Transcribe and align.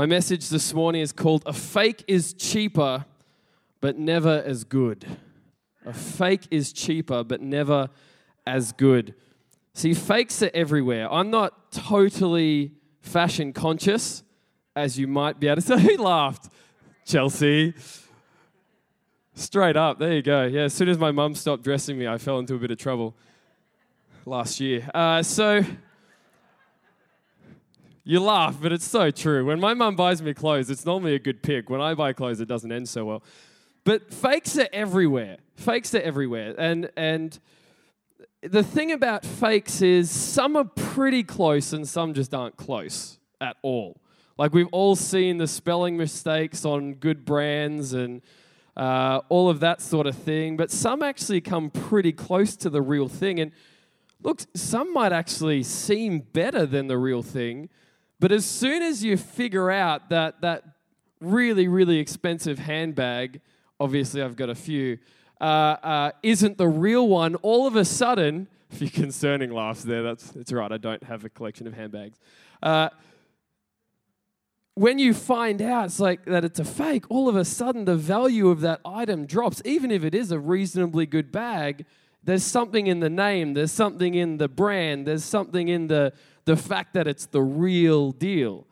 My 0.00 0.06
message 0.06 0.48
this 0.48 0.72
morning 0.72 1.02
is 1.02 1.12
called 1.12 1.42
A 1.44 1.52
Fake 1.52 2.04
is 2.08 2.32
Cheaper, 2.32 3.04
but 3.82 3.98
Never 3.98 4.42
as 4.46 4.64
Good. 4.64 5.04
A 5.84 5.92
fake 5.92 6.48
is 6.50 6.72
cheaper, 6.72 7.22
but 7.22 7.42
never 7.42 7.90
as 8.46 8.72
good. 8.72 9.14
See, 9.74 9.92
fakes 9.92 10.42
are 10.42 10.50
everywhere. 10.54 11.06
I'm 11.12 11.28
not 11.28 11.70
totally 11.70 12.72
fashion 13.02 13.52
conscious, 13.52 14.22
as 14.74 14.98
you 14.98 15.06
might 15.06 15.38
be 15.38 15.48
able 15.48 15.56
to 15.56 15.60
say. 15.78 15.78
Who 15.78 16.02
laughed? 16.02 16.50
Chelsea. 17.04 17.74
Straight 19.34 19.76
up, 19.76 19.98
there 19.98 20.14
you 20.14 20.22
go. 20.22 20.46
Yeah, 20.46 20.62
as 20.62 20.72
soon 20.72 20.88
as 20.88 20.96
my 20.96 21.10
mum 21.10 21.34
stopped 21.34 21.62
dressing 21.62 21.98
me, 21.98 22.08
I 22.08 22.16
fell 22.16 22.38
into 22.38 22.54
a 22.54 22.58
bit 22.58 22.70
of 22.70 22.78
trouble 22.78 23.14
last 24.24 24.60
year. 24.60 24.88
Uh, 24.94 25.22
so, 25.22 25.62
you 28.10 28.18
laugh, 28.18 28.56
but 28.60 28.72
it's 28.72 28.84
so 28.84 29.12
true. 29.12 29.44
When 29.44 29.60
my 29.60 29.72
mum 29.72 29.94
buys 29.94 30.20
me 30.20 30.34
clothes, 30.34 30.68
it's 30.68 30.84
normally 30.84 31.14
a 31.14 31.20
good 31.20 31.44
pick. 31.44 31.70
When 31.70 31.80
I 31.80 31.94
buy 31.94 32.12
clothes, 32.12 32.40
it 32.40 32.48
doesn't 32.48 32.72
end 32.72 32.88
so 32.88 33.04
well. 33.04 33.22
But 33.84 34.12
fakes 34.12 34.58
are 34.58 34.68
everywhere. 34.72 35.36
Fakes 35.54 35.94
are 35.94 36.00
everywhere. 36.00 36.56
And, 36.58 36.90
and 36.96 37.38
the 38.42 38.64
thing 38.64 38.90
about 38.90 39.24
fakes 39.24 39.80
is 39.80 40.10
some 40.10 40.56
are 40.56 40.64
pretty 40.64 41.22
close 41.22 41.72
and 41.72 41.88
some 41.88 42.12
just 42.12 42.34
aren't 42.34 42.56
close 42.56 43.20
at 43.40 43.56
all. 43.62 44.00
Like 44.36 44.52
we've 44.52 44.68
all 44.72 44.96
seen 44.96 45.38
the 45.38 45.46
spelling 45.46 45.96
mistakes 45.96 46.64
on 46.64 46.94
good 46.94 47.24
brands 47.24 47.92
and 47.92 48.22
uh, 48.76 49.20
all 49.28 49.48
of 49.48 49.60
that 49.60 49.80
sort 49.80 50.08
of 50.08 50.16
thing, 50.16 50.56
but 50.56 50.72
some 50.72 51.04
actually 51.04 51.42
come 51.42 51.70
pretty 51.70 52.10
close 52.10 52.56
to 52.56 52.70
the 52.70 52.82
real 52.82 53.06
thing. 53.06 53.38
And 53.38 53.52
look, 54.20 54.40
some 54.56 54.92
might 54.92 55.12
actually 55.12 55.62
seem 55.62 56.20
better 56.32 56.66
than 56.66 56.88
the 56.88 56.98
real 56.98 57.22
thing, 57.22 57.68
but 58.20 58.30
as 58.30 58.44
soon 58.44 58.82
as 58.82 59.02
you 59.02 59.16
figure 59.16 59.70
out 59.70 60.10
that 60.10 60.42
that 60.42 60.62
really, 61.20 61.68
really 61.68 61.98
expensive 61.98 62.58
handbag, 62.58 63.40
obviously 63.78 64.22
I've 64.22 64.36
got 64.36 64.50
a 64.50 64.54
few, 64.54 64.98
uh, 65.40 65.44
uh, 65.44 66.10
isn't 66.22 66.58
the 66.58 66.68
real 66.68 67.08
one, 67.08 67.34
all 67.36 67.66
of 67.66 67.76
a 67.76 67.84
sudden, 67.84 68.46
a 68.72 68.76
few 68.76 68.90
concerning 68.90 69.50
laughs 69.50 69.82
there, 69.82 70.02
that's, 70.02 70.30
that's 70.30 70.52
right, 70.52 70.70
I 70.70 70.76
don't 70.76 71.02
have 71.02 71.24
a 71.24 71.30
collection 71.30 71.66
of 71.66 71.74
handbags. 71.74 72.18
Uh, 72.62 72.90
when 74.74 74.98
you 74.98 75.12
find 75.12 75.60
out 75.60 75.86
it's 75.86 76.00
like 76.00 76.24
that 76.26 76.44
it's 76.44 76.58
a 76.58 76.64
fake, 76.64 77.04
all 77.10 77.28
of 77.28 77.36
a 77.36 77.44
sudden 77.44 77.84
the 77.84 77.96
value 77.96 78.48
of 78.48 78.60
that 78.60 78.80
item 78.84 79.26
drops. 79.26 79.60
Even 79.64 79.90
if 79.90 80.04
it 80.04 80.14
is 80.14 80.30
a 80.30 80.38
reasonably 80.38 81.06
good 81.06 81.32
bag, 81.32 81.84
there's 82.22 82.44
something 82.44 82.86
in 82.86 83.00
the 83.00 83.10
name, 83.10 83.54
there's 83.54 83.72
something 83.72 84.14
in 84.14 84.38
the 84.38 84.48
brand, 84.48 85.06
there's 85.06 85.24
something 85.24 85.68
in 85.68 85.88
the, 85.88 86.12
the 86.50 86.56
fact 86.56 86.94
that 86.94 87.06
it's 87.06 87.26
the 87.26 87.40
real 87.40 88.10
deal. 88.10 88.66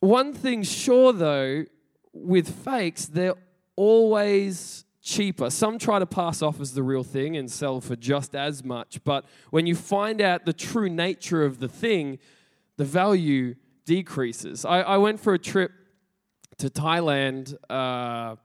One 0.00 0.32
thing 0.32 0.62
sure 0.62 1.12
though, 1.12 1.66
with 2.14 2.64
fakes, 2.64 3.04
they're 3.04 3.34
always 3.76 4.86
cheaper. 5.02 5.50
Some 5.50 5.78
try 5.78 5.98
to 5.98 6.06
pass 6.06 6.40
off 6.40 6.58
as 6.58 6.72
the 6.72 6.82
real 6.82 7.04
thing 7.04 7.36
and 7.36 7.50
sell 7.50 7.82
for 7.82 7.96
just 7.96 8.34
as 8.34 8.64
much, 8.64 9.04
but 9.04 9.26
when 9.50 9.66
you 9.66 9.74
find 9.74 10.22
out 10.22 10.46
the 10.46 10.54
true 10.54 10.88
nature 10.88 11.44
of 11.44 11.58
the 11.58 11.68
thing, 11.68 12.18
the 12.78 12.86
value 12.86 13.54
decreases. 13.84 14.64
I, 14.64 14.80
I 14.80 14.96
went 14.96 15.20
for 15.20 15.34
a 15.34 15.38
trip 15.38 15.72
to 16.56 16.70
Thailand 16.70 17.54
uh, 17.68 18.36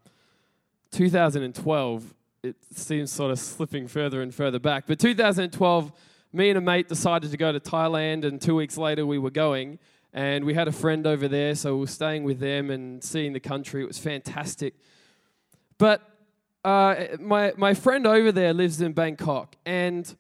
2012. 0.92 2.14
It 2.44 2.58
seems 2.74 3.14
sort 3.14 3.32
of 3.32 3.40
slipping 3.40 3.88
further 3.88 4.22
and 4.22 4.36
further 4.36 4.60
back. 4.60 4.88
But 4.88 5.00
2012, 5.00 5.94
me 6.34 6.50
and 6.50 6.58
a 6.58 6.62
mate 6.62 6.88
decided 6.88 7.32
to 7.32 7.38
go 7.38 7.52
to 7.52 7.60
Thailand, 7.60 8.26
and 8.26 8.42
two 8.42 8.56
weeks 8.56 8.78
later 8.78 9.06
we 9.06 9.20
were 9.20 9.32
going. 9.32 9.80
And 10.16 10.46
we 10.46 10.54
had 10.54 10.68
a 10.68 10.72
friend 10.72 11.08
over 11.08 11.28
there, 11.28 11.56
so 11.56 11.74
we 11.74 11.82
were 11.82 11.88
staying 11.88 12.24
with 12.24 12.40
them 12.40 12.70
and 12.70 13.04
seeing 13.04 13.34
the 13.34 13.40
country. 13.40 13.82
It 13.82 13.88
was 13.88 13.98
fantastic. 13.98 14.76
But 15.78 16.02
uh, 16.64 16.96
my, 17.20 17.54
my 17.58 17.74
friend 17.74 18.06
over 18.06 18.32
there 18.32 18.54
lives 18.54 18.80
in 18.82 18.94
Bangkok, 18.94 19.56
and 19.66 20.16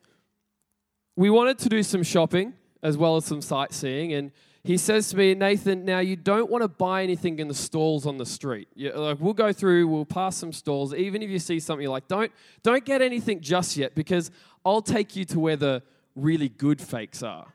we 1.15 1.29
wanted 1.29 1.59
to 1.59 1.69
do 1.69 1.83
some 1.83 2.01
shopping 2.01 2.53
as 2.81 2.97
well 2.97 3.15
as 3.15 3.25
some 3.25 3.41
sightseeing. 3.41 4.13
And 4.13 4.31
he 4.63 4.77
says 4.77 5.09
to 5.09 5.17
me, 5.17 5.35
Nathan, 5.35 5.85
now 5.85 5.99
you 5.99 6.15
don't 6.15 6.49
want 6.49 6.63
to 6.63 6.67
buy 6.67 7.03
anything 7.03 7.39
in 7.39 7.47
the 7.47 7.53
stalls 7.53 8.05
on 8.05 8.17
the 8.17 8.25
street. 8.25 8.67
You, 8.75 8.93
like 8.93 9.19
we'll 9.19 9.33
go 9.33 9.53
through, 9.53 9.87
we'll 9.87 10.05
pass 10.05 10.37
some 10.37 10.53
stalls. 10.53 10.93
Even 10.93 11.21
if 11.21 11.29
you 11.29 11.39
see 11.39 11.59
something 11.59 11.87
like, 11.87 12.07
don't 12.07 12.31
don't 12.63 12.85
get 12.85 13.01
anything 13.01 13.41
just 13.41 13.77
yet 13.77 13.93
because 13.93 14.31
I'll 14.65 14.81
take 14.81 15.15
you 15.15 15.25
to 15.25 15.39
where 15.39 15.55
the 15.55 15.83
really 16.15 16.49
good 16.49 16.81
fakes 16.81 17.23
are. 17.23 17.53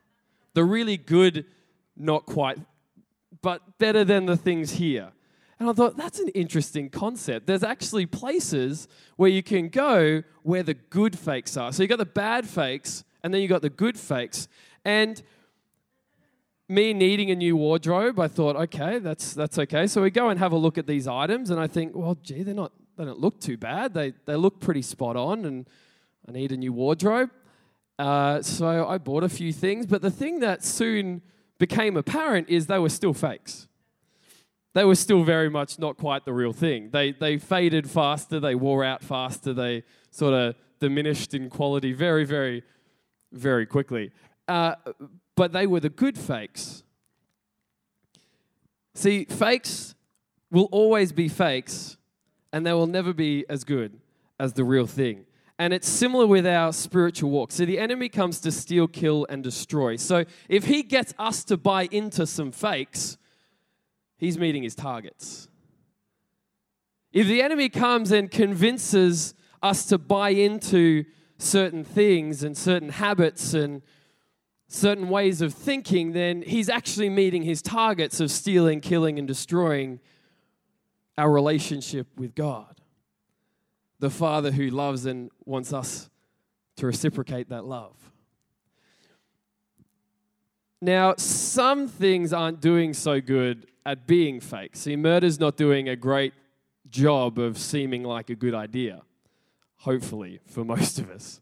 The 0.54 0.64
really 0.64 0.96
good, 0.96 1.44
not 1.96 2.26
quite, 2.26 2.58
but 3.42 3.78
better 3.78 4.04
than 4.04 4.26
the 4.26 4.36
things 4.36 4.72
here. 4.72 5.12
And 5.60 5.68
I 5.68 5.72
thought, 5.72 5.96
that's 5.96 6.20
an 6.20 6.28
interesting 6.28 6.88
concept. 6.88 7.46
There's 7.46 7.64
actually 7.64 8.06
places 8.06 8.86
where 9.16 9.30
you 9.30 9.42
can 9.42 9.68
go 9.68 10.22
where 10.42 10.62
the 10.62 10.74
good 10.74 11.18
fakes 11.18 11.56
are. 11.56 11.72
So 11.72 11.82
you 11.82 11.88
got 11.88 11.98
the 11.98 12.06
bad 12.06 12.46
fakes, 12.46 13.04
and 13.22 13.34
then 13.34 13.40
you 13.40 13.48
got 13.48 13.62
the 13.62 13.70
good 13.70 13.98
fakes. 13.98 14.46
And 14.84 15.20
me 16.68 16.92
needing 16.92 17.30
a 17.30 17.34
new 17.34 17.56
wardrobe, 17.56 18.20
I 18.20 18.28
thought, 18.28 18.54
okay, 18.54 18.98
that's 18.98 19.34
that's 19.34 19.58
okay. 19.58 19.86
So 19.88 20.02
we 20.02 20.10
go 20.10 20.28
and 20.28 20.38
have 20.38 20.52
a 20.52 20.56
look 20.56 20.78
at 20.78 20.86
these 20.86 21.08
items, 21.08 21.50
and 21.50 21.58
I 21.58 21.66
think, 21.66 21.92
well, 21.94 22.16
gee, 22.22 22.42
they're 22.42 22.54
not 22.54 22.72
they 22.96 23.04
don't 23.04 23.18
look 23.18 23.40
too 23.40 23.56
bad. 23.56 23.94
They 23.94 24.12
they 24.26 24.36
look 24.36 24.60
pretty 24.60 24.82
spot 24.82 25.16
on, 25.16 25.44
and 25.44 25.68
I 26.28 26.32
need 26.32 26.52
a 26.52 26.56
new 26.56 26.72
wardrobe. 26.72 27.30
Uh, 27.98 28.40
so 28.42 28.86
I 28.86 28.98
bought 28.98 29.24
a 29.24 29.28
few 29.28 29.52
things, 29.52 29.86
but 29.86 30.02
the 30.02 30.10
thing 30.10 30.40
that 30.40 30.62
soon 30.62 31.22
became 31.58 31.96
apparent 31.96 32.48
is 32.48 32.66
they 32.66 32.78
were 32.78 32.88
still 32.88 33.12
fakes. 33.12 33.66
They 34.74 34.84
were 34.84 34.94
still 34.94 35.24
very 35.24 35.50
much 35.50 35.78
not 35.78 35.96
quite 35.96 36.24
the 36.24 36.32
real 36.32 36.52
thing. 36.52 36.90
They 36.90 37.10
they 37.10 37.38
faded 37.38 37.90
faster, 37.90 38.38
they 38.38 38.54
wore 38.54 38.84
out 38.84 39.02
faster, 39.02 39.52
they 39.52 39.82
sort 40.10 40.34
of 40.34 40.54
diminished 40.78 41.34
in 41.34 41.50
quality 41.50 41.92
very, 41.92 42.24
very, 42.24 42.62
very 43.32 43.66
quickly. 43.66 44.12
Uh, 44.46 44.74
but 45.34 45.52
they 45.52 45.66
were 45.66 45.80
the 45.80 45.88
good 45.88 46.16
fakes. 46.16 46.84
See, 48.94 49.24
fakes 49.24 49.94
will 50.50 50.68
always 50.72 51.12
be 51.12 51.28
fakes, 51.28 51.96
and 52.52 52.64
they 52.64 52.72
will 52.72 52.86
never 52.86 53.12
be 53.12 53.44
as 53.48 53.64
good 53.64 54.00
as 54.38 54.52
the 54.52 54.64
real 54.64 54.86
thing. 54.86 55.24
And 55.58 55.72
it's 55.72 55.88
similar 55.88 56.26
with 56.26 56.46
our 56.46 56.72
spiritual 56.72 57.30
walk. 57.30 57.50
So 57.50 57.64
the 57.64 57.80
enemy 57.80 58.08
comes 58.08 58.40
to 58.40 58.52
steal, 58.52 58.86
kill, 58.86 59.26
and 59.28 59.42
destroy. 59.42 59.96
So 59.96 60.24
if 60.48 60.66
he 60.66 60.84
gets 60.84 61.14
us 61.18 61.42
to 61.44 61.56
buy 61.56 61.88
into 61.90 62.26
some 62.26 62.52
fakes, 62.52 63.18
he's 64.18 64.38
meeting 64.38 64.62
his 64.62 64.76
targets. 64.76 65.48
If 67.12 67.26
the 67.26 67.42
enemy 67.42 67.68
comes 67.68 68.12
and 68.12 68.30
convinces 68.30 69.34
us 69.62 69.86
to 69.86 69.98
buy 69.98 70.30
into 70.30 71.04
certain 71.38 71.82
things 71.82 72.42
and 72.44 72.56
certain 72.56 72.90
habits 72.90 73.54
and 73.54 73.82
certain 74.68 75.08
ways 75.08 75.40
of 75.40 75.54
thinking, 75.54 76.12
then 76.12 76.42
he's 76.42 76.68
actually 76.68 77.08
meeting 77.08 77.42
his 77.42 77.62
targets 77.62 78.20
of 78.20 78.30
stealing, 78.30 78.80
killing, 78.80 79.18
and 79.18 79.26
destroying 79.26 79.98
our 81.16 81.30
relationship 81.30 82.06
with 82.16 82.34
God. 82.34 82.77
The 84.00 84.10
Father 84.10 84.52
who 84.52 84.70
loves 84.70 85.06
and 85.06 85.30
wants 85.44 85.72
us 85.72 86.08
to 86.76 86.86
reciprocate 86.86 87.48
that 87.48 87.64
love. 87.64 87.96
Now, 90.80 91.14
some 91.16 91.88
things 91.88 92.32
aren't 92.32 92.60
doing 92.60 92.94
so 92.94 93.20
good 93.20 93.66
at 93.84 94.06
being 94.06 94.38
fake. 94.38 94.76
See, 94.76 94.94
murder's 94.94 95.40
not 95.40 95.56
doing 95.56 95.88
a 95.88 95.96
great 95.96 96.34
job 96.88 97.38
of 97.38 97.58
seeming 97.58 98.04
like 98.04 98.30
a 98.30 98.36
good 98.36 98.54
idea, 98.54 99.02
hopefully, 99.78 100.40
for 100.46 100.64
most 100.76 100.98
of 100.98 101.10
us. 101.10 101.40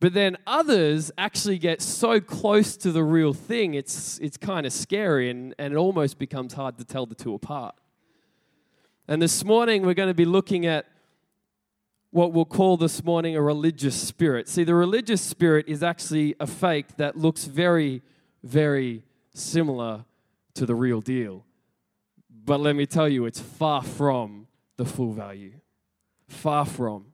But 0.00 0.14
then 0.14 0.36
others 0.46 1.10
actually 1.18 1.58
get 1.58 1.82
so 1.82 2.20
close 2.20 2.76
to 2.78 2.92
the 2.92 3.02
real 3.02 3.32
thing, 3.32 3.74
it's, 3.74 4.18
it's 4.20 4.36
kind 4.36 4.64
of 4.64 4.72
scary 4.72 5.28
and, 5.28 5.54
and 5.58 5.74
it 5.74 5.76
almost 5.76 6.18
becomes 6.18 6.54
hard 6.54 6.78
to 6.78 6.84
tell 6.84 7.04
the 7.04 7.16
two 7.16 7.34
apart. 7.34 7.74
And 9.08 9.20
this 9.20 9.44
morning, 9.44 9.84
we're 9.84 9.94
going 9.94 10.08
to 10.10 10.14
be 10.14 10.24
looking 10.24 10.66
at 10.66 10.86
what 12.18 12.32
we'll 12.32 12.44
call 12.44 12.76
this 12.76 13.04
morning 13.04 13.36
a 13.36 13.40
religious 13.40 13.94
spirit. 13.94 14.48
See, 14.48 14.64
the 14.64 14.74
religious 14.74 15.22
spirit 15.22 15.68
is 15.68 15.84
actually 15.84 16.34
a 16.40 16.48
fake 16.48 16.96
that 16.96 17.16
looks 17.16 17.44
very, 17.44 18.02
very 18.42 19.04
similar 19.32 20.04
to 20.54 20.66
the 20.66 20.74
real 20.74 21.00
deal. 21.00 21.46
But 22.28 22.58
let 22.58 22.74
me 22.74 22.86
tell 22.86 23.08
you, 23.08 23.24
it's 23.24 23.38
far 23.38 23.84
from 23.84 24.48
the 24.78 24.84
full 24.84 25.12
value. 25.12 25.60
Far 26.26 26.66
from. 26.66 27.04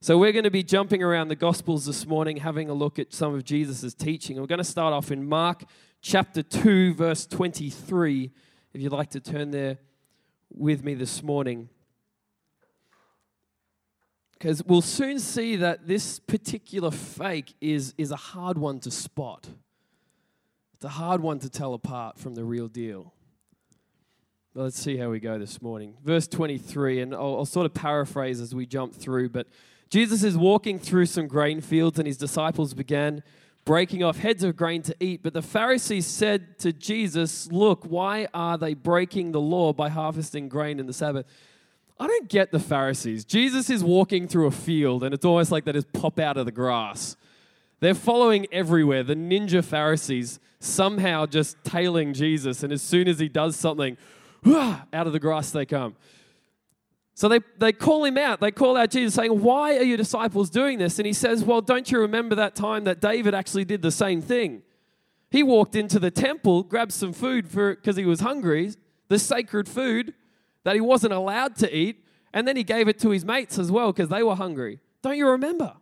So, 0.00 0.16
we're 0.16 0.32
going 0.32 0.44
to 0.44 0.50
be 0.50 0.62
jumping 0.62 1.02
around 1.02 1.28
the 1.28 1.36
Gospels 1.36 1.84
this 1.84 2.06
morning, 2.06 2.38
having 2.38 2.70
a 2.70 2.74
look 2.74 2.98
at 2.98 3.12
some 3.12 3.34
of 3.34 3.44
Jesus' 3.44 3.92
teaching. 3.92 4.40
We're 4.40 4.46
going 4.46 4.56
to 4.56 4.64
start 4.64 4.94
off 4.94 5.10
in 5.10 5.28
Mark 5.28 5.64
chapter 6.00 6.42
2, 6.42 6.94
verse 6.94 7.26
23. 7.26 8.30
If 8.72 8.80
you'd 8.80 8.90
like 8.90 9.10
to 9.10 9.20
turn 9.20 9.50
there 9.50 9.76
with 10.48 10.82
me 10.82 10.94
this 10.94 11.22
morning. 11.22 11.68
Because 14.40 14.64
we'll 14.64 14.80
soon 14.80 15.18
see 15.18 15.56
that 15.56 15.86
this 15.86 16.18
particular 16.18 16.90
fake 16.90 17.52
is, 17.60 17.92
is 17.98 18.10
a 18.10 18.16
hard 18.16 18.56
one 18.56 18.80
to 18.80 18.90
spot. 18.90 19.46
It's 20.72 20.84
a 20.84 20.88
hard 20.88 21.20
one 21.20 21.38
to 21.40 21.50
tell 21.50 21.74
apart 21.74 22.18
from 22.18 22.34
the 22.34 22.42
real 22.42 22.66
deal. 22.66 23.12
But 24.54 24.62
let's 24.62 24.80
see 24.80 24.96
how 24.96 25.10
we 25.10 25.20
go 25.20 25.38
this 25.38 25.60
morning. 25.60 25.94
Verse 26.02 26.26
23, 26.26 27.02
and 27.02 27.14
I'll, 27.14 27.36
I'll 27.36 27.44
sort 27.44 27.66
of 27.66 27.74
paraphrase 27.74 28.40
as 28.40 28.54
we 28.54 28.64
jump 28.64 28.94
through, 28.94 29.28
but 29.28 29.46
Jesus 29.90 30.22
is 30.22 30.38
walking 30.38 30.78
through 30.78 31.06
some 31.06 31.28
grain 31.28 31.60
fields, 31.60 31.98
and 31.98 32.06
his 32.06 32.16
disciples 32.16 32.72
began 32.72 33.22
breaking 33.66 34.02
off 34.02 34.16
heads 34.16 34.42
of 34.42 34.56
grain 34.56 34.80
to 34.82 34.96
eat. 35.00 35.22
But 35.22 35.34
the 35.34 35.42
Pharisees 35.42 36.06
said 36.06 36.58
to 36.60 36.72
Jesus, 36.72 37.52
Look, 37.52 37.84
why 37.84 38.26
are 38.32 38.56
they 38.56 38.72
breaking 38.72 39.32
the 39.32 39.40
law 39.40 39.74
by 39.74 39.90
harvesting 39.90 40.48
grain 40.48 40.80
in 40.80 40.86
the 40.86 40.94
Sabbath? 40.94 41.26
I 42.00 42.06
don't 42.06 42.30
get 42.30 42.50
the 42.50 42.58
Pharisees. 42.58 43.26
Jesus 43.26 43.68
is 43.68 43.84
walking 43.84 44.26
through 44.26 44.46
a 44.46 44.50
field, 44.50 45.04
and 45.04 45.12
it's 45.12 45.26
almost 45.26 45.52
like 45.52 45.66
they 45.66 45.72
just 45.72 45.92
pop 45.92 46.18
out 46.18 46.38
of 46.38 46.46
the 46.46 46.52
grass. 46.52 47.14
They're 47.80 47.94
following 47.94 48.46
everywhere. 48.50 49.02
The 49.02 49.14
ninja 49.14 49.62
Pharisees 49.62 50.40
somehow 50.60 51.26
just 51.26 51.62
tailing 51.62 52.14
Jesus, 52.14 52.62
and 52.62 52.72
as 52.72 52.80
soon 52.80 53.06
as 53.06 53.18
he 53.18 53.28
does 53.28 53.54
something, 53.54 53.98
out 54.46 55.06
of 55.06 55.12
the 55.12 55.20
grass 55.20 55.50
they 55.50 55.66
come. 55.66 55.94
So 57.12 57.28
they, 57.28 57.40
they 57.58 57.72
call 57.72 58.06
him 58.06 58.16
out. 58.16 58.40
They 58.40 58.50
call 58.50 58.78
out 58.78 58.90
Jesus, 58.90 59.12
saying, 59.12 59.38
Why 59.38 59.76
are 59.76 59.82
your 59.82 59.98
disciples 59.98 60.48
doing 60.48 60.78
this? 60.78 60.98
And 60.98 61.04
he 61.04 61.12
says, 61.12 61.44
Well, 61.44 61.60
don't 61.60 61.90
you 61.92 62.00
remember 62.00 62.34
that 62.36 62.54
time 62.54 62.84
that 62.84 63.02
David 63.02 63.34
actually 63.34 63.66
did 63.66 63.82
the 63.82 63.90
same 63.90 64.22
thing? 64.22 64.62
He 65.30 65.42
walked 65.42 65.76
into 65.76 65.98
the 65.98 66.10
temple, 66.10 66.62
grabbed 66.62 66.92
some 66.92 67.12
food 67.12 67.46
for 67.46 67.74
because 67.74 67.96
he 67.96 68.06
was 68.06 68.20
hungry, 68.20 68.72
the 69.08 69.18
sacred 69.18 69.68
food 69.68 70.14
that 70.64 70.74
he 70.74 70.80
wasn't 70.80 71.12
allowed 71.12 71.56
to 71.56 71.76
eat, 71.76 72.04
and 72.32 72.46
then 72.46 72.56
he 72.56 72.64
gave 72.64 72.88
it 72.88 72.98
to 73.00 73.10
his 73.10 73.24
mates 73.24 73.58
as 73.58 73.70
well 73.70 73.92
because 73.92 74.08
they 74.08 74.22
were 74.22 74.36
hungry. 74.36 74.80
Don't 75.02 75.16
you 75.16 75.28
remember? 75.28 75.74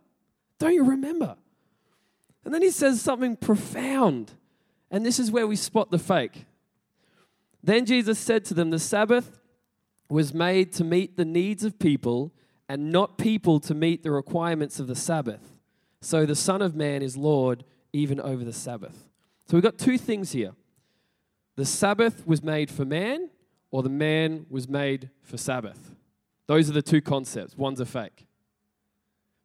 Don't 0.57 0.73
you 0.73 0.83
remember? 0.83 1.35
And 2.45 2.53
then 2.53 2.61
he 2.61 2.71
says 2.71 3.01
something 3.01 3.35
profound. 3.35 4.31
And 4.91 5.05
this 5.05 5.19
is 5.19 5.31
where 5.31 5.47
we 5.47 5.55
spot 5.55 5.91
the 5.91 5.99
fake. 5.99 6.45
Then 7.63 7.85
Jesus 7.85 8.17
said 8.17 8.45
to 8.45 8.53
them, 8.53 8.69
The 8.69 8.79
Sabbath 8.79 9.39
was 10.09 10.33
made 10.33 10.73
to 10.73 10.83
meet 10.83 11.17
the 11.17 11.25
needs 11.25 11.63
of 11.63 11.77
people 11.77 12.33
and 12.67 12.91
not 12.91 13.17
people 13.17 13.59
to 13.61 13.73
meet 13.73 14.03
the 14.03 14.11
requirements 14.11 14.79
of 14.79 14.87
the 14.87 14.95
Sabbath. 14.95 15.53
So 16.01 16.25
the 16.25 16.35
Son 16.35 16.61
of 16.61 16.75
Man 16.75 17.01
is 17.01 17.17
Lord 17.17 17.63
even 17.93 18.19
over 18.19 18.43
the 18.43 18.53
Sabbath. 18.53 19.09
So 19.47 19.57
we've 19.57 19.63
got 19.63 19.77
two 19.77 19.97
things 19.97 20.31
here. 20.31 20.53
The 21.55 21.65
Sabbath 21.65 22.25
was 22.25 22.41
made 22.41 22.71
for 22.71 22.85
man, 22.85 23.29
or 23.71 23.83
the 23.83 23.89
man 23.89 24.45
was 24.49 24.67
made 24.67 25.09
for 25.21 25.37
Sabbath. 25.37 25.91
Those 26.47 26.69
are 26.69 26.73
the 26.73 26.81
two 26.81 27.01
concepts. 27.01 27.57
One's 27.57 27.79
a 27.79 27.85
fake. 27.85 28.25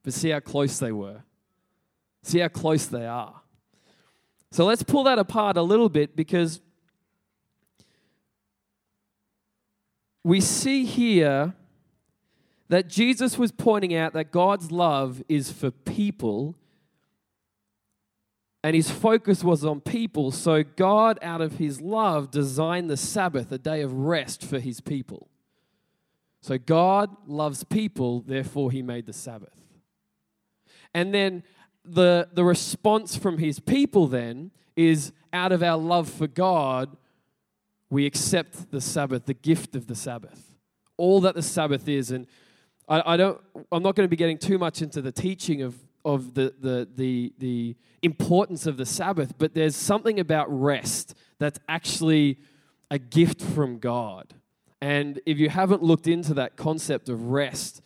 But 0.03 0.15
see 0.15 0.31
how 0.31 0.41
close 0.41 0.79
they 0.79 0.93
were. 0.93 1.23
See 2.23 2.39
how 2.39 2.49
close 2.49 2.87
they 2.87 3.07
are. 3.07 3.43
So 4.51 4.65
let's 4.65 4.83
pull 4.83 5.05
that 5.05 5.19
apart 5.19 5.57
a 5.57 5.63
little 5.63 5.89
bit 5.89 6.17
because 6.17 6.61
we 10.23 10.41
see 10.41 10.85
here 10.85 11.55
that 12.69 12.89
Jesus 12.89 13.37
was 13.37 13.53
pointing 13.53 13.95
out 13.95 14.15
that 14.15 14.33
God's 14.33 14.71
love 14.71 15.23
is 15.29 15.53
for 15.53 15.71
people 15.71 16.57
and 18.65 18.75
his 18.75 18.91
focus 18.91 19.45
was 19.45 19.63
on 19.63 19.83
people. 19.83 20.31
So 20.31 20.65
God, 20.65 21.19
out 21.21 21.43
of 21.43 21.59
his 21.59 21.83
love, 21.83 22.31
designed 22.31 22.89
the 22.89 22.97
Sabbath, 22.97 23.53
a 23.53 23.59
day 23.59 23.83
of 23.83 23.93
rest 23.93 24.43
for 24.43 24.59
his 24.59 24.81
people. 24.81 25.29
So 26.41 26.57
God 26.57 27.15
loves 27.27 27.63
people, 27.63 28.23
therefore, 28.23 28.71
he 28.71 28.81
made 28.81 29.05
the 29.05 29.13
Sabbath. 29.13 29.55
And 30.95 31.13
then 31.13 31.43
the, 31.85 32.31
the 32.33 32.43
response 32.43 33.17
from 33.17 33.37
his 33.37 33.61
people 33.61 34.07
then 34.07 34.51
is 34.77 35.13
out 35.35 35.53
of 35.53 35.63
our 35.63 35.77
love 35.77 36.09
for 36.09 36.27
God, 36.27 36.97
we 37.91 38.07
accept 38.07 38.71
the 38.71 38.81
Sabbath, 38.81 39.27
the 39.27 39.35
gift 39.35 39.77
of 39.77 39.89
the 39.89 39.95
Sabbath, 39.95 40.55
all 40.97 41.21
that 41.21 41.35
the 41.35 41.43
Sabbath 41.43 41.87
is. 41.87 42.11
And 42.11 42.27
I, 42.89 43.13
I 43.13 43.17
don't, 43.19 43.39
I'm 43.71 43.83
not 43.83 43.95
going 43.95 44.07
to 44.07 44.11
be 44.11 44.17
getting 44.17 44.39
too 44.39 44.57
much 44.57 44.81
into 44.81 45.03
the 45.03 45.13
teaching 45.13 45.61
of, 45.61 45.77
of 46.05 46.35
the, 46.35 46.55
the, 46.61 46.89
the, 46.95 47.33
the 47.39 47.77
importance 48.03 48.67
of 48.67 48.77
the 48.77 48.87
Sabbath, 48.87 49.35
but 49.39 49.55
there's 49.55 49.77
something 49.77 50.21
about 50.21 50.47
rest 50.49 51.15
that's 51.39 51.59
actually 51.69 52.39
a 52.91 52.99
gift 52.99 53.41
from 53.41 53.79
God. 53.79 54.35
And 54.81 55.21
if 55.25 55.39
you 55.39 55.49
haven't 55.49 55.83
looked 55.83 56.07
into 56.07 56.35
that 56.35 56.57
concept 56.57 57.09
of 57.09 57.29
rest, 57.29 57.81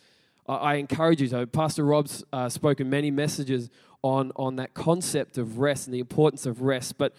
I, 0.47 0.75
encourage 0.75 1.21
you 1.21 1.27
to. 1.29 1.47
Pastor 1.47 1.85
Rob's 1.85 2.23
uh, 2.33 2.49
spoken 2.49 2.89
many 2.89 3.11
messages 3.11 3.69
on, 4.01 4.31
on 4.35 4.55
that 4.57 4.73
concept 4.73 5.37
of 5.37 5.59
rest 5.59 5.87
and 5.87 5.93
the 5.93 5.99
importance 5.99 6.45
of 6.45 6.61
rest. 6.61 6.97
But 6.97 7.15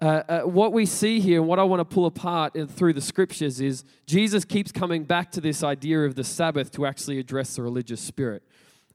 uh, 0.00 0.22
uh, 0.28 0.40
what 0.42 0.72
we 0.72 0.86
see 0.86 1.20
here 1.20 1.40
and 1.40 1.48
what 1.48 1.58
I 1.58 1.62
want 1.62 1.80
to 1.80 1.84
pull 1.84 2.06
apart 2.06 2.56
through 2.70 2.94
the 2.94 3.00
scriptures 3.00 3.60
is 3.60 3.84
Jesus 4.06 4.44
keeps 4.44 4.72
coming 4.72 5.04
back 5.04 5.30
to 5.32 5.40
this 5.40 5.62
idea 5.62 6.04
of 6.04 6.14
the 6.14 6.24
Sabbath 6.24 6.70
to 6.72 6.86
actually 6.86 7.18
address 7.18 7.56
the 7.56 7.62
religious 7.62 8.00
spirit. 8.00 8.42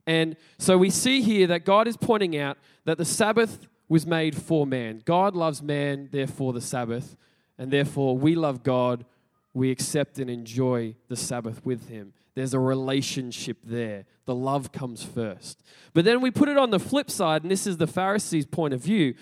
And 0.06 0.36
so 0.58 0.78
we 0.78 0.90
see 0.90 1.20
here 1.20 1.46
that 1.48 1.64
God 1.64 1.88
is 1.88 1.96
pointing 1.96 2.36
out 2.36 2.58
that 2.84 2.98
the 2.98 3.04
Sabbath 3.04 3.66
was 3.88 4.06
made 4.06 4.36
for 4.36 4.66
man. 4.66 5.02
God 5.04 5.34
loves 5.34 5.62
man, 5.62 6.08
therefore 6.12 6.52
the 6.52 6.60
Sabbath, 6.60 7.16
and 7.58 7.70
therefore 7.70 8.16
we 8.16 8.34
love 8.34 8.62
God. 8.62 9.04
We 9.52 9.70
accept 9.70 10.18
and 10.18 10.30
enjoy 10.30 10.94
the 11.08 11.16
Sabbath 11.16 11.64
with 11.64 11.88
Him. 11.88 12.12
There's 12.34 12.54
a 12.54 12.60
relationship 12.60 13.56
there. 13.64 14.04
The 14.26 14.34
love 14.34 14.70
comes 14.70 15.02
first. 15.02 15.62
But 15.94 16.04
then 16.04 16.20
we 16.20 16.30
put 16.30 16.48
it 16.48 16.58
on 16.58 16.70
the 16.70 16.78
flip 16.78 17.10
side, 17.10 17.42
and 17.42 17.50
this 17.50 17.66
is 17.66 17.78
the 17.78 17.86
Pharisees' 17.86 18.46
point 18.46 18.74
of 18.74 18.80
view 18.80 19.14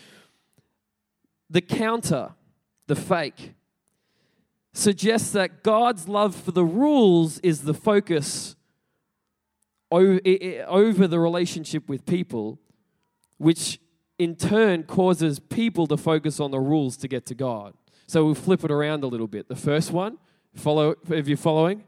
the 1.51 1.61
counter, 1.61 2.33
the 2.89 2.97
fake, 2.97 3.53
suggests 4.73 5.31
that 5.33 5.63
God's 5.63 6.09
love 6.09 6.35
for 6.35 6.51
the 6.51 6.65
rules 6.65 7.39
is 7.41 7.63
the 7.63 7.75
focus 7.75 8.57
over 9.95 11.09
the 11.09 11.19
relationship 11.21 11.89
with 11.89 12.05
people, 12.07 12.59
which 13.39 13.81
in 14.19 14.37
turn 14.37 14.85
causes 14.85 15.39
people 15.39 15.87
to 15.87 15.97
focus 15.97 16.41
on 16.41 16.51
the 16.51 16.61
rules 16.61 16.97
to 16.99 17.09
get 17.09 17.27
to 17.27 17.35
God. 17.35 17.75
So 18.07 18.25
we'll 18.25 18.35
flip 18.35 18.65
it 18.65 18.71
around 18.71 19.05
a 19.05 19.07
little 19.07 19.27
bit. 19.27 19.49
The 19.49 19.57
first 19.57 19.91
one, 19.91 20.19
follow 20.55 20.95
if 21.09 21.27
you're 21.27 21.37
following, 21.37 21.85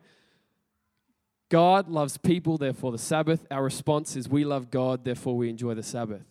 God 1.49 1.89
loves 1.89 2.17
people, 2.17 2.59
therefore 2.59 2.91
the 2.93 2.99
Sabbath. 2.99 3.47
Our 3.51 3.63
response 3.63 4.17
is 4.17 4.29
we 4.29 4.45
love 4.45 4.71
God, 4.71 5.05
therefore 5.05 5.37
we 5.37 5.49
enjoy 5.49 5.75
the 5.75 5.83
Sabbath. 5.83 6.25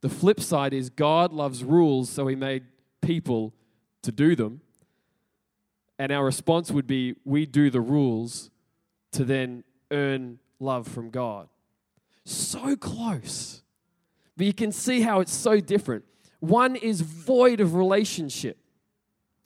The 0.00 0.08
flip 0.08 0.40
side 0.40 0.72
is 0.72 0.90
God 0.90 1.32
loves 1.32 1.64
rules, 1.64 2.10
so 2.10 2.26
he 2.26 2.36
made 2.36 2.64
people 3.02 3.54
to 4.02 4.12
do 4.12 4.34
them. 4.36 4.60
And 5.98 6.12
our 6.12 6.24
response 6.24 6.70
would 6.70 6.86
be 6.86 7.14
we 7.24 7.46
do 7.46 7.70
the 7.70 7.80
rules 7.80 8.50
to 9.12 9.24
then 9.24 9.64
earn 9.90 10.38
love 10.64 10.88
from 10.88 11.10
God. 11.10 11.48
So 12.24 12.76
close. 12.76 13.62
But 14.36 14.46
you 14.46 14.54
can 14.54 14.72
see 14.72 15.02
how 15.02 15.20
it's 15.20 15.34
so 15.34 15.60
different. 15.60 16.04
One 16.40 16.76
is 16.76 17.00
void 17.00 17.60
of 17.60 17.74
relationship. 17.74 18.58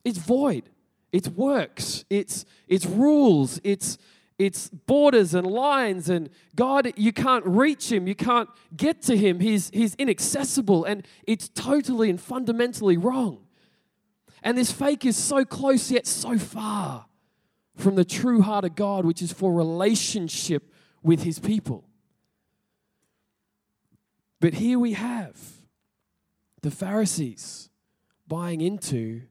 It's 0.05 0.19
void. 0.19 0.71
It's 1.13 1.29
works. 1.29 2.05
It's 2.09 2.45
it's 2.67 2.87
rules. 2.87 3.61
It's 3.65 3.99
it's 4.39 4.69
borders 4.69 5.35
and 5.35 5.47
lines 5.47 6.09
and 6.09 6.31
god 6.55 6.93
you 6.97 7.13
can't 7.13 7.45
reach 7.45 7.91
him 7.91 8.07
you 8.07 8.15
can't 8.15 8.49
get 8.77 9.03
to 9.03 9.17
him 9.17 9.41
he's, 9.41 9.69
he's 9.75 9.97
inaccessible 9.97 10.85
and 10.85 11.05
it's 11.27 11.49
totally 11.49 12.09
and 12.09 12.21
fundamentally 12.21 12.97
wrong 12.97 13.39
and 14.45 14.57
this 14.57 14.71
fake 14.71 15.05
is 15.05 15.17
so 15.17 15.45
close 15.45 15.91
yet 15.91 16.07
so 16.07 16.39
far 16.39 17.07
from 17.75 17.97
the 17.97 18.05
true 18.05 18.41
heart 18.41 18.65
of 18.65 18.77
god 18.77 19.05
which 19.05 19.23
is 19.23 19.33
for 19.33 19.53
relationship 19.53 20.73
with 21.03 21.23
his 21.23 21.39
people 21.39 21.85
but 24.41 24.55
here 24.55 24.79
we 24.79 24.93
have 24.93 25.39
the 26.63 26.71
pharisees 26.71 27.71
buying 28.27 28.61
into 28.61 29.23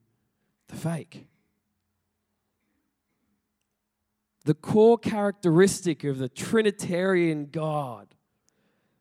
the 0.67 0.75
fake 0.75 1.27
the 4.47 4.53
core 4.53 4.97
characteristic 4.97 6.05
of 6.05 6.19
the 6.19 6.29
Trinitarian 6.29 7.49
God, 7.51 8.15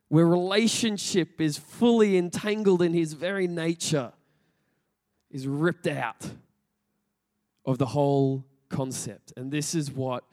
where 0.08 0.26
relationship 0.26 1.40
is 1.40 1.56
fully 1.56 2.18
entangled 2.18 2.82
in 2.82 2.92
his 2.92 3.12
very 3.12 3.46
nature, 3.46 4.12
is 5.30 5.46
ripped 5.46 5.86
out 5.86 6.28
of 7.64 7.78
the 7.78 7.86
whole 7.86 8.44
concept. 8.68 9.32
And 9.36 9.52
this 9.52 9.72
is 9.72 9.88
what 9.88 10.24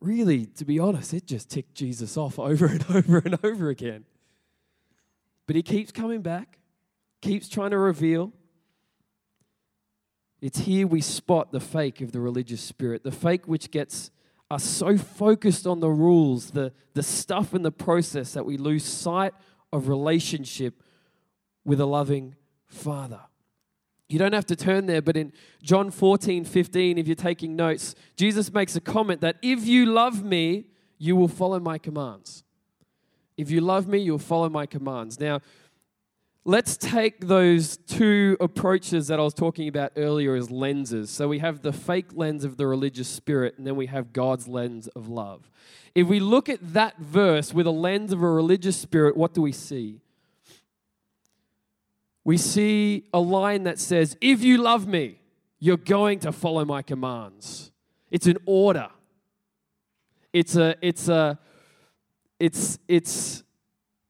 really, 0.00 0.46
to 0.46 0.64
be 0.64 0.78
honest, 0.78 1.14
it 1.14 1.26
just 1.26 1.50
ticked 1.50 1.74
Jesus 1.74 2.16
off 2.16 2.38
over 2.38 2.66
and 2.66 2.84
over 2.90 3.18
and 3.18 3.38
over 3.44 3.68
again. 3.68 4.04
But 5.46 5.56
he 5.56 5.62
keeps 5.62 5.90
coming 5.90 6.22
back, 6.22 6.58
keeps 7.20 7.48
trying 7.48 7.70
to 7.70 7.78
reveal. 7.78 8.32
It's 10.40 10.60
here 10.60 10.86
we 10.86 11.00
spot 11.00 11.52
the 11.52 11.60
fake 11.60 12.00
of 12.00 12.12
the 12.12 12.20
religious 12.20 12.60
spirit, 12.60 13.02
the 13.02 13.12
fake 13.12 13.46
which 13.46 13.70
gets 13.70 14.10
us 14.50 14.64
so 14.64 14.96
focused 14.96 15.66
on 15.66 15.80
the 15.80 15.90
rules, 15.90 16.52
the, 16.52 16.72
the 16.94 17.02
stuff 17.02 17.54
in 17.54 17.62
the 17.62 17.70
process, 17.70 18.32
that 18.32 18.46
we 18.46 18.56
lose 18.56 18.84
sight 18.84 19.34
of 19.72 19.88
relationship 19.88 20.82
with 21.64 21.80
a 21.80 21.86
loving 21.86 22.34
Father. 22.66 23.20
You 24.10 24.18
don't 24.18 24.32
have 24.32 24.46
to 24.46 24.56
turn 24.56 24.86
there, 24.86 25.00
but 25.00 25.16
in 25.16 25.32
John 25.62 25.92
14, 25.92 26.44
15, 26.44 26.98
if 26.98 27.06
you're 27.06 27.14
taking 27.14 27.54
notes, 27.54 27.94
Jesus 28.16 28.52
makes 28.52 28.74
a 28.74 28.80
comment 28.80 29.20
that 29.20 29.36
if 29.40 29.64
you 29.64 29.86
love 29.86 30.24
me, 30.24 30.66
you 30.98 31.14
will 31.14 31.28
follow 31.28 31.60
my 31.60 31.78
commands. 31.78 32.42
If 33.36 33.52
you 33.52 33.60
love 33.60 33.86
me, 33.86 33.98
you'll 33.98 34.18
follow 34.18 34.48
my 34.48 34.66
commands. 34.66 35.20
Now, 35.20 35.40
let's 36.44 36.76
take 36.76 37.28
those 37.28 37.76
two 37.76 38.36
approaches 38.40 39.06
that 39.06 39.20
I 39.20 39.22
was 39.22 39.32
talking 39.32 39.68
about 39.68 39.92
earlier 39.96 40.34
as 40.34 40.50
lenses. 40.50 41.08
So 41.08 41.28
we 41.28 41.38
have 41.38 41.62
the 41.62 41.72
fake 41.72 42.10
lens 42.12 42.44
of 42.44 42.56
the 42.56 42.66
religious 42.66 43.08
spirit, 43.08 43.58
and 43.58 43.66
then 43.66 43.76
we 43.76 43.86
have 43.86 44.12
God's 44.12 44.48
lens 44.48 44.88
of 44.88 45.08
love. 45.08 45.48
If 45.94 46.08
we 46.08 46.18
look 46.18 46.48
at 46.48 46.72
that 46.72 46.98
verse 46.98 47.54
with 47.54 47.66
a 47.68 47.72
lens 47.72 48.12
of 48.12 48.22
a 48.22 48.28
religious 48.28 48.76
spirit, 48.76 49.16
what 49.16 49.34
do 49.34 49.40
we 49.40 49.52
see? 49.52 50.00
We 52.30 52.36
see 52.36 53.02
a 53.12 53.18
line 53.18 53.64
that 53.64 53.80
says, 53.80 54.16
If 54.20 54.40
you 54.40 54.58
love 54.58 54.86
me, 54.86 55.18
you're 55.58 55.76
going 55.76 56.20
to 56.20 56.30
follow 56.30 56.64
my 56.64 56.80
commands. 56.80 57.72
It's 58.08 58.28
an 58.28 58.38
order. 58.46 58.88
It's 60.32 60.54
a, 60.54 60.76
it's 60.80 61.08
a, 61.08 61.40
it's, 62.38 62.78
it's 62.86 63.42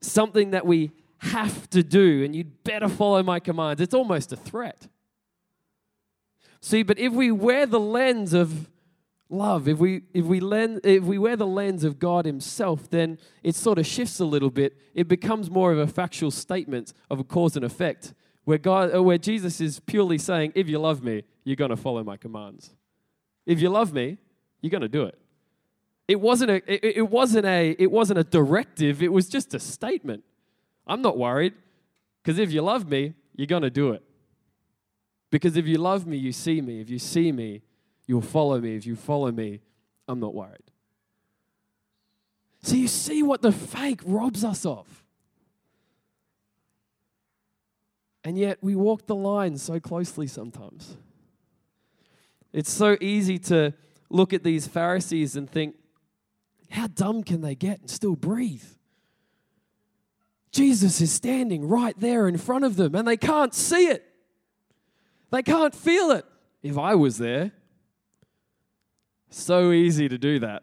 something 0.03 0.51
that 0.51 0.67
we 0.67 0.91
have 1.17 1.71
to 1.71 1.83
do, 1.83 2.23
and 2.23 2.37
you'd 2.37 2.63
better 2.63 2.91
follow 2.91 3.23
my 3.23 3.41
commands. 3.41 3.81
It's 3.81 3.95
almost 3.95 4.35
a 4.35 4.37
threat. 4.37 4.89
See, 6.61 6.83
but 6.83 6.99
if 6.99 7.15
we 7.15 7.31
wear 7.33 7.65
the 7.65 7.81
lens 7.81 8.35
of 8.35 8.69
love, 9.31 9.69
if 9.69 9.79
we 9.79 10.03
if 10.13 10.25
we 10.25 10.41
lens, 10.41 10.81
if 10.85 11.05
we 11.05 11.19
wear 11.19 11.37
the 11.37 11.47
lens 11.47 11.85
of 11.85 11.99
God 11.99 12.27
Himself, 12.27 12.91
then 12.91 13.19
it 13.43 13.55
sort 13.55 13.79
of 13.79 13.87
shifts 13.87 14.21
a 14.21 14.25
little 14.25 14.51
bit. 14.51 14.77
It 14.95 15.09
becomes 15.09 15.51
more 15.51 15.73
of 15.73 15.79
a 15.79 15.87
factual 15.87 16.31
statement 16.31 16.93
of 17.11 17.21
a 17.21 17.25
cause 17.25 17.57
and 17.57 17.65
effect, 17.65 18.15
where 18.45 18.59
God, 18.59 18.95
uh, 18.95 19.03
where 19.03 19.19
Jesus 19.19 19.61
is 19.61 19.81
purely 19.81 20.19
saying, 20.19 20.53
"If 20.55 20.69
you 20.69 20.79
love 20.79 21.03
me, 21.03 21.25
you're 21.45 21.57
going 21.57 21.71
to 21.71 21.77
follow 21.77 22.03
my 22.05 22.17
commands. 22.17 22.75
If 23.47 23.61
you 23.61 23.71
love 23.71 23.93
me, 23.93 24.19
you're 24.61 24.71
going 24.71 24.83
to 24.83 24.89
do 24.89 25.05
it." 25.05 25.19
It 26.09 26.21
wasn't 26.21 26.51
a 26.51 26.57
it, 26.73 26.97
it 26.97 27.09
wasn't 27.11 27.47
a 27.47 27.77
it 27.79 27.91
wasn't 27.91 28.19
a 28.19 28.25
directive. 28.25 29.03
It 29.03 29.13
was 29.13 29.29
just 29.29 29.55
a 29.55 29.61
statement. 29.61 30.25
I'm 30.87 31.03
not 31.03 31.17
worried 31.17 31.55
because 32.23 32.39
if 32.39 32.53
you 32.53 32.63
love 32.63 32.89
me, 32.89 33.15
you're 33.37 33.47
going 33.47 33.63
to 33.63 33.71
do 33.71 33.93
it. 33.93 34.03
Because 35.31 35.57
if 35.57 35.67
you 35.67 35.79
love 35.79 36.07
me, 36.07 36.17
you 36.17 36.33
see 36.33 36.61
me. 36.61 36.81
If 36.81 36.91
you 36.91 36.99
see 36.99 37.31
me, 37.31 37.63
You'll 38.11 38.23
follow 38.23 38.61
me. 38.61 38.75
If 38.75 38.87
you 38.87 38.97
follow 38.97 39.31
me, 39.31 39.61
I'm 40.09 40.19
not 40.19 40.35
worried. 40.35 40.73
So 42.61 42.75
you 42.75 42.89
see 42.89 43.23
what 43.23 43.41
the 43.41 43.53
fake 43.53 44.01
robs 44.05 44.43
us 44.43 44.67
of. 44.67 45.05
And 48.25 48.37
yet 48.37 48.59
we 48.63 48.75
walk 48.75 49.07
the 49.07 49.15
line 49.15 49.57
so 49.59 49.79
closely 49.79 50.27
sometimes. 50.27 50.97
It's 52.53 52.73
so 52.73 52.97
easy 53.01 53.39
to 53.39 53.75
look 54.09 54.33
at 54.33 54.43
these 54.43 54.67
Pharisees 54.67 55.37
and 55.37 55.49
think, 55.49 55.77
how 56.69 56.89
dumb 56.89 57.23
can 57.23 57.43
they 57.43 57.55
get 57.55 57.79
and 57.79 57.89
still 57.89 58.17
breathe? 58.17 58.65
Jesus 60.51 61.01
is 61.01 61.13
standing 61.13 61.69
right 61.69 61.95
there 61.97 62.27
in 62.27 62.39
front 62.39 62.65
of 62.65 62.75
them 62.75 62.97
and 62.97 63.07
they 63.07 63.17
can't 63.17 63.55
see 63.55 63.87
it. 63.87 64.05
They 65.31 65.45
can't 65.45 65.77
feel 65.77 66.11
it. 66.11 66.25
If 66.61 66.77
I 66.77 66.97
was 66.97 67.17
there, 67.19 67.53
so 69.31 69.73
easy 69.73 70.09
to 70.09 70.19
do 70.19 70.39
that. 70.41 70.63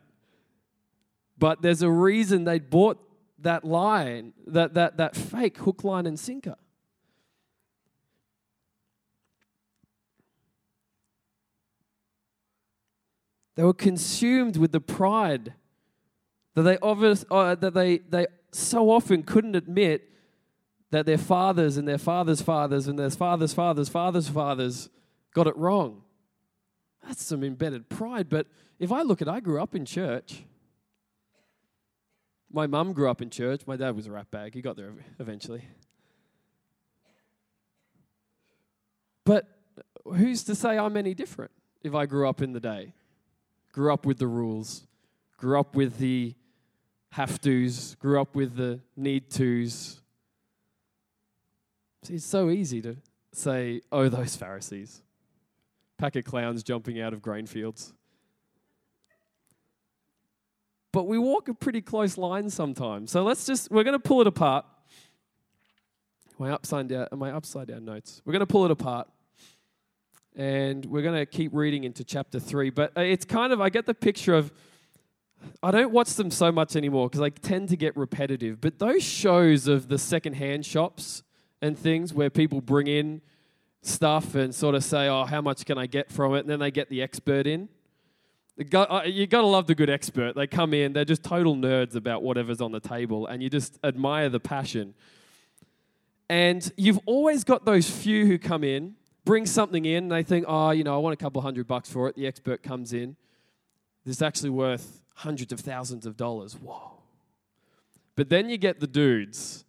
But 1.38 1.62
there's 1.62 1.82
a 1.82 1.90
reason 1.90 2.44
they 2.44 2.60
bought 2.60 3.00
that 3.40 3.64
line, 3.64 4.34
that, 4.48 4.74
that, 4.74 4.98
that 4.98 5.16
fake 5.16 5.58
hook, 5.58 5.84
line, 5.84 6.06
and 6.06 6.20
sinker. 6.20 6.56
They 13.56 13.64
were 13.64 13.74
consumed 13.74 14.58
with 14.58 14.72
the 14.72 14.80
pride 14.80 15.54
that 16.54 16.62
they, 16.62 16.78
obvious, 16.80 17.26
uh, 17.30 17.56
that 17.56 17.74
they, 17.74 18.00
they 18.00 18.28
so 18.52 18.90
often 18.90 19.24
couldn't 19.24 19.56
admit 19.56 20.10
that 20.92 21.06
their 21.06 21.18
fathers 21.18 21.78
and 21.78 21.88
their 21.88 21.98
fathers' 21.98 22.42
fathers 22.42 22.88
and 22.88 22.98
their 22.98 23.10
fathers' 23.10 23.54
fathers' 23.54 23.90
fathers' 23.90 24.30
fathers 24.30 24.90
got 25.34 25.48
it 25.48 25.58
wrong. 25.58 26.04
That's 27.08 27.24
some 27.24 27.44
embedded 27.44 27.88
pride. 27.88 28.28
But 28.28 28.48
if 28.80 28.92
I 28.92 29.02
look 29.02 29.22
at, 29.22 29.30
I 29.30 29.40
grew 29.40 29.62
up 29.62 29.74
in 29.74 29.86
church. 29.86 30.44
My 32.52 32.68
mum 32.68 32.92
grew 32.92 33.10
up 33.10 33.22
in 33.22 33.30
church. 33.30 33.62
My 33.66 33.78
dad 33.78 33.96
was 33.96 34.08
a 34.08 34.12
rat 34.12 34.30
bag. 34.30 34.54
He 34.54 34.62
got 34.62 34.76
there 34.76 34.92
eventually. 35.18 35.64
But 39.24 39.48
who's 40.06 40.44
to 40.46 40.56
say 40.56 40.78
I'm 40.78 40.98
any 40.98 41.14
different 41.14 41.52
if 41.82 41.96
I 41.96 42.06
grew 42.06 42.28
up 42.28 42.42
in 42.42 42.54
the 42.54 42.60
day? 42.60 42.94
Grew 43.72 43.94
up 43.94 44.06
with 44.06 44.18
the 44.18 44.28
rules, 44.28 44.88
grew 45.38 45.60
up 45.60 45.76
with 45.76 45.98
the 45.98 46.34
have 47.12 47.40
tos, 47.40 47.96
grew 47.96 48.20
up 48.20 48.36
with 48.36 48.56
the 48.56 48.80
need 48.96 49.30
tos. 49.30 50.02
See, 52.04 52.16
it's 52.16 52.26
so 52.26 52.50
easy 52.50 52.82
to 52.82 52.98
say, 53.34 53.82
oh, 53.92 54.10
those 54.10 54.36
Pharisees 54.36 55.04
pack 55.98 56.16
of 56.16 56.24
clowns 56.24 56.64
jumping 56.64 57.02
out 57.02 57.14
of 57.14 57.22
grain 57.22 57.46
fields. 57.46 57.94
But 60.92 61.08
we 61.08 61.20
walk 61.20 61.48
a 61.48 61.54
pretty 61.54 61.82
close 61.82 62.18
line 62.18 62.50
sometimes. 62.50 63.12
So 63.12 63.24
let's 63.24 63.46
just, 63.46 63.70
we're 63.70 63.84
going 63.84 63.94
to 63.94 64.00
pull 64.00 64.22
it 64.22 64.28
apart. 64.28 64.66
My 66.40 66.52
upside 66.52 66.88
down, 66.88 67.08
my 67.14 67.32
upside 67.32 67.68
down 67.68 67.86
notes. 67.86 68.22
We're 68.26 68.34
going 68.34 68.42
to 68.42 68.48
pull 68.48 68.66
it 68.66 68.72
apart. 68.72 69.08
And 70.36 70.86
we're 70.86 71.02
going 71.02 71.20
to 71.20 71.26
keep 71.26 71.54
reading 71.54 71.84
into 71.84 72.04
chapter 72.04 72.40
three. 72.40 72.70
But 72.70 72.96
uh, 72.96 73.02
it's 73.02 73.26
kind 73.26 73.52
of, 73.52 73.60
I 73.60 73.70
get 73.70 73.86
the 73.88 73.94
picture 73.94 74.36
of, 74.36 74.54
I 75.62 75.72
don't 75.72 75.92
watch 75.92 76.14
them 76.14 76.32
so 76.32 76.52
much 76.52 76.76
anymore 76.76 77.10
because 77.10 77.22
I 77.22 77.30
tend 77.30 77.70
to 77.70 77.78
get 77.78 77.98
repetitive. 77.98 78.62
But 78.62 78.80
those 78.80 79.04
shows 79.04 79.68
of 79.68 79.88
the 79.88 79.98
secondhand 79.98 80.66
shops 80.66 81.24
and 81.62 81.78
things 81.78 82.14
where 82.14 82.30
people 82.30 82.62
bring 82.62 82.88
in 82.88 83.22
stuff 83.88 84.36
and 84.36 84.54
sort 84.54 84.76
of 84.76 84.84
say, 84.84 85.08
oh, 85.08 85.26
how 85.26 85.42
much 85.42 85.66
can 85.66 85.78
I 85.78 85.88
get 85.88 86.12
from 86.12 86.36
it? 86.36 86.40
And 86.40 86.50
then 86.50 86.60
they 86.60 86.72
get 86.72 86.90
the 86.90 87.02
expert 87.02 87.48
in. 87.48 87.70
Uh, 88.74 89.04
you 89.06 89.28
got 89.28 89.42
to 89.42 89.48
love 89.48 89.68
the 89.68 89.76
good 89.76 89.90
expert. 89.90 90.36
They 90.36 90.48
come 90.48 90.74
in, 90.74 90.94
they're 90.94 91.06
just 91.06 91.24
total 91.24 91.56
nerds 91.56 91.96
about 91.96 92.24
whatever's 92.24 92.60
on 92.60 92.72
the 92.72 92.80
table, 92.80 93.28
and 93.28 93.44
you 93.44 93.50
just 93.52 93.78
admire 93.84 94.30
the 94.30 94.40
passion. 94.40 94.96
And 96.28 96.72
you've 96.76 97.00
always 97.06 97.44
got 97.44 97.66
those 97.66 97.90
few 97.90 98.26
who 98.26 98.40
come 98.40 98.64
in, 98.64 98.96
bring 99.26 99.46
something 99.46 99.86
in, 99.86 100.06
and 100.06 100.12
they 100.12 100.24
think, 100.24 100.46
oh, 100.48 100.72
you 100.72 100.84
know, 100.84 100.96
I 100.96 100.98
want 100.98 101.14
a 101.14 101.18
couple 101.18 101.42
hundred 101.42 101.68
bucks 101.68 101.90
for 101.90 102.10
it. 102.10 102.16
The 102.16 102.26
expert 102.26 102.64
comes 102.64 102.94
in. 102.94 103.16
This 104.06 104.18
is 104.18 104.22
actually 104.24 104.50
worth 104.50 105.02
hundreds 105.14 105.54
of 105.54 105.60
thousands 105.60 106.06
of 106.06 106.18
dollars. 106.18 106.54
Whoa. 106.54 106.94
But 108.16 108.30
then 108.30 108.50
you 108.50 108.58
get 108.58 108.80
the 108.80 108.88
dudes 108.88 109.66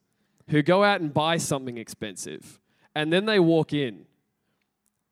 who 0.48 0.62
go 0.62 0.82
out 0.82 1.02
and 1.02 1.12
buy 1.12 1.36
something 1.36 1.76
expensive, 1.76 2.58
and 2.94 3.12
then 3.12 3.26
they 3.26 3.38
walk 3.38 3.74
in 3.74 4.06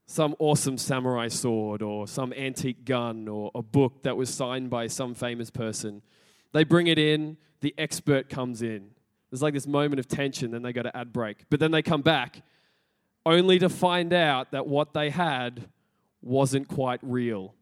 some 0.07 0.37
awesome 0.39 0.79
samurai 0.79 1.29
sword 1.29 1.83
or 1.83 2.07
some 2.07 2.33
antique 2.33 2.85
gun 2.85 3.27
or 3.29 3.51
a 3.55 3.63
book 3.63 4.05
that 4.05 4.17
was 4.17 4.33
signed 4.33 4.71
by 4.71 4.87
some 4.87 5.15
famous 5.15 5.51
person. 5.51 6.01
They 6.53 6.65
bring 6.65 6.87
it 6.87 6.99
in, 6.99 7.37
the 7.61 7.75
expert 7.77 8.29
comes 8.29 8.63
in. 8.63 8.91
There's 9.31 9.43
like 9.43 9.55
this 9.55 9.67
moment 9.67 9.99
of 9.99 10.07
tension, 10.07 10.53
then 10.53 10.63
they 10.63 10.73
go 10.73 10.83
to 10.83 10.97
ad 10.97 11.13
break. 11.13 11.45
But 11.51 11.59
then 11.59 11.73
they 11.73 11.83
come 11.83 12.03
back 12.03 12.43
only 13.27 13.59
to 13.59 13.69
find 13.69 14.13
out 14.13 14.53
that 14.53 14.69
what 14.69 14.95
they 14.95 15.11
had 15.11 15.69
wasn't 16.23 16.69
quite 16.69 17.01
real. 17.03 17.55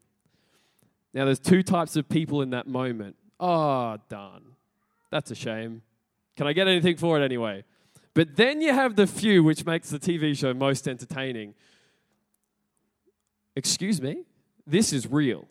Now, 1.15 1.25
there's 1.25 1.39
two 1.39 1.63
types 1.63 1.97
of 1.97 2.09
people 2.09 2.43
in 2.43 2.51
that 2.51 2.67
moment. 2.67 3.17
Oh, 3.41 3.97
darn. 4.09 4.43
That's 5.11 5.31
a 5.31 5.35
shame. 5.35 5.83
Can 6.37 6.47
I 6.47 6.53
get 6.53 6.69
anything 6.69 6.97
for 6.97 7.19
it 7.21 7.25
anyway? 7.25 7.65
But 8.13 8.37
then 8.37 8.61
you 8.61 8.73
have 8.73 8.97
the 8.97 9.07
few, 9.07 9.43
which 9.43 9.65
makes 9.65 9.91
the 9.91 9.99
TV 9.99 10.37
show 10.37 10.53
most 10.53 10.87
entertaining, 10.87 11.55
Excuse 13.57 14.01
me? 14.01 14.25
This 14.67 14.93
is 14.93 15.11
real. 15.11 15.47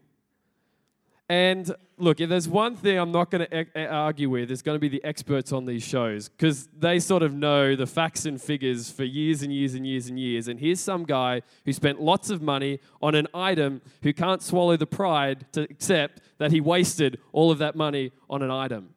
And 1.30 1.74
look, 1.98 2.20
if 2.20 2.30
there's 2.30 2.50
one 2.50 2.76
thing 2.76 2.98
I'm 2.98 3.12
not 3.12 3.32
going 3.32 3.48
to 3.48 3.88
argue 3.88 4.30
with, 4.30 4.52
it's 4.52 4.62
going 4.62 4.76
to 4.76 4.80
be 4.80 4.90
the 4.90 5.04
experts 5.04 5.52
on 5.54 5.66
these 5.66 5.84
shows 5.84 6.28
because 6.30 6.68
they 6.78 7.00
sort 7.00 7.24
of 7.24 7.34
know 7.34 7.76
the 7.76 7.88
facts 7.88 8.26
and 8.26 8.42
figures 8.42 8.92
for 8.92 9.04
years 9.04 9.42
and 9.42 9.54
years 9.54 9.74
and 9.74 9.88
years 9.88 10.10
and 10.10 10.20
years. 10.20 10.48
And 10.48 10.60
here's 10.60 10.82
some 10.82 11.06
guy 11.06 11.42
who 11.66 11.72
spent 11.72 12.02
lots 12.02 12.30
of 12.30 12.42
money 12.42 12.80
on 13.02 13.16
an 13.16 13.28
item 13.34 13.82
who 14.02 14.14
can't 14.14 14.42
swallow 14.42 14.76
the 14.76 14.86
pride 14.86 15.46
to 15.54 15.62
accept 15.62 16.22
that 16.40 16.52
he 16.52 16.60
wasted 16.60 17.20
all 17.32 17.52
of 17.52 17.58
that 17.60 17.76
money 17.76 18.12
on 18.30 18.42
an 18.42 18.52
item. 18.52 18.90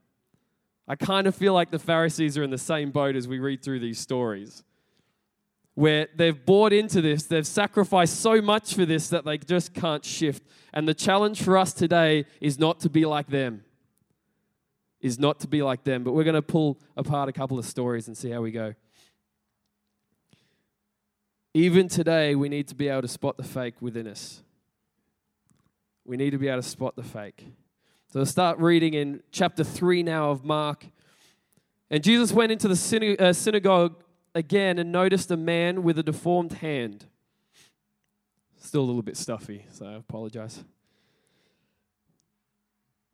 I 0.89 0.97
kind 0.97 1.27
of 1.27 1.35
feel 1.35 1.55
like 1.55 1.71
the 1.71 1.79
Pharisees 1.79 2.37
are 2.37 2.43
in 2.43 2.51
the 2.51 2.59
same 2.59 2.91
boat 2.91 3.17
as 3.17 3.27
we 3.27 3.39
read 3.39 3.63
through 3.63 3.81
these 3.81 3.99
stories 3.99 4.63
where 5.77 6.09
they've 6.17 6.45
bought 6.47 6.73
into 6.73 7.03
this, 7.03 7.25
they've 7.25 7.47
sacrificed 7.47 8.19
so 8.19 8.41
much 8.41 8.75
for 8.75 8.87
this 8.87 9.11
that 9.11 9.27
they 9.27 9.37
just 9.37 9.75
can't 9.75 10.05
shift. 10.05 10.43
And 10.73 10.89
the 10.89 10.95
challenge 10.95 11.43
for 11.43 11.59
us 11.59 11.75
today 11.75 12.25
is 12.41 12.59
not 12.59 12.81
to 12.81 12.89
be 12.89 13.05
like 13.05 13.29
them. 13.29 13.63
Is 15.03 15.19
not 15.19 15.39
to 15.41 15.47
be 15.47 15.63
like 15.63 15.85
them. 15.85 16.03
But 16.03 16.13
we're 16.13 16.25
going 16.25 16.35
to 16.35 16.41
pull 16.41 16.81
apart 16.97 17.29
a 17.29 17.33
couple 17.33 17.59
of 17.59 17.67
stories 17.67 18.09
and 18.09 18.17
see 18.17 18.31
how 18.31 18.41
we 18.41 18.53
go. 18.53 18.75
Even 21.53 21.89
today, 21.89 22.35
we 22.35 22.49
need 22.49 22.69
to 22.69 22.75
be 22.75 22.89
able 22.89 23.03
to 23.03 23.09
spot 23.09 23.37
the 23.37 23.45
fake 23.45 23.75
within 23.83 24.07
us. 24.07 24.43
We 26.07 26.17
need 26.17 26.31
to 26.31 26.39
be 26.39 26.49
able 26.49 26.63
to 26.63 26.69
spot 26.69 26.97
the 26.97 27.03
fake. 27.03 27.45
So 28.11 28.21
we'll 28.21 28.27
start 28.27 28.59
reading 28.59 28.95
in 28.95 29.23
chapter 29.31 29.63
3 29.63 30.03
now 30.03 30.31
of 30.31 30.43
Mark. 30.43 30.87
And 31.91 32.03
Jesus 32.03 32.33
went 32.33 32.51
into 32.51 32.67
the 32.67 33.17
uh, 33.19 33.35
synagogue 33.35 34.03
again 34.37 34.79
and 34.79 34.93
noticed 34.93 35.31
a 35.31 35.37
man 35.37 35.83
with 35.83 35.99
a 35.99 36.03
deformed 36.03 36.53
hand. 36.55 37.07
Still 38.59 38.83
a 38.83 38.85
little 38.85 39.03
bit 39.03 39.17
stuffy, 39.17 39.65
so 39.73 39.87
I 39.87 39.95
apologize. 39.95 40.63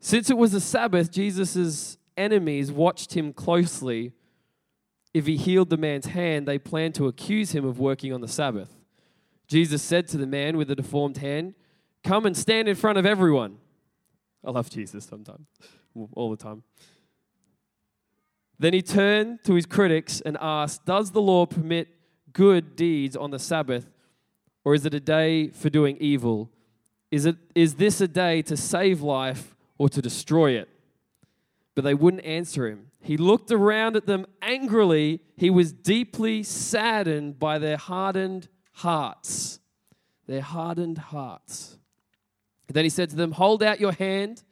Since 0.00 0.30
it 0.30 0.36
was 0.36 0.50
the 0.50 0.60
Sabbath, 0.60 1.12
Jesus' 1.12 1.96
enemies 2.16 2.72
watched 2.72 3.14
him 3.14 3.32
closely. 3.32 4.12
If 5.14 5.26
he 5.26 5.36
healed 5.36 5.70
the 5.70 5.76
man's 5.76 6.06
hand, 6.06 6.48
they 6.48 6.58
planned 6.58 6.96
to 6.96 7.06
accuse 7.06 7.52
him 7.52 7.64
of 7.64 7.78
working 7.78 8.12
on 8.12 8.20
the 8.20 8.28
Sabbath. 8.28 8.76
Jesus 9.46 9.80
said 9.80 10.08
to 10.08 10.16
the 10.16 10.26
man 10.26 10.56
with 10.56 10.68
the 10.68 10.74
deformed 10.74 11.18
hand, 11.18 11.54
Come 12.02 12.26
and 12.26 12.36
stand 12.36 12.66
in 12.66 12.74
front 12.74 12.98
of 12.98 13.06
everyone. 13.06 13.58
I 14.44 14.50
love 14.50 14.70
Jesus 14.70 15.04
sometimes, 15.04 15.46
all 16.14 16.30
the 16.30 16.36
time. 16.36 16.64
Then 18.62 18.74
he 18.74 18.80
turned 18.80 19.42
to 19.42 19.54
his 19.54 19.66
critics 19.66 20.20
and 20.20 20.38
asked, 20.40 20.86
Does 20.86 21.10
the 21.10 21.20
law 21.20 21.46
permit 21.46 21.88
good 22.32 22.76
deeds 22.76 23.16
on 23.16 23.32
the 23.32 23.40
Sabbath, 23.40 23.90
or 24.64 24.72
is 24.76 24.86
it 24.86 24.94
a 24.94 25.00
day 25.00 25.48
for 25.48 25.68
doing 25.68 25.96
evil? 25.98 26.48
Is, 27.10 27.26
it, 27.26 27.34
is 27.56 27.74
this 27.74 28.00
a 28.00 28.06
day 28.06 28.40
to 28.42 28.56
save 28.56 29.02
life 29.02 29.56
or 29.78 29.88
to 29.88 30.00
destroy 30.00 30.52
it. 30.52 30.68
But 31.74 31.82
they 31.82 31.94
wouldn't 31.94 32.24
answer 32.24 32.68
him. 32.68 32.92
He 33.02 33.16
looked 33.16 33.50
around 33.50 33.96
at 33.96 34.06
them 34.06 34.26
angrily. 34.40 35.18
He 35.36 35.50
was 35.50 35.72
deeply 35.72 36.44
saddened 36.44 37.40
by 37.40 37.58
their 37.58 37.76
hardened 37.76 38.46
hearts. 38.74 39.58
Their 40.28 40.40
hardened 40.40 40.98
hearts. 40.98 41.78
then 42.68 42.84
he 42.84 42.90
said 42.90 43.10
to 43.10 43.16
them, 43.16 43.32
Hold 43.32 43.60
out 43.60 43.80
your 43.80 43.92
hand. 43.92 44.44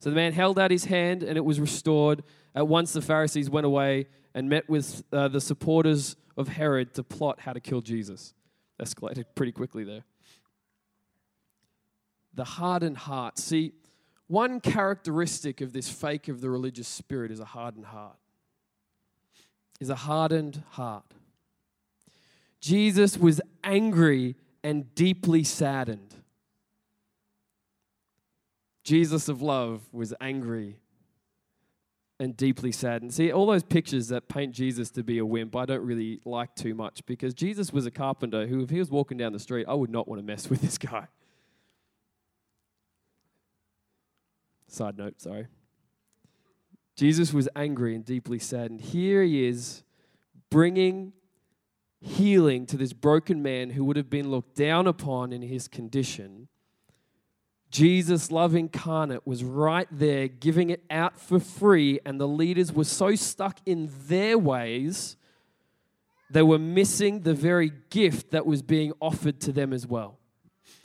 So 0.00 0.10
the 0.10 0.16
man 0.16 0.34
held 0.34 0.58
out 0.58 0.70
his 0.70 0.84
hand 0.84 1.22
and 1.22 1.38
it 1.38 1.44
was 1.44 1.58
restored. 1.58 2.22
At 2.54 2.68
once 2.68 2.92
the 2.92 3.02
Pharisees 3.02 3.50
went 3.50 3.66
away 3.66 4.06
and 4.34 4.48
met 4.48 4.68
with 4.68 5.04
uh, 5.12 5.28
the 5.28 5.40
supporters 5.40 6.16
of 6.36 6.48
Herod 6.48 6.94
to 6.94 7.02
plot 7.02 7.40
how 7.40 7.52
to 7.52 7.60
kill 7.60 7.80
Jesus. 7.80 8.34
Escalated 8.80 9.24
pretty 9.34 9.52
quickly 9.52 9.84
there. 9.84 10.04
The 12.34 12.44
hardened 12.44 12.98
heart. 12.98 13.38
See, 13.38 13.72
one 14.28 14.60
characteristic 14.60 15.60
of 15.60 15.72
this 15.72 15.88
fake 15.88 16.28
of 16.28 16.40
the 16.40 16.50
religious 16.50 16.86
spirit 16.86 17.32
is 17.32 17.40
a 17.40 17.44
hardened 17.44 17.86
heart. 17.86 18.16
Is 19.80 19.90
a 19.90 19.96
hardened 19.96 20.62
heart. 20.70 21.04
Jesus 22.60 23.16
was 23.16 23.40
angry 23.64 24.36
and 24.62 24.94
deeply 24.94 25.44
saddened. 25.44 26.14
Jesus 28.84 29.28
of 29.28 29.42
love 29.42 29.82
was 29.92 30.14
angry 30.20 30.76
and 32.20 32.36
deeply 32.36 32.72
saddened. 32.72 33.14
See, 33.14 33.30
all 33.30 33.46
those 33.46 33.62
pictures 33.62 34.08
that 34.08 34.28
paint 34.28 34.52
Jesus 34.52 34.90
to 34.92 35.02
be 35.02 35.18
a 35.18 35.26
wimp, 35.26 35.54
I 35.54 35.66
don't 35.66 35.84
really 35.84 36.20
like 36.24 36.54
too 36.54 36.74
much 36.74 37.06
because 37.06 37.32
Jesus 37.32 37.72
was 37.72 37.86
a 37.86 37.90
carpenter 37.90 38.46
who, 38.46 38.62
if 38.62 38.70
he 38.70 38.78
was 38.78 38.90
walking 38.90 39.18
down 39.18 39.32
the 39.32 39.38
street, 39.38 39.66
I 39.68 39.74
would 39.74 39.90
not 39.90 40.08
want 40.08 40.20
to 40.20 40.26
mess 40.26 40.50
with 40.50 40.60
this 40.60 40.78
guy. 40.78 41.06
Side 44.66 44.98
note, 44.98 45.20
sorry. 45.20 45.46
Jesus 46.96 47.32
was 47.32 47.48
angry 47.54 47.94
and 47.94 48.04
deeply 48.04 48.40
saddened. 48.40 48.80
Here 48.80 49.22
he 49.22 49.46
is 49.46 49.84
bringing 50.50 51.12
healing 52.00 52.66
to 52.66 52.76
this 52.76 52.92
broken 52.92 53.42
man 53.42 53.70
who 53.70 53.84
would 53.84 53.96
have 53.96 54.10
been 54.10 54.30
looked 54.30 54.56
down 54.56 54.86
upon 54.86 55.32
in 55.32 55.42
his 55.42 55.68
condition. 55.68 56.48
Jesus, 57.70 58.30
love 58.30 58.54
incarnate, 58.54 59.26
was 59.26 59.44
right 59.44 59.88
there 59.90 60.26
giving 60.28 60.70
it 60.70 60.82
out 60.90 61.20
for 61.20 61.38
free, 61.38 62.00
and 62.04 62.20
the 62.20 62.28
leaders 62.28 62.72
were 62.72 62.84
so 62.84 63.14
stuck 63.14 63.58
in 63.66 63.90
their 64.06 64.38
ways, 64.38 65.16
they 66.30 66.42
were 66.42 66.58
missing 66.58 67.20
the 67.20 67.34
very 67.34 67.72
gift 67.90 68.30
that 68.30 68.46
was 68.46 68.62
being 68.62 68.92
offered 69.00 69.40
to 69.40 69.52
them 69.52 69.72
as 69.72 69.86
well. 69.86 70.18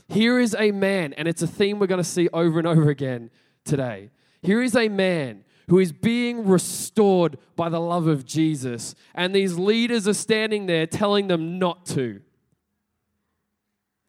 Here 0.09 0.39
is 0.39 0.55
a 0.59 0.71
man, 0.71 1.13
and 1.13 1.27
it's 1.27 1.41
a 1.41 1.47
theme 1.47 1.79
we're 1.79 1.87
going 1.87 1.97
to 1.99 2.03
see 2.03 2.29
over 2.33 2.59
and 2.59 2.67
over 2.67 2.89
again 2.89 3.29
today. 3.63 4.11
Here 4.41 4.61
is 4.61 4.75
a 4.75 4.89
man 4.89 5.45
who 5.69 5.79
is 5.79 5.93
being 5.93 6.45
restored 6.45 7.37
by 7.55 7.69
the 7.69 7.79
love 7.79 8.07
of 8.07 8.25
Jesus, 8.25 8.93
and 9.15 9.33
these 9.33 9.57
leaders 9.57 10.07
are 10.07 10.13
standing 10.13 10.65
there 10.65 10.85
telling 10.85 11.27
them 11.27 11.57
not 11.59 11.85
to. 11.87 12.21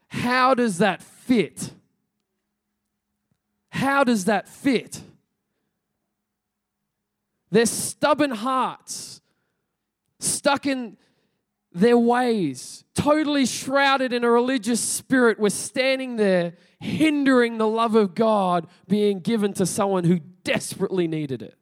How 0.09 0.55
does 0.55 0.79
that 0.79 1.03
fit? 1.03 1.73
How 3.75 4.05
does 4.05 4.27
that 4.27 4.49
fit? 4.49 5.03
Their 7.51 7.67
stubborn 7.67 8.31
hearts, 8.31 9.21
stuck 10.21 10.65
in 10.65 10.97
their 11.73 11.99
ways, 11.99 12.85
totally 12.95 13.47
shrouded 13.47 14.13
in 14.13 14.23
a 14.23 14.31
religious 14.31 14.81
spirit, 14.81 15.41
were 15.41 15.51
standing 15.51 16.15
there 16.15 16.55
hindering 16.79 17.59
the 17.59 17.67
love 17.67 17.97
of 17.97 18.15
God 18.15 18.69
being 18.87 19.19
given 19.19 19.53
to 19.55 19.67
someone 19.67 20.05
who 20.05 20.21
desperately 20.45 21.09
needed 21.09 21.43
it. 21.43 21.57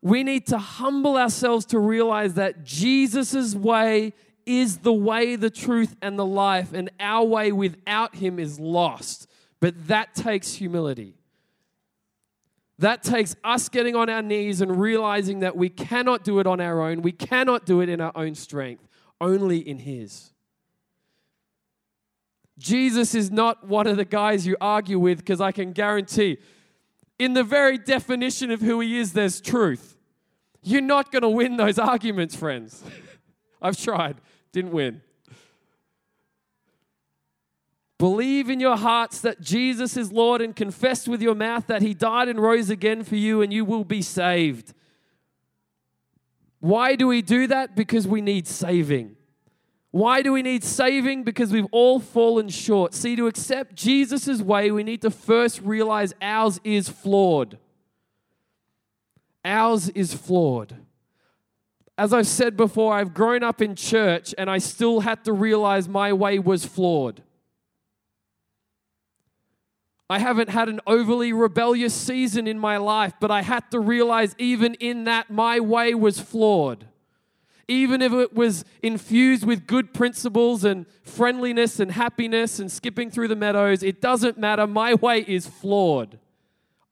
We 0.00 0.22
need 0.22 0.46
to 0.46 0.56
humble 0.56 1.18
ourselves 1.18 1.66
to 1.66 1.78
realize 1.78 2.32
that 2.34 2.64
Jesus' 2.64 3.54
way 3.54 4.14
is 4.48 4.78
the 4.78 4.92
way, 4.92 5.36
the 5.36 5.50
truth, 5.50 5.94
and 6.00 6.18
the 6.18 6.24
life, 6.24 6.72
and 6.72 6.90
our 6.98 7.24
way 7.24 7.52
without 7.52 8.16
Him 8.16 8.38
is 8.38 8.58
lost. 8.58 9.28
But 9.60 9.88
that 9.88 10.14
takes 10.14 10.54
humility. 10.54 11.14
That 12.78 13.02
takes 13.02 13.36
us 13.44 13.68
getting 13.68 13.94
on 13.94 14.08
our 14.08 14.22
knees 14.22 14.60
and 14.60 14.80
realizing 14.80 15.40
that 15.40 15.56
we 15.56 15.68
cannot 15.68 16.24
do 16.24 16.38
it 16.38 16.46
on 16.46 16.60
our 16.60 16.80
own. 16.80 17.02
We 17.02 17.12
cannot 17.12 17.66
do 17.66 17.80
it 17.80 17.88
in 17.88 18.00
our 18.00 18.12
own 18.14 18.34
strength, 18.34 18.88
only 19.20 19.58
in 19.58 19.80
His. 19.80 20.32
Jesus 22.56 23.14
is 23.14 23.30
not 23.30 23.66
one 23.66 23.86
of 23.86 23.96
the 23.96 24.04
guys 24.04 24.46
you 24.46 24.56
argue 24.60 24.98
with 24.98 25.18
because 25.18 25.40
I 25.40 25.52
can 25.52 25.72
guarantee, 25.72 26.38
in 27.18 27.34
the 27.34 27.44
very 27.44 27.78
definition 27.78 28.50
of 28.50 28.60
who 28.60 28.80
He 28.80 28.98
is, 28.98 29.12
there's 29.12 29.40
truth. 29.40 29.96
You're 30.62 30.80
not 30.80 31.12
going 31.12 31.22
to 31.22 31.28
win 31.28 31.56
those 31.56 31.78
arguments, 31.78 32.34
friends. 32.34 32.82
I've 33.62 33.76
tried, 33.76 34.16
didn't 34.58 34.72
win. 34.72 35.02
Believe 37.96 38.50
in 38.50 38.58
your 38.58 38.76
hearts 38.76 39.20
that 39.20 39.40
Jesus 39.40 39.96
is 39.96 40.10
Lord 40.10 40.40
and 40.40 40.54
confess 40.54 41.06
with 41.06 41.22
your 41.22 41.36
mouth 41.36 41.68
that 41.68 41.80
He 41.80 41.94
died 41.94 42.28
and 42.28 42.40
rose 42.40 42.70
again 42.70 43.04
for 43.04 43.14
you, 43.14 43.40
and 43.40 43.52
you 43.52 43.64
will 43.64 43.84
be 43.84 44.02
saved. 44.02 44.74
Why 46.58 46.96
do 46.96 47.06
we 47.06 47.22
do 47.22 47.46
that? 47.46 47.76
Because 47.76 48.08
we 48.08 48.20
need 48.20 48.48
saving. 48.48 49.14
Why 49.92 50.22
do 50.22 50.32
we 50.32 50.42
need 50.42 50.64
saving? 50.64 51.22
Because 51.22 51.52
we've 51.52 51.68
all 51.70 52.00
fallen 52.00 52.48
short. 52.48 52.94
See, 52.94 53.14
to 53.14 53.28
accept 53.28 53.76
Jesus' 53.76 54.42
way, 54.42 54.72
we 54.72 54.82
need 54.82 55.02
to 55.02 55.10
first 55.10 55.60
realize 55.62 56.12
ours 56.20 56.60
is 56.64 56.88
flawed. 56.88 57.58
Ours 59.44 59.88
is 59.90 60.14
flawed. 60.14 60.76
As 61.98 62.12
I've 62.12 62.28
said 62.28 62.56
before, 62.56 62.94
I've 62.94 63.12
grown 63.12 63.42
up 63.42 63.60
in 63.60 63.74
church 63.74 64.32
and 64.38 64.48
I 64.48 64.58
still 64.58 65.00
had 65.00 65.24
to 65.24 65.32
realize 65.32 65.88
my 65.88 66.12
way 66.12 66.38
was 66.38 66.64
flawed. 66.64 67.24
I 70.08 70.20
haven't 70.20 70.48
had 70.48 70.68
an 70.68 70.80
overly 70.86 71.32
rebellious 71.32 71.92
season 71.92 72.46
in 72.46 72.56
my 72.56 72.76
life, 72.76 73.14
but 73.20 73.32
I 73.32 73.42
had 73.42 73.68
to 73.72 73.80
realize 73.80 74.36
even 74.38 74.74
in 74.74 75.04
that 75.04 75.28
my 75.28 75.58
way 75.58 75.92
was 75.92 76.20
flawed. 76.20 76.86
Even 77.66 78.00
if 78.00 78.12
it 78.12 78.32
was 78.32 78.64
infused 78.80 79.44
with 79.44 79.66
good 79.66 79.92
principles 79.92 80.64
and 80.64 80.86
friendliness 81.02 81.80
and 81.80 81.90
happiness 81.90 82.60
and 82.60 82.70
skipping 82.70 83.10
through 83.10 83.28
the 83.28 83.36
meadows, 83.36 83.82
it 83.82 84.00
doesn't 84.00 84.38
matter. 84.38 84.66
My 84.68 84.94
way 84.94 85.24
is 85.26 85.48
flawed. 85.48 86.18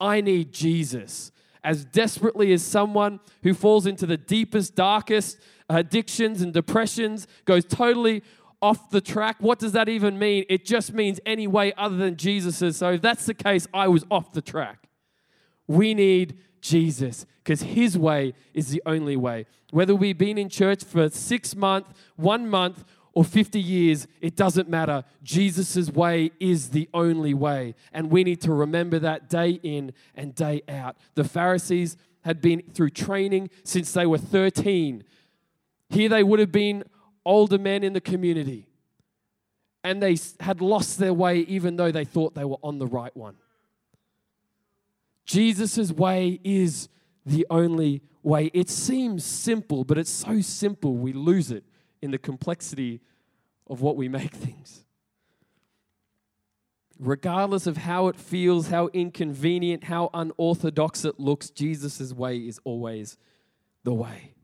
I 0.01 0.21
need 0.21 0.53
Jesus 0.53 1.31
as 1.67 1.85
desperately 1.85 2.53
as 2.53 2.63
someone 2.63 3.19
who 3.43 3.53
falls 3.53 3.87
into 3.87 4.07
the 4.07 4.17
deepest, 4.17 4.77
darkest 4.77 5.37
addictions 5.69 6.41
and 6.41 6.55
depressions, 6.55 7.27
goes 7.45 7.65
totally 7.65 8.23
off 8.63 8.89
the 8.91 9.01
track. 9.01 9.37
What 9.41 9.59
does 9.59 9.73
that 9.73 9.89
even 9.89 10.17
mean? 10.17 10.45
It 10.49 10.65
just 10.65 10.95
means 10.95 11.19
any 11.27 11.49
way 11.49 11.73
other 11.77 11.97
than 11.97 12.17
Jesus's. 12.17 12.77
So 12.77 12.93
if 12.93 13.03
that's 13.03 13.27
the 13.27 13.35
case, 13.35 13.67
I 13.75 13.89
was 13.89 14.05
off 14.13 14.33
the 14.33 14.41
track. 14.41 14.87
We 15.67 15.93
need 15.93 16.39
Jesus 16.61 17.27
because 17.43 17.63
his 17.63 17.99
way 17.99 18.35
is 18.55 18.69
the 18.69 18.81
only 18.87 19.17
way. 19.17 19.47
Whether 19.73 19.95
we've 19.97 20.17
been 20.17 20.39
in 20.39 20.49
church 20.49 20.85
for 20.85 21.09
six 21.09 21.57
months, 21.57 21.91
one 22.15 22.49
month, 22.49 22.85
or 23.17 23.25
50 23.25 23.59
years, 23.59 24.07
it 24.21 24.37
doesn't 24.37 24.69
matter. 24.69 25.03
Jesus' 25.23 25.91
way 25.91 26.33
is 26.39 26.69
the 26.69 26.87
only 26.93 27.33
way. 27.33 27.75
And 27.91 28.11
we 28.11 28.23
need 28.23 28.43
to 28.43 28.53
remember 28.53 28.99
that 28.99 29.31
day 29.31 29.59
in 29.63 29.95
and 30.15 30.35
day 30.35 30.61
out. 30.69 30.99
The 31.15 31.25
Pharisees 31.25 31.97
had 32.27 32.43
been 32.43 32.63
through 32.75 32.91
training 32.91 33.49
since 33.65 33.91
they 33.95 34.05
were 34.05 34.19
13 34.19 35.03
Here 35.89 36.09
they 36.11 36.23
would 36.23 36.41
have 36.41 36.53
been 36.53 36.85
older 37.25 37.57
men 37.57 37.83
in 37.83 37.95
the 37.95 38.03
community, 38.03 38.69
and 39.83 40.03
they 40.03 40.19
had 40.41 40.61
lost 40.61 40.99
their 40.99 41.15
way 41.15 41.39
even 41.39 41.77
though 41.77 41.91
they 41.91 42.05
thought 42.05 42.35
they 42.35 42.45
were 42.45 42.59
on 42.63 42.79
the 42.79 42.87
right 42.87 43.17
one. 43.17 43.37
Jesus' 45.25 45.91
way 45.91 46.39
is 46.45 46.91
the 47.25 47.47
only 47.49 48.03
way. 48.23 48.51
It 48.53 48.69
seems 48.69 49.25
simple, 49.25 49.85
but 49.85 49.97
it's 49.97 50.11
so 50.11 50.43
simple 50.43 50.99
we 50.99 51.15
lose 51.15 51.51
it 51.51 51.65
in 52.03 52.11
the 52.11 52.19
complexity 52.19 53.01
of 53.69 53.81
what 53.81 53.97
we 53.97 54.09
make 54.09 54.31
things. 54.35 54.85
Regardless 56.99 57.67
of 57.67 57.77
how 57.77 58.09
it 58.09 58.17
feels, 58.17 58.69
how 58.69 58.89
inconvenient, 58.89 59.85
how 59.85 60.09
unorthodox 60.15 61.05
it 61.05 61.21
looks, 61.21 61.51
Jesus' 61.51 62.13
way 62.13 62.39
is 62.39 62.59
always 62.65 63.19
the 63.85 63.93
way. 63.93 64.35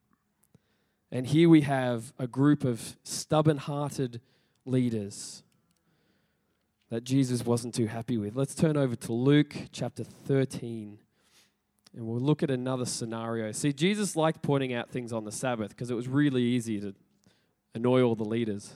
And 1.11 1.27
here 1.27 1.49
we 1.49 1.63
have 1.63 2.13
a 2.19 2.27
group 2.27 2.65
of 2.65 2.97
stubborn 3.05 3.59
hearted 3.59 4.21
leaders 4.65 5.43
that 6.91 7.05
Jesus 7.05 7.45
wasn't 7.45 7.75
too 7.75 7.87
happy 7.87 8.19
with. 8.19 8.37
Let's 8.37 8.55
turn 8.55 8.77
over 8.77 8.97
to 8.97 9.13
Luke 9.13 9.55
chapter 9.73 10.05
13 10.05 10.99
and 11.95 12.07
we'll 12.07 12.21
look 12.21 12.43
at 12.43 12.51
another 12.51 12.87
scenario. 12.87 13.53
See, 13.53 13.73
Jesus 13.73 14.17
liked 14.17 14.43
pointing 14.43 14.73
out 14.73 14.91
things 14.91 15.13
on 15.13 15.25
the 15.25 15.33
Sabbath 15.33 15.71
because 15.71 15.91
it 15.91 15.95
was 15.95 16.09
really 16.09 16.43
easy 16.43 16.81
to 16.81 16.95
annoy 17.75 18.03
all 18.03 18.15
the 18.15 18.25
leaders. 18.25 18.75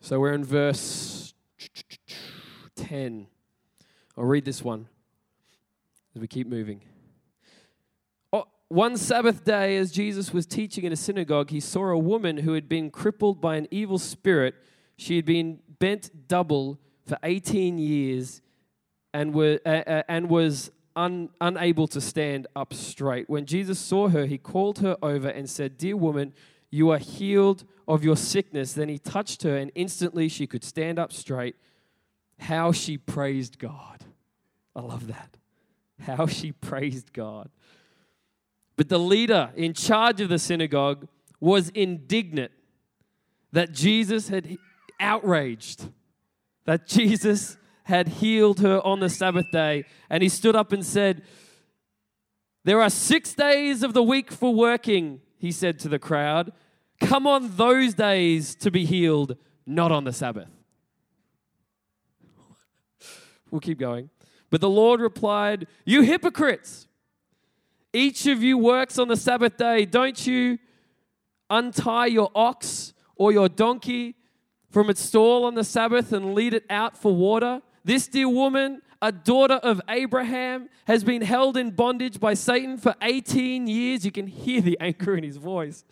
So 0.00 0.18
we're 0.18 0.32
in 0.32 0.44
verse 0.44 1.34
10. 2.76 3.26
I'll 4.16 4.24
read 4.24 4.44
this 4.44 4.62
one 4.62 4.88
as 6.14 6.20
we 6.20 6.28
keep 6.28 6.46
moving. 6.46 6.82
One 8.72 8.96
Sabbath 8.96 9.44
day, 9.44 9.76
as 9.76 9.92
Jesus 9.92 10.32
was 10.32 10.46
teaching 10.46 10.84
in 10.84 10.94
a 10.94 10.96
synagogue, 10.96 11.50
he 11.50 11.60
saw 11.60 11.88
a 11.88 11.98
woman 11.98 12.38
who 12.38 12.54
had 12.54 12.70
been 12.70 12.90
crippled 12.90 13.38
by 13.38 13.56
an 13.56 13.68
evil 13.70 13.98
spirit. 13.98 14.54
She 14.96 15.16
had 15.16 15.26
been 15.26 15.58
bent 15.78 16.26
double 16.26 16.80
for 17.04 17.18
18 17.22 17.76
years 17.76 18.40
and, 19.12 19.36
uh, 19.36 19.58
uh, 19.66 20.02
and 20.08 20.30
was 20.30 20.70
un, 20.96 21.30
unable 21.40 21.86
to 21.88 22.00
stand 22.00 22.46
up 22.54 22.74
straight. 22.74 23.28
When 23.28 23.46
Jesus 23.46 23.78
saw 23.78 24.08
her, 24.08 24.26
he 24.26 24.38
called 24.38 24.78
her 24.80 24.96
over 25.02 25.28
and 25.28 25.48
said, 25.48 25.78
Dear 25.78 25.96
woman, 25.96 26.32
you 26.70 26.90
are 26.90 26.98
healed 26.98 27.64
of 27.86 28.04
your 28.04 28.16
sickness. 28.16 28.72
Then 28.72 28.88
he 28.88 28.98
touched 28.98 29.42
her, 29.42 29.56
and 29.56 29.70
instantly 29.74 30.28
she 30.28 30.46
could 30.46 30.64
stand 30.64 30.98
up 30.98 31.12
straight. 31.12 31.56
How 32.38 32.72
she 32.72 32.98
praised 32.98 33.58
God. 33.58 34.04
I 34.74 34.80
love 34.80 35.06
that. 35.08 35.36
How 36.00 36.26
she 36.26 36.52
praised 36.52 37.12
God. 37.12 37.50
But 38.76 38.88
the 38.88 38.98
leader 38.98 39.50
in 39.54 39.74
charge 39.74 40.20
of 40.20 40.28
the 40.28 40.38
synagogue 40.38 41.06
was 41.38 41.68
indignant 41.70 42.52
that 43.52 43.72
Jesus 43.72 44.28
had 44.28 44.56
outraged, 44.98 45.88
that 46.64 46.86
Jesus 46.86 47.58
had 47.84 48.08
healed 48.08 48.60
her 48.60 48.80
on 48.86 49.00
the 49.00 49.08
Sabbath 49.08 49.50
day. 49.50 49.84
And 50.08 50.22
he 50.22 50.28
stood 50.28 50.56
up 50.56 50.72
and 50.72 50.84
said, 50.84 51.22
There 52.64 52.80
are 52.80 52.90
six 52.90 53.34
days 53.34 53.82
of 53.82 53.94
the 53.94 54.02
week 54.02 54.30
for 54.30 54.54
working, 54.54 55.20
he 55.38 55.52
said 55.52 55.78
to 55.80 55.88
the 55.88 55.98
crowd. 55.98 56.52
Come 57.00 57.26
on 57.26 57.56
those 57.56 57.94
days 57.94 58.54
to 58.56 58.70
be 58.70 58.84
healed, 58.84 59.36
not 59.66 59.90
on 59.90 60.04
the 60.04 60.12
Sabbath. 60.12 60.48
We'll 63.50 63.60
keep 63.60 63.78
going. 63.78 64.08
But 64.50 64.60
the 64.60 64.70
Lord 64.70 65.00
replied, 65.00 65.66
You 65.84 66.02
hypocrites! 66.02 66.88
Each 67.92 68.26
of 68.26 68.42
you 68.42 68.56
works 68.56 68.98
on 68.98 69.08
the 69.08 69.16
Sabbath 69.16 69.56
day. 69.58 69.84
Don't 69.84 70.26
you 70.26 70.58
untie 71.50 72.06
your 72.06 72.30
ox 72.34 72.94
or 73.16 73.32
your 73.32 73.48
donkey 73.48 74.14
from 74.70 74.88
its 74.88 75.02
stall 75.02 75.44
on 75.44 75.54
the 75.54 75.64
Sabbath 75.64 76.12
and 76.12 76.34
lead 76.34 76.54
it 76.54 76.64
out 76.70 76.96
for 76.96 77.14
water? 77.14 77.60
This 77.84 78.06
dear 78.06 78.28
woman, 78.28 78.82
a 79.00 79.10
daughter 79.10 79.54
of 79.54 79.80
Abraham, 79.88 80.68
has 80.86 81.02
been 81.02 81.22
held 81.22 81.56
in 81.56 81.70
bondage 81.70 82.20
by 82.20 82.34
Satan 82.34 82.76
for 82.76 82.94
18 83.02 83.66
years. 83.66 84.04
You 84.04 84.12
can 84.12 84.26
hear 84.26 84.60
the 84.60 84.78
anger 84.80 85.16
in 85.16 85.24
his 85.24 85.36
voice. 85.36 85.84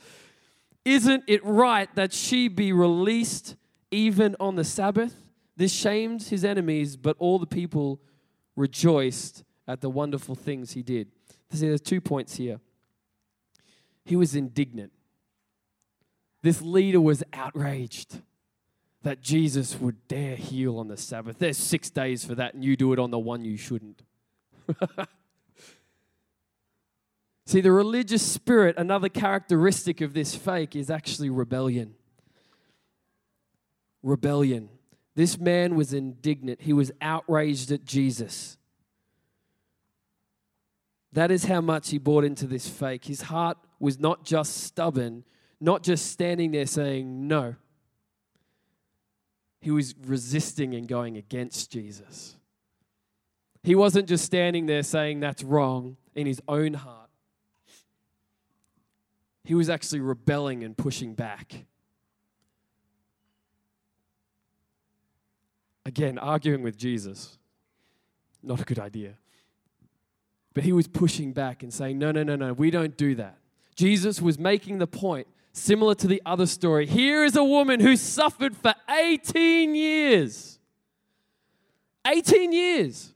Isn't 0.84 1.24
it 1.26 1.44
right 1.44 1.92
that 1.96 2.12
she 2.12 2.48
be 2.48 2.72
released 2.72 3.56
even 3.90 4.36
on 4.38 4.54
the 4.54 4.64
Sabbath? 4.64 5.14
This 5.56 5.72
shamed 5.72 6.22
his 6.22 6.44
enemies, 6.44 6.96
but 6.96 7.16
all 7.18 7.38
the 7.38 7.46
people 7.46 8.00
rejoiced 8.56 9.44
at 9.66 9.80
the 9.80 9.90
wonderful 9.90 10.34
things 10.34 10.72
he 10.72 10.82
did. 10.82 11.08
See, 11.50 11.68
there's 11.68 11.80
two 11.80 12.00
points 12.00 12.36
here. 12.36 12.60
He 14.04 14.16
was 14.16 14.34
indignant. 14.34 14.92
This 16.42 16.62
leader 16.62 17.00
was 17.00 17.22
outraged 17.32 18.22
that 19.02 19.22
Jesus 19.22 19.78
would 19.80 20.06
dare 20.08 20.36
heal 20.36 20.78
on 20.78 20.88
the 20.88 20.96
Sabbath. 20.96 21.38
There's 21.38 21.56
six 21.56 21.90
days 21.90 22.24
for 22.24 22.34
that, 22.34 22.54
and 22.54 22.64
you 22.64 22.76
do 22.76 22.92
it 22.92 22.98
on 22.98 23.10
the 23.10 23.18
one 23.18 23.44
you 23.44 23.56
shouldn't. 23.56 24.02
See, 27.46 27.60
the 27.60 27.72
religious 27.72 28.22
spirit, 28.22 28.76
another 28.78 29.08
characteristic 29.08 30.00
of 30.00 30.12
this 30.14 30.36
fake, 30.36 30.76
is 30.76 30.90
actually 30.90 31.30
rebellion. 31.30 31.94
Rebellion. 34.02 34.68
This 35.16 35.38
man 35.38 35.74
was 35.74 35.92
indignant, 35.92 36.60
he 36.62 36.72
was 36.72 36.92
outraged 37.00 37.72
at 37.72 37.84
Jesus. 37.84 38.56
That 41.12 41.32
is 41.32 41.44
how 41.44 41.60
much 41.60 41.90
he 41.90 41.98
bought 41.98 42.24
into 42.24 42.46
this 42.46 42.68
fake. 42.68 43.06
His 43.06 43.22
heart 43.22 43.58
was 43.80 43.98
not 43.98 44.24
just 44.24 44.58
stubborn, 44.58 45.24
not 45.60 45.82
just 45.82 46.12
standing 46.12 46.52
there 46.52 46.66
saying 46.66 47.26
no. 47.26 47.56
He 49.60 49.70
was 49.70 49.94
resisting 50.06 50.74
and 50.74 50.88
going 50.88 51.16
against 51.16 51.70
Jesus. 51.70 52.36
He 53.62 53.74
wasn't 53.74 54.08
just 54.08 54.24
standing 54.24 54.66
there 54.66 54.82
saying 54.82 55.20
that's 55.20 55.42
wrong 55.42 55.96
in 56.14 56.26
his 56.26 56.40
own 56.48 56.74
heart. 56.74 57.10
He 59.44 59.54
was 59.54 59.68
actually 59.68 60.00
rebelling 60.00 60.64
and 60.64 60.76
pushing 60.76 61.14
back. 61.14 61.64
Again, 65.84 66.18
arguing 66.18 66.62
with 66.62 66.76
Jesus, 66.76 67.38
not 68.42 68.60
a 68.60 68.64
good 68.64 68.78
idea. 68.78 69.14
But 70.54 70.64
he 70.64 70.72
was 70.72 70.86
pushing 70.86 71.32
back 71.32 71.62
and 71.62 71.72
saying, 71.72 71.98
No, 71.98 72.12
no, 72.12 72.22
no, 72.22 72.36
no, 72.36 72.52
we 72.52 72.70
don't 72.70 72.96
do 72.96 73.14
that. 73.16 73.38
Jesus 73.74 74.20
was 74.20 74.38
making 74.38 74.78
the 74.78 74.86
point 74.86 75.26
Similar 75.52 75.96
to 75.96 76.06
the 76.06 76.22
other 76.24 76.46
story, 76.46 76.86
here 76.86 77.24
is 77.24 77.34
a 77.36 77.44
woman 77.44 77.80
who 77.80 77.96
suffered 77.96 78.56
for 78.56 78.74
18 78.88 79.74
years. 79.74 80.58
18 82.06 82.52
years. 82.52 83.12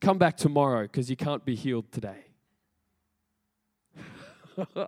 Come 0.00 0.18
back 0.18 0.36
tomorrow 0.36 0.82
because 0.82 1.08
you 1.08 1.16
can't 1.16 1.44
be 1.44 1.54
healed 1.54 1.90
today. 1.92 2.24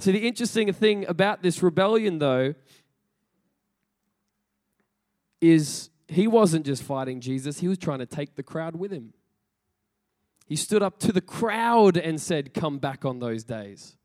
See, 0.00 0.12
the 0.12 0.26
interesting 0.26 0.72
thing 0.72 1.06
about 1.06 1.42
this 1.42 1.62
rebellion, 1.62 2.18
though, 2.18 2.54
is 5.40 5.90
he 6.08 6.26
wasn't 6.26 6.66
just 6.66 6.82
fighting 6.82 7.20
Jesus, 7.20 7.60
he 7.60 7.68
was 7.68 7.78
trying 7.78 7.98
to 7.98 8.06
take 8.06 8.34
the 8.34 8.42
crowd 8.42 8.74
with 8.76 8.90
him. 8.90 9.12
He 10.48 10.56
stood 10.56 10.82
up 10.82 10.98
to 11.00 11.12
the 11.12 11.20
crowd 11.20 11.98
and 11.98 12.18
said, 12.18 12.54
Come 12.54 12.78
back 12.78 13.04
on 13.04 13.18
those 13.18 13.44
days. 13.44 13.96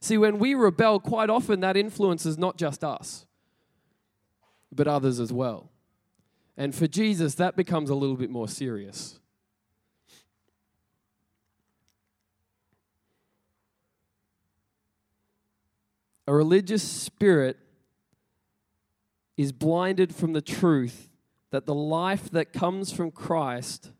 See, 0.00 0.16
when 0.16 0.38
we 0.38 0.54
rebel, 0.54 1.00
quite 1.00 1.28
often 1.28 1.60
that 1.60 1.76
influences 1.76 2.38
not 2.38 2.56
just 2.56 2.84
us, 2.84 3.26
but 4.72 4.86
others 4.86 5.18
as 5.18 5.32
well. 5.32 5.70
And 6.56 6.74
for 6.74 6.86
Jesus, 6.86 7.34
that 7.34 7.56
becomes 7.56 7.90
a 7.90 7.94
little 7.94 8.16
bit 8.16 8.30
more 8.30 8.48
serious. 8.48 9.18
A 16.28 16.32
religious 16.32 16.84
spirit 16.84 17.58
is 19.36 19.50
blinded 19.50 20.14
from 20.14 20.34
the 20.34 20.40
truth 20.40 21.08
that 21.50 21.66
the 21.66 21.74
life 21.74 22.30
that 22.30 22.52
comes 22.52 22.92
from 22.92 23.10
Christ 23.10 23.90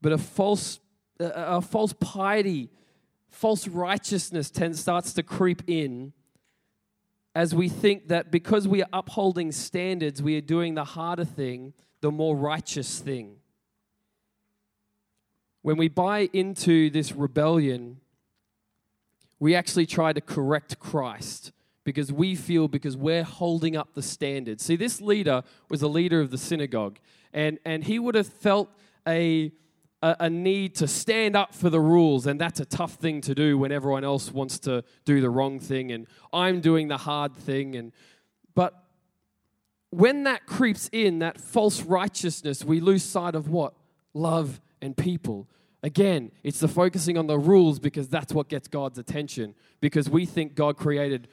But 0.00 0.12
a 0.12 0.18
false, 0.18 0.80
a 1.18 1.60
false 1.60 1.92
piety, 1.98 2.70
false 3.30 3.66
righteousness 3.66 4.50
tends, 4.50 4.80
starts 4.80 5.12
to 5.14 5.22
creep 5.22 5.62
in 5.66 6.12
as 7.34 7.54
we 7.54 7.68
think 7.68 8.08
that 8.08 8.32
because 8.32 8.66
we 8.66 8.82
are 8.82 8.88
upholding 8.92 9.52
standards, 9.52 10.20
we 10.20 10.36
are 10.36 10.40
doing 10.40 10.74
the 10.74 10.84
harder 10.84 11.24
thing, 11.24 11.72
the 12.00 12.10
more 12.10 12.36
righteous 12.36 12.98
thing. 12.98 13.36
When 15.62 15.76
we 15.76 15.86
buy 15.86 16.28
into 16.32 16.90
this 16.90 17.12
rebellion, 17.12 17.98
we 19.38 19.54
actually 19.54 19.86
try 19.86 20.12
to 20.12 20.20
correct 20.20 20.80
Christ 20.80 21.52
because 21.84 22.12
we 22.12 22.34
feel 22.34 22.66
because 22.66 22.96
we're 22.96 23.22
holding 23.22 23.76
up 23.76 23.94
the 23.94 24.02
standard. 24.02 24.60
See, 24.60 24.74
this 24.74 25.00
leader 25.00 25.42
was 25.70 25.80
a 25.80 25.88
leader 25.88 26.20
of 26.20 26.30
the 26.30 26.38
synagogue, 26.38 26.98
And, 27.32 27.58
and 27.64 27.84
he 27.84 27.98
would 27.98 28.14
have 28.14 28.26
felt 28.26 28.68
a, 29.06 29.52
a, 30.02 30.16
a 30.20 30.30
need 30.30 30.74
to 30.76 30.86
stand 30.86 31.36
up 31.36 31.54
for 31.54 31.70
the 31.70 31.80
rules, 31.80 32.26
and 32.26 32.40
that's 32.40 32.60
a 32.60 32.64
tough 32.64 32.94
thing 32.94 33.20
to 33.22 33.34
do 33.34 33.58
when 33.58 33.72
everyone 33.72 34.04
else 34.04 34.32
wants 34.32 34.58
to 34.60 34.84
do 35.04 35.20
the 35.20 35.30
wrong 35.30 35.58
thing, 35.60 35.92
and 35.92 36.06
I'm 36.32 36.60
doing 36.60 36.88
the 36.88 36.96
hard 36.96 37.34
thing. 37.34 37.74
And, 37.76 37.92
but 38.54 38.74
when 39.90 40.24
that 40.24 40.46
creeps 40.46 40.88
in, 40.92 41.20
that 41.20 41.40
false 41.40 41.82
righteousness, 41.82 42.64
we 42.64 42.80
lose 42.80 43.02
sight 43.02 43.34
of 43.34 43.48
what? 43.48 43.74
Love 44.14 44.60
and 44.80 44.96
people. 44.96 45.48
Again, 45.82 46.32
it's 46.42 46.60
the 46.60 46.68
focusing 46.68 47.16
on 47.16 47.26
the 47.26 47.38
rules 47.38 47.78
because 47.78 48.08
that's 48.08 48.32
what 48.32 48.48
gets 48.48 48.68
God's 48.68 48.98
attention, 48.98 49.54
because 49.80 50.10
we 50.10 50.26
think 50.26 50.54
God 50.54 50.76
created 50.76 51.28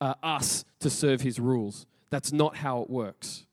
uh, 0.00 0.14
us 0.22 0.64
to 0.80 0.90
serve 0.90 1.20
his 1.20 1.38
rules. 1.38 1.86
That's 2.08 2.32
not 2.32 2.56
how 2.56 2.80
it 2.82 2.90
works. 2.90 3.46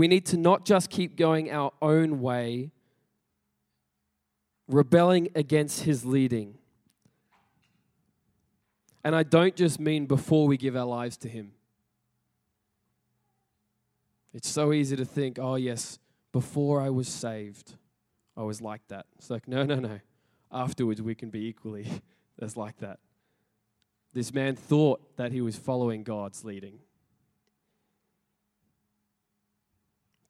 We 0.00 0.08
need 0.08 0.24
to 0.26 0.38
not 0.38 0.64
just 0.64 0.88
keep 0.88 1.14
going 1.14 1.50
our 1.50 1.72
own 1.82 2.22
way, 2.22 2.70
rebelling 4.66 5.28
against 5.34 5.82
his 5.82 6.06
leading. 6.06 6.56
And 9.04 9.14
I 9.14 9.24
don't 9.24 9.54
just 9.54 9.78
mean 9.78 10.06
before 10.06 10.46
we 10.46 10.56
give 10.56 10.74
our 10.74 10.86
lives 10.86 11.18
to 11.18 11.28
him. 11.28 11.52
It's 14.32 14.48
so 14.48 14.72
easy 14.72 14.96
to 14.96 15.04
think, 15.04 15.38
oh, 15.38 15.56
yes, 15.56 15.98
before 16.32 16.80
I 16.80 16.88
was 16.88 17.06
saved, 17.06 17.74
I 18.38 18.42
was 18.44 18.62
like 18.62 18.80
that. 18.88 19.04
It's 19.18 19.28
like, 19.28 19.46
no, 19.46 19.64
no, 19.64 19.74
no. 19.74 20.00
Afterwards, 20.50 21.02
we 21.02 21.14
can 21.14 21.28
be 21.28 21.44
equally 21.44 21.86
as 22.40 22.56
like 22.56 22.78
that. 22.78 23.00
This 24.14 24.32
man 24.32 24.56
thought 24.56 25.18
that 25.18 25.30
he 25.30 25.42
was 25.42 25.56
following 25.56 26.04
God's 26.04 26.42
leading. 26.42 26.78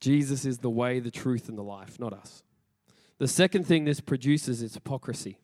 Jesus 0.00 0.44
is 0.44 0.58
the 0.58 0.70
way, 0.70 0.98
the 0.98 1.10
truth, 1.10 1.48
and 1.48 1.56
the 1.56 1.62
life, 1.62 2.00
not 2.00 2.12
us. 2.12 2.42
The 3.18 3.28
second 3.28 3.66
thing 3.66 3.84
this 3.84 4.00
produces 4.00 4.62
is 4.62 4.74
hypocrisy. 4.74 5.38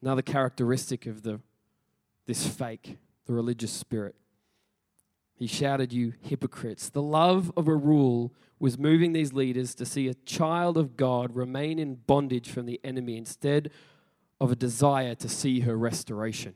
Another 0.00 0.22
characteristic 0.22 1.06
of 1.06 1.22
the, 1.22 1.40
this 2.26 2.46
fake, 2.46 2.98
the 3.26 3.32
religious 3.32 3.72
spirit. 3.72 4.14
He 5.34 5.46
shouted, 5.46 5.92
You 5.92 6.14
hypocrites. 6.22 6.88
The 6.88 7.02
love 7.02 7.52
of 7.56 7.66
a 7.66 7.74
rule 7.74 8.32
was 8.58 8.78
moving 8.78 9.12
these 9.12 9.32
leaders 9.32 9.74
to 9.74 9.84
see 9.84 10.08
a 10.08 10.14
child 10.14 10.78
of 10.78 10.96
God 10.96 11.34
remain 11.34 11.78
in 11.78 11.96
bondage 11.96 12.48
from 12.48 12.66
the 12.66 12.80
enemy 12.84 13.16
instead 13.16 13.70
of 14.40 14.52
a 14.52 14.56
desire 14.56 15.14
to 15.16 15.28
see 15.28 15.60
her 15.60 15.76
restoration. 15.76 16.54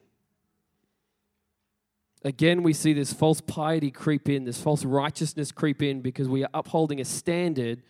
Again, 2.22 2.62
we 2.62 2.72
see 2.72 2.92
this 2.92 3.12
false 3.12 3.40
piety 3.40 3.90
creep 3.90 4.28
in, 4.28 4.44
this 4.44 4.60
false 4.60 4.84
righteousness 4.84 5.52
creep 5.52 5.82
in 5.82 6.00
because 6.02 6.28
we 6.28 6.44
are 6.44 6.50
upholding 6.52 7.00
a 7.00 7.04
standard 7.04 7.82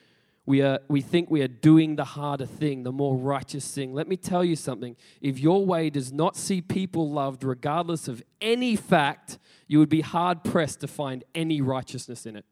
we, 0.51 0.63
are, 0.63 0.81
we 0.89 1.01
think 1.01 1.31
we 1.31 1.43
are 1.43 1.49
doing 1.49 1.95
the 1.95 2.05
harder 2.05 2.45
thing, 2.45 2.83
the 2.83 2.91
more 2.91 3.17
righteous 3.17 3.73
thing. 3.73 3.95
Let 3.95 4.09
me 4.09 4.17
tell 4.17 4.43
you 4.43 4.57
something. 4.57 4.97
If 5.21 5.39
your 5.39 5.65
way 5.65 5.91
does 5.91 6.13
not 6.13 6.37
see 6.37 6.61
people 6.61 7.09
loved, 7.09 7.45
regardless 7.45 8.09
of 8.09 8.21
any 8.41 8.75
fact, 8.75 9.39
you 9.69 9.79
would 9.79 9.89
be 9.89 10.01
hard 10.01 10.43
pressed 10.43 10.81
to 10.81 10.89
find 10.89 11.23
any 11.37 11.61
righteousness 11.61 12.27
in 12.27 12.35
it. 12.35 12.45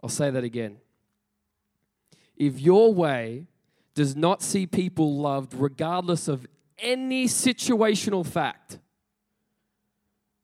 I'll 0.00 0.08
say 0.08 0.30
that 0.30 0.44
again. 0.44 0.76
If 2.36 2.60
your 2.60 2.94
way 2.94 3.46
does 3.94 4.14
not 4.14 4.42
see 4.42 4.66
people 4.66 5.16
loved, 5.16 5.54
regardless 5.54 6.28
of 6.28 6.46
any 6.78 7.26
situational 7.26 8.24
fact, 8.24 8.78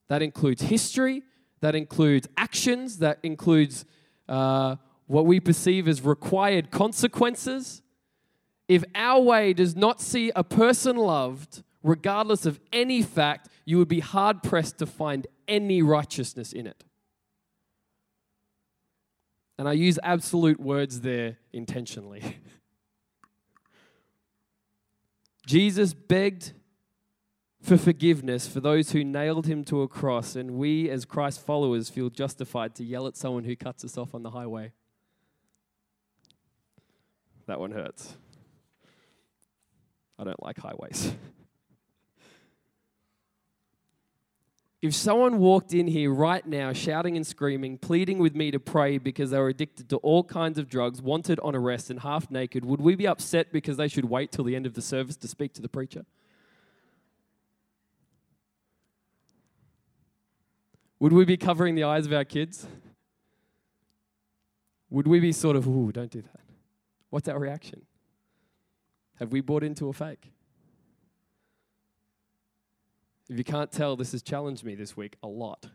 that 0.09 0.23
includes 0.23 0.63
history, 0.63 1.23
that 1.61 1.75
includes 1.75 2.29
actions, 2.37 2.99
that 2.99 3.19
includes 3.23 3.85
uh, 4.29 4.77
what 5.07 5.27
we 5.27 5.41
perceive 5.41 5.89
as 5.89 6.03
required 6.03 6.71
consequences, 6.71 7.83
if 8.69 8.83
our 8.95 9.21
way 9.21 9.53
does 9.53 9.77
not 9.77 10.01
see 10.01 10.33
a 10.35 10.43
person 10.43 10.97
loved, 10.97 11.63
regardless 11.83 12.47
of 12.47 12.59
any 12.73 13.03
fact, 13.03 13.49
you 13.65 13.79
would 13.79 13.89
be 13.89 14.01
hard 14.01 14.43
pressed 14.43 14.79
to 14.79 14.87
find 14.87 15.27
any 15.47 15.83
righteousness 15.83 16.53
in 16.53 16.67
it. 16.67 16.85
And 19.59 19.69
I 19.69 19.73
use 19.73 19.99
absolute 20.03 20.61
words 20.61 21.01
there 21.01 21.39
intentionally. 21.53 22.39
Jesus 25.47 25.95
begged 25.95 26.53
for 27.67 27.77
forgiveness 27.77 28.47
for 28.47 28.61
those 28.61 28.93
who 28.93 29.03
nailed 29.03 29.47
him 29.47 29.65
to 29.65 29.83
a 29.83 29.89
cross, 29.89 30.37
and 30.37 30.53
we, 30.53 30.89
as 30.89 31.05
Christ 31.05 31.45
followers, 31.45 31.91
feel 31.91 32.11
justified 32.11 32.77
to 32.77 32.85
yell 32.85 33.09
at 33.09 33.17
someone 33.17 33.43
who 33.43 33.57
cuts 33.57 33.85
us 33.85 33.99
off 33.99 34.15
on 34.15 34.23
the 34.23 34.31
highway. 34.31 34.71
That 37.47 37.59
one 37.59 37.73
hurts. 37.73 38.15
I 40.17 40.23
don't 40.23 40.41
like 40.41 40.59
highways. 40.59 41.13
if 44.81 44.95
someone 44.95 45.41
walked 45.41 45.75
in 45.75 45.89
here 45.89 46.13
right 46.13 46.47
now 46.47 46.73
shouting 46.73 47.17
and 47.17 47.27
screaming, 47.27 47.79
pleading 47.79 48.21
with 48.21 48.37
me 48.37 48.53
to 48.53 48.61
pray 48.61 48.99
because 48.99 49.31
they 49.31 49.39
were 49.39 49.49
addicted 49.49 49.89
to 49.89 49.97
all 49.97 50.23
kinds 50.23 50.57
of 50.57 50.69
drugs, 50.69 51.03
wanted 51.03 51.41
on 51.41 51.57
arrest, 51.57 51.91
and 51.91 51.99
half 51.99 52.31
naked, 52.31 52.65
would 52.65 52.81
we 52.81 52.95
be 52.95 53.09
upset 53.09 53.53
because 53.53 53.77
they 53.77 53.89
should 53.89 54.05
wait 54.05 54.31
till 54.31 54.45
the 54.45 54.55
end 54.55 54.67
of 54.67 54.75
the 54.75 54.83
service 54.83 55.17
to 55.17 55.27
speak 55.27 55.53
to 55.55 55.63
the 55.63 55.69
preacher? 55.69 56.05
Would 60.99 61.13
we 61.13 61.25
be 61.25 61.37
covering 61.37 61.75
the 61.75 61.85
eyes 61.85 62.07
of 62.07 62.13
our 62.13 62.25
kids? 62.25 62.67
Would 64.91 65.07
we 65.07 65.21
be 65.21 65.33
sort 65.33 65.57
of, 65.57 65.67
ooh, 65.67 65.93
don't 65.93 66.11
do 66.11 66.23
that? 66.23 66.41
What's 67.11 67.29
our 67.29 67.39
reaction? 67.39 67.83
Have 69.19 69.33
we 69.33 69.41
bought 69.41 69.63
into 69.63 69.89
a 69.89 69.93
fake? 69.93 70.33
If 73.29 73.37
you 73.37 73.45
can't 73.45 73.73
tell, 73.73 73.97
this 73.97 74.13
has 74.13 74.23
challenged 74.23 74.65
me 74.65 74.75
this 74.75 74.97
week 74.97 75.17
a 75.23 75.27
lot. 75.27 75.67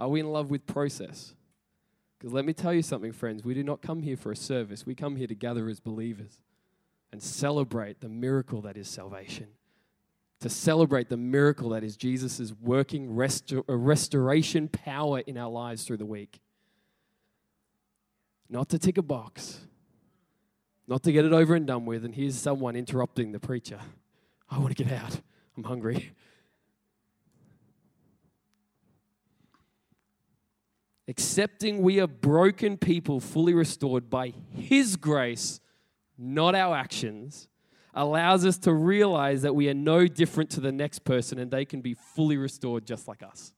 Are 0.00 0.08
we 0.08 0.20
in 0.20 0.32
love 0.32 0.50
with 0.50 0.66
process? 0.66 1.34
Because 2.18 2.32
let 2.32 2.44
me 2.44 2.52
tell 2.52 2.74
you 2.74 2.82
something, 2.82 3.12
friends. 3.12 3.44
We 3.44 3.54
do 3.54 3.62
not 3.62 3.82
come 3.82 4.02
here 4.02 4.16
for 4.16 4.32
a 4.32 4.36
service. 4.36 4.84
We 4.84 4.94
come 4.94 5.16
here 5.16 5.26
to 5.26 5.34
gather 5.34 5.68
as 5.68 5.80
believers 5.80 6.40
and 7.12 7.22
celebrate 7.22 8.00
the 8.00 8.08
miracle 8.08 8.60
that 8.62 8.76
is 8.76 8.88
salvation. 8.88 9.48
To 10.40 10.50
celebrate 10.50 11.08
the 11.08 11.16
miracle 11.16 11.70
that 11.70 11.82
is 11.82 11.96
Jesus' 11.96 12.52
working 12.60 13.08
restor- 13.10 13.64
uh, 13.68 13.76
restoration 13.76 14.68
power 14.68 15.20
in 15.20 15.38
our 15.38 15.50
lives 15.50 15.84
through 15.84 15.96
the 15.96 16.06
week. 16.06 16.40
Not 18.48 18.68
to 18.68 18.78
tick 18.78 18.98
a 18.98 19.02
box, 19.02 19.60
not 20.86 21.02
to 21.04 21.12
get 21.12 21.24
it 21.24 21.32
over 21.32 21.54
and 21.54 21.66
done 21.66 21.86
with, 21.86 22.04
and 22.04 22.14
here's 22.14 22.36
someone 22.36 22.76
interrupting 22.76 23.32
the 23.32 23.40
preacher. 23.40 23.80
I 24.50 24.58
want 24.58 24.76
to 24.76 24.84
get 24.84 24.92
out. 24.92 25.20
I'm 25.56 25.64
hungry. 25.64 26.12
Accepting 31.08 31.82
we 31.82 32.00
are 32.00 32.06
broken 32.06 32.76
people 32.76 33.20
fully 33.20 33.54
restored 33.54 34.10
by 34.10 34.32
His 34.52 34.96
grace, 34.96 35.60
not 36.18 36.54
our 36.54 36.76
actions, 36.76 37.48
allows 37.96 38.44
us 38.44 38.58
to 38.58 38.72
realize 38.72 39.42
that 39.42 39.54
we 39.54 39.68
are 39.68 39.74
no 39.74 40.06
different 40.06 40.50
to 40.50 40.60
the 40.60 40.70
next 40.70 41.04
person 41.04 41.38
and 41.38 41.50
they 41.50 41.64
can 41.64 41.80
be 41.80 41.94
fully 41.94 42.36
restored 42.36 42.86
just 42.86 43.08
like 43.08 43.22
us. 43.22 43.52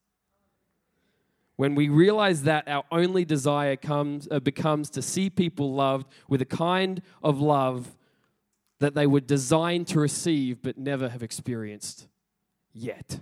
When 1.57 1.75
we 1.75 1.89
realize 1.89 2.43
that 2.43 2.67
our 2.69 2.85
only 2.89 3.25
desire 3.25 3.75
comes, 3.75 4.29
uh, 4.31 4.39
becomes 4.39 4.89
to 4.91 5.01
see 5.01 5.29
people 5.29 5.73
loved 5.73 6.07
with 6.29 6.41
a 6.41 6.45
kind 6.45 7.01
of 7.21 7.41
love 7.41 7.97
that 8.79 8.95
they 8.95 9.05
were 9.05 9.19
designed 9.19 9.87
to 9.87 9.99
receive 9.99 10.61
but 10.61 10.77
never 10.77 11.09
have 11.09 11.21
experienced 11.21 12.07
yet. 12.73 13.19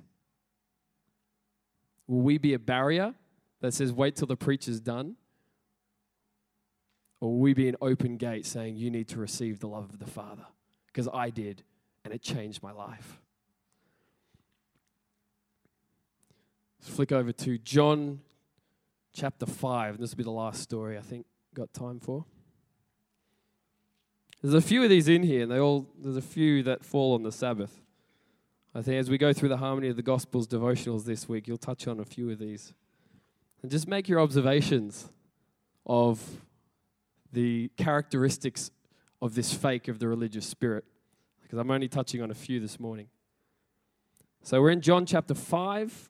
Will 2.06 2.22
we 2.22 2.38
be 2.38 2.54
a 2.54 2.60
barrier 2.60 3.16
that 3.62 3.74
says, 3.74 3.92
wait 3.92 4.16
till 4.16 4.28
the 4.28 4.38
preacher's 4.38 4.80
done? 4.80 5.16
Or 7.20 7.32
will 7.32 7.40
we 7.40 7.56
be 7.56 7.68
an 7.68 7.76
open 7.82 8.18
gate 8.18 8.46
saying, 8.46 8.76
you 8.76 8.92
need 8.92 9.08
to 9.08 9.18
receive 9.18 9.60
the 9.60 9.68
love 9.68 9.90
of 9.90 9.98
the 9.98 10.06
Father? 10.06 10.46
Because 10.98 11.14
I 11.14 11.30
did, 11.30 11.62
and 12.04 12.12
it 12.12 12.24
changed 12.24 12.64
my 12.64 12.72
life. 12.72 13.20
Let's 16.80 16.96
flick 16.96 17.12
over 17.12 17.32
to 17.32 17.60
John 17.60 18.22
chapter 19.14 19.46
5. 19.46 19.94
And 19.94 20.04
this 20.04 20.10
will 20.10 20.18
be 20.18 20.24
the 20.24 20.32
last 20.32 20.64
story 20.64 20.98
I 20.98 21.02
think 21.02 21.28
got 21.54 21.72
time 21.72 22.00
for. 22.00 22.26
There's 24.42 24.56
a 24.56 24.62
few 24.62 24.84
of 24.84 24.90
these 24.90 25.08
in 25.08 25.22
here, 25.22 25.44
and 25.44 25.52
they 25.52 25.60
all 25.60 25.88
there's 26.02 26.18
a 26.18 26.22
few 26.22 26.64
that 26.64 26.84
fall 26.84 27.14
on 27.14 27.22
the 27.22 27.32
Sabbath. 27.32 27.80
I 28.74 28.82
think 28.82 29.00
as 29.00 29.08
we 29.08 29.20
go 29.20 29.34
through 29.34 29.50
the 29.50 29.58
harmony 29.58 29.90
of 29.90 29.98
the 29.98 30.02
Gospels 30.02 30.48
devotionals 30.48 31.06
this 31.06 31.30
week, 31.30 31.48
you'll 31.48 31.60
touch 31.60 31.88
on 31.88 32.00
a 32.00 32.06
few 32.06 32.32
of 32.32 32.40
these. 32.40 32.74
And 33.62 33.70
just 33.70 33.88
make 33.88 34.10
your 34.10 34.20
observations 34.20 35.12
of 35.86 36.42
the 37.32 37.70
characteristics 37.78 38.72
of 39.22 39.36
this 39.36 39.54
fake 39.54 39.88
of 39.88 40.00
the 40.00 40.08
religious 40.08 40.46
spirit, 40.46 40.86
because 41.42 41.60
I'm 41.60 41.72
only 41.72 41.88
touching 41.88 42.22
on 42.22 42.32
a 42.32 42.36
few 42.36 42.60
this 42.60 42.80
morning. 42.80 43.08
So 44.44 44.62
we're 44.62 44.70
in 44.70 44.82
John 44.82 45.06
chapter 45.06 45.34
5, 45.34 46.10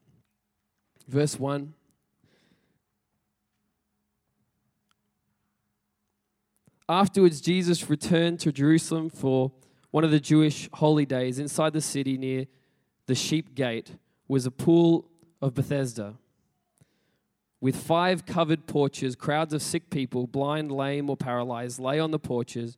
verse 1.07 1.39
1. 1.39 1.73
Afterwards, 6.89 7.41
Jesus 7.41 7.89
returned 7.89 8.39
to 8.41 8.51
Jerusalem 8.51 9.09
for 9.09 9.51
one 9.91 10.03
of 10.03 10.11
the 10.11 10.19
Jewish 10.19 10.69
holy 10.73 11.05
days. 11.05 11.39
Inside 11.39 11.73
the 11.73 11.81
city, 11.81 12.17
near 12.17 12.45
the 13.07 13.15
sheep 13.15 13.55
gate, 13.55 13.95
was 14.27 14.45
a 14.45 14.51
pool 14.51 15.09
of 15.41 15.53
Bethesda 15.53 16.15
with 17.59 17.75
five 17.75 18.25
covered 18.25 18.67
porches. 18.67 19.15
Crowds 19.15 19.53
of 19.53 19.61
sick 19.61 19.89
people, 19.89 20.27
blind, 20.27 20.71
lame, 20.71 21.09
or 21.09 21.17
paralyzed, 21.17 21.79
lay 21.79 21.99
on 21.99 22.11
the 22.11 22.19
porches. 22.19 22.77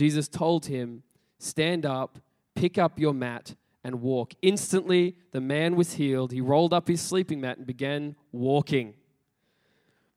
Jesus 0.00 0.28
told 0.28 0.64
him, 0.64 1.02
Stand 1.38 1.84
up, 1.84 2.18
pick 2.54 2.78
up 2.78 2.98
your 2.98 3.12
mat, 3.12 3.54
and 3.84 4.00
walk. 4.00 4.32
Instantly, 4.40 5.14
the 5.32 5.42
man 5.42 5.76
was 5.76 5.92
healed. 5.92 6.32
He 6.32 6.40
rolled 6.40 6.72
up 6.72 6.88
his 6.88 7.02
sleeping 7.02 7.42
mat 7.42 7.58
and 7.58 7.66
began 7.66 8.16
walking. 8.32 8.94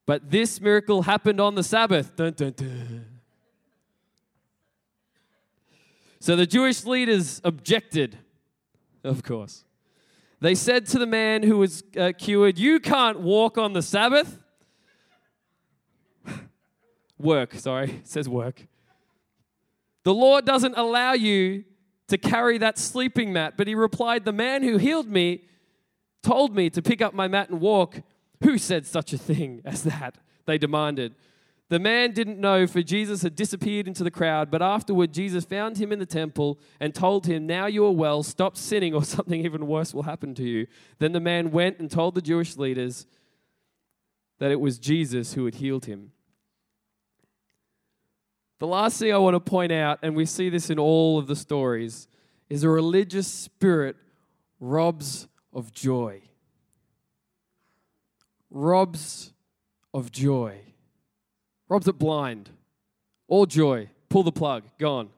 But 0.05 0.31
this 0.31 0.61
miracle 0.61 1.01
happened 1.01 1.41
on 1.41 1.55
the 1.55 1.63
Sabbath. 1.63 2.15
Dun, 2.15 2.31
dun, 2.31 2.53
dun. 2.55 3.05
So 6.21 6.37
the 6.37 6.47
Jewish 6.47 6.85
leaders 6.85 7.41
objected, 7.43 8.17
of 9.03 9.21
course. 9.21 9.65
They 10.39 10.55
said 10.55 10.85
to 10.87 10.97
the 10.97 11.05
man 11.05 11.43
who 11.43 11.57
was 11.57 11.83
uh, 11.99 12.13
cured, 12.17 12.57
You 12.57 12.79
can't 12.79 13.19
walk 13.19 13.57
on 13.57 13.73
the 13.73 13.81
Sabbath. 13.81 14.41
work, 17.17 17.55
sorry, 17.55 17.91
it 17.91 18.07
says 18.07 18.29
work. 18.29 18.65
The 20.03 20.13
Lord 20.13 20.45
doesn't 20.45 20.77
allow 20.77 21.13
you 21.13 21.63
to 22.07 22.17
carry 22.17 22.57
that 22.59 22.77
sleeping 22.77 23.33
mat. 23.33 23.55
But 23.57 23.67
he 23.67 23.75
replied, 23.75 24.25
The 24.25 24.33
man 24.33 24.63
who 24.63 24.77
healed 24.77 25.09
me 25.09 25.45
told 26.21 26.55
me 26.55 26.69
to 26.69 26.81
pick 26.81 27.01
up 27.01 27.13
my 27.13 27.27
mat 27.27 27.49
and 27.49 27.59
walk. 27.59 28.01
Who 28.43 28.57
said 28.57 28.85
such 28.85 29.13
a 29.13 29.17
thing 29.17 29.61
as 29.63 29.83
that? 29.83 30.17
They 30.45 30.57
demanded. 30.57 31.15
The 31.69 31.79
man 31.79 32.11
didn't 32.11 32.39
know, 32.39 32.67
for 32.67 32.83
Jesus 32.83 33.23
had 33.23 33.35
disappeared 33.35 33.87
into 33.87 34.03
the 34.03 34.11
crowd. 34.11 34.51
But 34.51 34.61
afterward, 34.61 35.13
Jesus 35.13 35.45
found 35.45 35.77
him 35.77 35.91
in 35.91 35.99
the 35.99 36.05
temple 36.05 36.59
and 36.79 36.93
told 36.93 37.25
him, 37.25 37.47
Now 37.47 37.65
you 37.65 37.85
are 37.85 37.91
well, 37.91 38.21
stop 38.21 38.57
sinning, 38.57 38.93
or 38.93 39.03
something 39.05 39.43
even 39.43 39.65
worse 39.65 39.93
will 39.93 40.03
happen 40.03 40.35
to 40.35 40.43
you. 40.43 40.67
Then 40.99 41.13
the 41.13 41.19
man 41.19 41.51
went 41.51 41.79
and 41.79 41.89
told 41.89 42.15
the 42.15 42.21
Jewish 42.21 42.57
leaders 42.57 43.07
that 44.39 44.51
it 44.51 44.59
was 44.59 44.77
Jesus 44.77 45.33
who 45.33 45.45
had 45.45 45.55
healed 45.55 45.85
him. 45.85 46.11
The 48.59 48.67
last 48.67 48.99
thing 48.99 49.13
I 49.13 49.17
want 49.17 49.35
to 49.35 49.39
point 49.39 49.71
out, 49.71 49.99
and 50.03 50.15
we 50.15 50.25
see 50.25 50.49
this 50.49 50.69
in 50.69 50.79
all 50.79 51.17
of 51.17 51.27
the 51.27 51.35
stories, 51.35 52.07
is 52.49 52.63
a 52.63 52.69
religious 52.69 53.27
spirit 53.27 53.95
robs 54.59 55.27
of 55.51 55.71
joy 55.71 56.21
robs 58.53 59.33
of 59.93 60.11
joy. 60.11 60.59
Robs 61.67 61.87
it 61.87 61.97
blind. 61.97 62.49
All 63.27 63.45
joy. 63.45 63.89
Pull 64.09 64.23
the 64.23 64.31
plug. 64.31 64.63
Gone. 64.79 65.09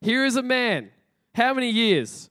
Here 0.00 0.24
is 0.24 0.36
a 0.36 0.42
man. 0.42 0.90
How 1.34 1.52
many 1.52 1.68
years? 1.68 2.30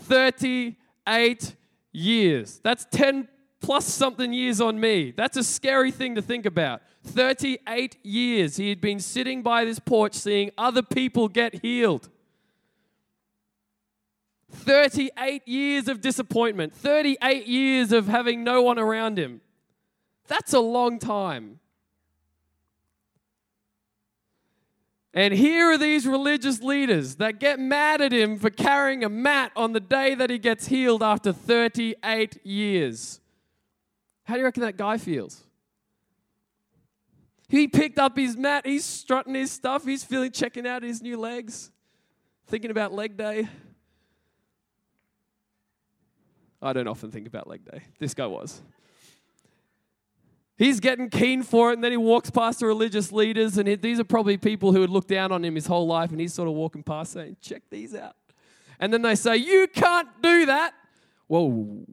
38 0.00 1.56
years. 1.92 2.60
That's 2.62 2.86
10 2.90 3.28
plus 3.60 3.84
something 3.86 4.32
years 4.32 4.60
on 4.60 4.78
me. 4.80 5.12
That's 5.16 5.36
a 5.36 5.44
scary 5.44 5.90
thing 5.90 6.14
to 6.14 6.22
think 6.22 6.46
about. 6.46 6.82
38 7.04 7.96
years 8.02 8.56
he 8.56 8.68
had 8.68 8.80
been 8.80 9.00
sitting 9.00 9.42
by 9.42 9.64
this 9.64 9.78
porch 9.78 10.14
seeing 10.14 10.50
other 10.58 10.82
people 10.82 11.28
get 11.28 11.62
healed. 11.62 12.08
38 14.50 15.46
years 15.46 15.88
of 15.88 16.00
disappointment, 16.00 16.74
38 16.74 17.46
years 17.46 17.92
of 17.92 18.08
having 18.08 18.44
no 18.44 18.62
one 18.62 18.78
around 18.78 19.18
him. 19.18 19.40
That's 20.26 20.52
a 20.52 20.60
long 20.60 20.98
time. 20.98 21.60
And 25.14 25.34
here 25.34 25.72
are 25.72 25.78
these 25.78 26.06
religious 26.06 26.62
leaders 26.62 27.16
that 27.16 27.40
get 27.40 27.58
mad 27.58 28.00
at 28.00 28.12
him 28.12 28.38
for 28.38 28.50
carrying 28.50 29.02
a 29.02 29.08
mat 29.08 29.52
on 29.56 29.72
the 29.72 29.80
day 29.80 30.14
that 30.14 30.30
he 30.30 30.38
gets 30.38 30.68
healed 30.68 31.02
after 31.02 31.32
38 31.32 32.44
years. 32.46 33.20
How 34.28 34.34
do 34.34 34.40
you 34.40 34.44
reckon 34.44 34.60
that 34.60 34.76
guy 34.76 34.98
feels? 34.98 35.42
He 37.48 37.66
picked 37.66 37.98
up 37.98 38.14
his 38.18 38.36
mat, 38.36 38.66
he's 38.66 38.84
strutting 38.84 39.34
his 39.34 39.50
stuff, 39.50 39.86
he's 39.86 40.04
feeling 40.04 40.30
checking 40.32 40.66
out 40.66 40.82
his 40.82 41.00
new 41.00 41.16
legs, 41.16 41.70
thinking 42.46 42.70
about 42.70 42.92
leg 42.92 43.16
day. 43.16 43.48
I 46.60 46.74
don't 46.74 46.88
often 46.88 47.10
think 47.10 47.26
about 47.26 47.46
leg 47.46 47.64
day. 47.64 47.84
This 47.98 48.12
guy 48.12 48.26
was. 48.26 48.60
He's 50.58 50.78
getting 50.78 51.08
keen 51.08 51.42
for 51.42 51.70
it, 51.70 51.74
and 51.74 51.84
then 51.84 51.92
he 51.92 51.96
walks 51.96 52.30
past 52.30 52.60
the 52.60 52.66
religious 52.66 53.10
leaders, 53.10 53.56
and 53.56 53.80
these 53.80 53.98
are 53.98 54.04
probably 54.04 54.36
people 54.36 54.74
who 54.74 54.82
had 54.82 54.90
looked 54.90 55.08
down 55.08 55.32
on 55.32 55.42
him 55.42 55.54
his 55.54 55.66
whole 55.66 55.86
life, 55.86 56.10
and 56.10 56.20
he's 56.20 56.34
sort 56.34 56.48
of 56.48 56.54
walking 56.54 56.82
past 56.82 57.12
saying, 57.12 57.38
Check 57.40 57.62
these 57.70 57.94
out. 57.94 58.16
And 58.78 58.92
then 58.92 59.00
they 59.00 59.14
say, 59.14 59.36
You 59.36 59.68
can't 59.72 60.08
do 60.20 60.44
that. 60.44 60.74
Whoa. 61.28 61.86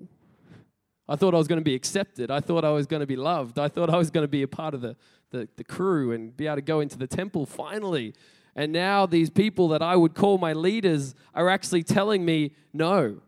I 1.07 1.15
thought 1.15 1.35
I 1.35 1.37
was 1.37 1.47
going 1.47 1.59
to 1.59 1.63
be 1.65 1.75
accepted. 1.75 2.31
I 2.31 2.39
thought 2.39 2.65
I 2.65 2.71
was 2.71 2.87
going 2.87 3.01
to 3.01 3.07
be 3.07 3.15
loved. 3.15 3.59
I 3.59 3.67
thought 3.67 3.89
I 3.89 3.97
was 3.97 4.09
going 4.09 4.23
to 4.23 4.29
be 4.29 4.41
a 4.41 4.47
part 4.47 4.73
of 4.73 4.81
the, 4.81 4.95
the, 5.29 5.47
the 5.55 5.63
crew 5.63 6.11
and 6.11 6.35
be 6.35 6.47
able 6.47 6.55
to 6.55 6.61
go 6.61 6.79
into 6.79 6.97
the 6.97 7.07
temple 7.07 7.45
finally. 7.45 8.13
And 8.55 8.71
now 8.71 9.05
these 9.05 9.29
people 9.29 9.67
that 9.69 9.81
I 9.81 9.95
would 9.95 10.15
call 10.15 10.37
my 10.37 10.53
leaders 10.53 11.13
are 11.35 11.49
actually 11.49 11.83
telling 11.83 12.25
me 12.25 12.51
no 12.73 13.21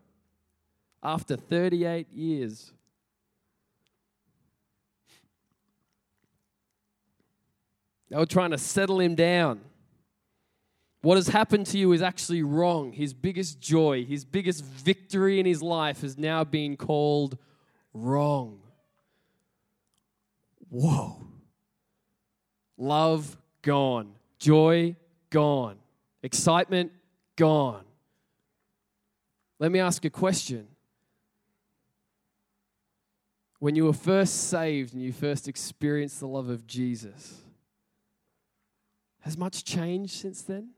after 1.04 1.36
38 1.36 2.12
years. 2.12 2.72
They 8.10 8.18
were 8.18 8.26
trying 8.26 8.52
to 8.52 8.58
settle 8.58 9.00
him 9.00 9.16
down. 9.16 9.62
What 11.02 11.16
has 11.16 11.28
happened 11.28 11.68
to 11.68 11.78
you 11.78 11.92
is 11.92 12.02
actually 12.02 12.42
wrong. 12.42 12.94
His 12.94 13.14
biggest 13.14 13.62
joy, 13.62 14.04
his 14.06 14.26
biggest 14.26 14.64
victory 14.64 15.40
in 15.40 15.46
his 15.46 15.62
life 15.62 16.02
has 16.02 16.18
now 16.18 16.44
been 16.44 16.76
called 16.76 17.38
wrong. 18.04 18.60
Whoa. 20.70 21.28
Love 22.78 23.38
gone. 23.62 24.14
Joy 24.40 24.96
gone. 25.30 25.78
Excitement 26.24 26.92
gone. 27.36 27.84
Let 29.60 29.72
me 29.72 29.80
ask 29.80 30.06
a 30.06 30.10
question. 30.10 30.68
When 33.60 33.76
you 33.76 33.86
were 33.86 33.94
first 33.94 34.50
saved 34.50 34.94
and 34.94 35.02
you 35.02 35.12
first 35.12 35.48
experienced 35.48 36.20
the 36.20 36.28
love 36.28 36.50
of 36.50 36.68
Jesus, 36.68 37.42
has 39.22 39.38
much 39.38 39.64
changed 39.66 40.14
since 40.14 40.44
then? 40.44 40.70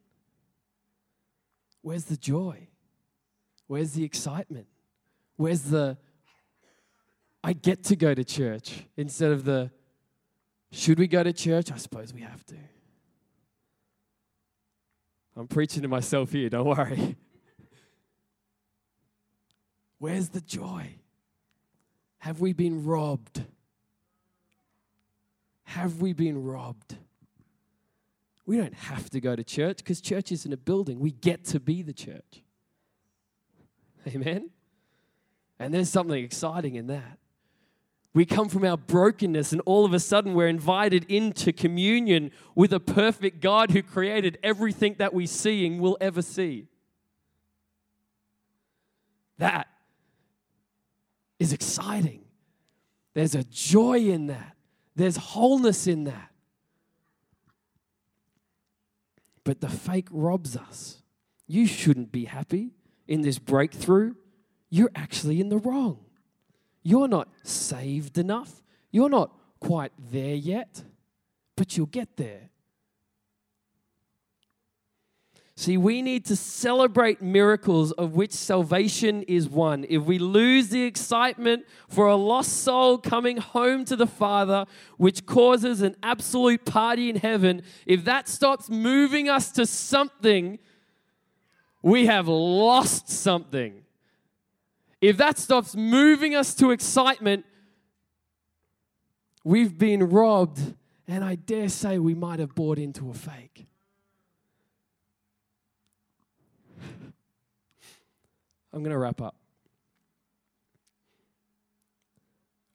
Where's 1.81 2.05
the 2.05 2.17
joy? 2.17 2.67
Where's 3.67 3.93
the 3.93 4.03
excitement? 4.03 4.67
Where's 5.35 5.63
the 5.63 5.97
I 7.43 7.53
get 7.53 7.83
to 7.85 7.95
go 7.95 8.13
to 8.13 8.23
church 8.23 8.83
instead 8.97 9.31
of 9.31 9.45
the 9.45 9.71
should 10.71 10.99
we 10.99 11.07
go 11.07 11.23
to 11.23 11.33
church? 11.33 11.71
I 11.71 11.77
suppose 11.77 12.13
we 12.13 12.21
have 12.21 12.45
to. 12.47 12.55
I'm 15.35 15.47
preaching 15.47 15.81
to 15.83 15.87
myself 15.87 16.31
here, 16.31 16.49
don't 16.49 16.67
worry. 16.67 17.15
Where's 19.99 20.29
the 20.29 20.41
joy? 20.41 20.95
Have 22.19 22.41
we 22.41 22.53
been 22.53 22.83
robbed? 22.83 23.43
Have 25.63 26.01
we 26.01 26.13
been 26.13 26.43
robbed? 26.43 26.97
We 28.45 28.57
don't 28.57 28.73
have 28.73 29.09
to 29.11 29.21
go 29.21 29.35
to 29.35 29.43
church 29.43 29.77
because 29.77 30.01
church 30.01 30.31
isn't 30.31 30.51
a 30.51 30.57
building. 30.57 30.99
We 30.99 31.11
get 31.11 31.45
to 31.45 31.59
be 31.59 31.83
the 31.83 31.93
church. 31.93 32.43
Amen? 34.07 34.49
And 35.59 35.73
there's 35.73 35.89
something 35.89 36.23
exciting 36.23 36.75
in 36.75 36.87
that. 36.87 37.19
We 38.19 38.25
come 38.25 38.49
from 38.49 38.65
our 38.65 38.75
brokenness, 38.75 39.53
and 39.53 39.61
all 39.61 39.85
of 39.85 39.93
a 39.93 39.99
sudden 40.01 40.33
we're 40.33 40.49
invited 40.49 41.05
into 41.09 41.53
communion 41.53 42.31
with 42.53 42.73
a 42.73 42.79
perfect 42.81 43.39
God 43.39 43.71
who 43.71 43.81
created 43.81 44.37
everything 44.43 44.95
that 44.97 45.13
we 45.13 45.25
see 45.25 45.65
and 45.65 45.79
will 45.79 45.97
ever 46.01 46.21
see. 46.21 46.67
That 49.37 49.69
is 51.39 51.53
exciting. 51.53 52.25
There's 53.13 53.35
a 53.35 53.45
joy 53.45 53.99
in 53.99 54.27
that, 54.27 54.57
there's 54.97 55.15
wholeness 55.15 55.87
in 55.87 56.03
that. 56.03 56.31
But 59.45 59.61
the 59.61 59.69
fake 59.69 60.09
robs 60.11 60.57
us. 60.57 61.01
You 61.47 61.65
shouldn't 61.65 62.11
be 62.11 62.25
happy 62.25 62.71
in 63.07 63.21
this 63.21 63.39
breakthrough. 63.39 64.15
You're 64.69 64.91
actually 64.93 65.39
in 65.39 65.47
the 65.47 65.57
wrong. 65.57 66.03
You're 66.89 67.07
not 67.07 67.29
saved 67.43 68.17
enough. 68.17 68.63
You're 68.89 69.09
not 69.09 69.31
quite 69.59 69.91
there 70.11 70.33
yet, 70.33 70.83
but 71.55 71.77
you'll 71.77 71.85
get 71.85 72.17
there. 72.17 72.49
See, 75.55 75.77
we 75.77 76.01
need 76.01 76.25
to 76.25 76.35
celebrate 76.35 77.21
miracles 77.21 77.91
of 77.91 78.15
which 78.15 78.31
salvation 78.31 79.21
is 79.27 79.47
one. 79.47 79.85
If 79.87 80.01
we 80.05 80.17
lose 80.17 80.69
the 80.69 80.81
excitement 80.81 81.67
for 81.87 82.07
a 82.07 82.15
lost 82.15 82.63
soul 82.63 82.97
coming 82.97 83.37
home 83.37 83.85
to 83.85 83.95
the 83.95 84.07
Father, 84.07 84.65
which 84.97 85.27
causes 85.27 85.83
an 85.83 85.95
absolute 86.01 86.65
party 86.65 87.07
in 87.07 87.17
heaven, 87.17 87.61
if 87.85 88.03
that 88.05 88.27
stops 88.27 88.67
moving 88.67 89.29
us 89.29 89.51
to 89.51 89.67
something, 89.67 90.57
we 91.83 92.07
have 92.07 92.27
lost 92.27 93.09
something. 93.09 93.83
If 95.01 95.17
that 95.17 95.37
stops 95.37 95.75
moving 95.75 96.35
us 96.35 96.53
to 96.55 96.71
excitement, 96.71 97.45
we've 99.43 99.77
been 99.77 100.03
robbed, 100.03 100.75
and 101.07 101.23
I 101.23 101.35
dare 101.35 101.69
say 101.69 101.97
we 101.99 102.13
might 102.13 102.39
have 102.39 102.53
bought 102.53 102.77
into 102.77 103.09
a 103.09 103.13
fake. 103.13 103.65
I'm 108.71 108.83
going 108.83 108.91
to 108.91 108.97
wrap 108.97 109.21
up. 109.21 109.35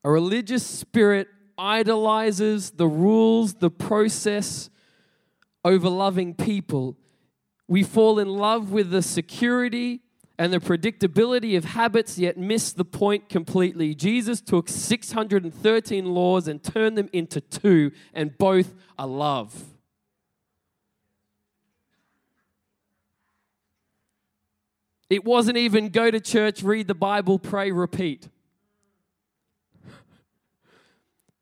A 0.03 0.09
religious 0.09 0.65
spirit 0.65 1.27
idolizes 1.57 2.71
the 2.71 2.87
rules, 2.87 3.55
the 3.55 3.71
process 3.71 4.69
over 5.63 5.89
loving 5.89 6.33
people. 6.33 6.97
We 7.67 7.81
fall 7.83 8.19
in 8.19 8.27
love 8.27 8.71
with 8.71 8.91
the 8.91 9.01
security 9.01 10.01
and 10.37 10.51
the 10.51 10.59
predictability 10.59 11.57
of 11.57 11.63
habits, 11.63 12.17
yet 12.17 12.37
miss 12.37 12.73
the 12.73 12.85
point 12.85 13.29
completely. 13.29 13.95
Jesus 13.95 14.41
took 14.41 14.67
613 14.67 16.05
laws 16.05 16.47
and 16.47 16.61
turned 16.61 16.97
them 16.97 17.09
into 17.13 17.39
two, 17.41 17.91
and 18.13 18.37
both 18.37 18.73
are 18.97 19.07
love. 19.07 19.63
It 25.09 25.23
wasn't 25.23 25.57
even 25.57 25.89
go 25.89 26.09
to 26.09 26.19
church, 26.19 26.63
read 26.63 26.87
the 26.87 26.95
Bible, 26.95 27.37
pray, 27.37 27.71
repeat. 27.71 28.27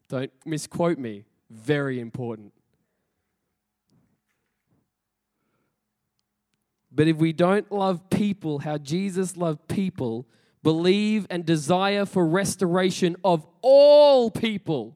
Don't 0.09 0.31
misquote 0.45 0.99
me. 0.99 1.23
Very 1.49 1.99
important. 1.99 2.53
But 6.95 7.07
if 7.07 7.17
we 7.17 7.33
don't 7.33 7.71
love 7.71 8.09
people 8.09 8.59
how 8.59 8.77
Jesus 8.77 9.35
loved 9.35 9.67
people, 9.67 10.27
believe 10.61 11.25
and 11.29 11.45
desire 11.45 12.05
for 12.05 12.25
restoration 12.25 13.15
of 13.23 13.45
all 13.61 14.29
people, 14.29 14.95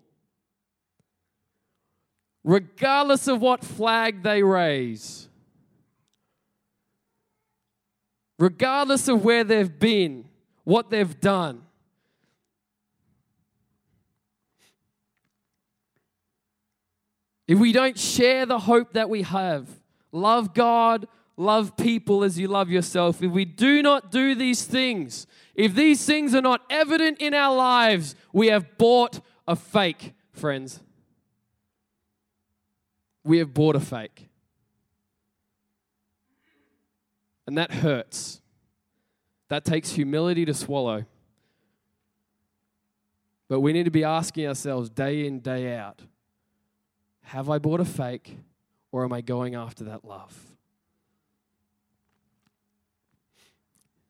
regardless 2.44 3.28
of 3.28 3.42
what 3.42 3.64
flag 3.64 4.22
they 4.22 4.44
raise, 4.44 5.28
regardless 8.38 9.08
of 9.08 9.26
where 9.26 9.44
they've 9.44 9.80
been, 9.80 10.26
what 10.64 10.92
they've 10.92 11.20
done. 11.20 11.64
If 17.48 17.58
we 17.58 17.72
don't 17.72 17.98
share 17.98 18.46
the 18.46 18.60
hope 18.60 18.94
that 18.94 19.10
we 19.10 19.24
have, 19.24 19.68
love 20.12 20.54
God, 20.54 21.08
love 21.38 21.78
people 21.78 22.24
as 22.24 22.38
you 22.38 22.48
love 22.48 22.70
yourself, 22.70 23.22
if 23.22 23.32
we 23.32 23.46
do 23.46 23.82
not 23.82 24.12
do 24.12 24.36
these 24.36 24.64
things, 24.64 25.28
if 25.56 25.74
these 25.74 26.06
things 26.06 26.36
are 26.36 26.42
not 26.42 26.62
evident 26.70 27.20
in 27.22 27.34
our 27.34 27.56
lives, 27.56 28.16
we 28.34 28.48
have 28.48 28.78
bought 28.78 29.22
a 29.48 29.56
fake, 29.56 30.14
friends. 30.34 30.82
We 33.24 33.38
have 33.38 33.54
bought 33.54 33.76
a 33.76 33.80
fake. 33.80 34.28
And 37.46 37.58
that 37.58 37.72
hurts. 37.72 38.42
That 39.50 39.64
takes 39.64 39.92
humility 39.92 40.44
to 40.46 40.54
swallow. 40.54 41.06
But 43.48 43.62
we 43.62 43.72
need 43.72 43.86
to 43.86 43.92
be 43.92 44.04
asking 44.04 44.48
ourselves 44.48 44.90
day 44.90 45.26
in, 45.26 45.40
day 45.40 45.76
out 45.76 46.02
have 47.28 47.50
I 47.50 47.60
bought 47.60 47.82
a 47.82 47.86
fake 47.86 48.38
or 48.90 49.04
am 49.04 49.12
I 49.12 49.20
going 49.20 49.54
after 49.54 49.84
that 49.84 50.06
love? 50.06 50.47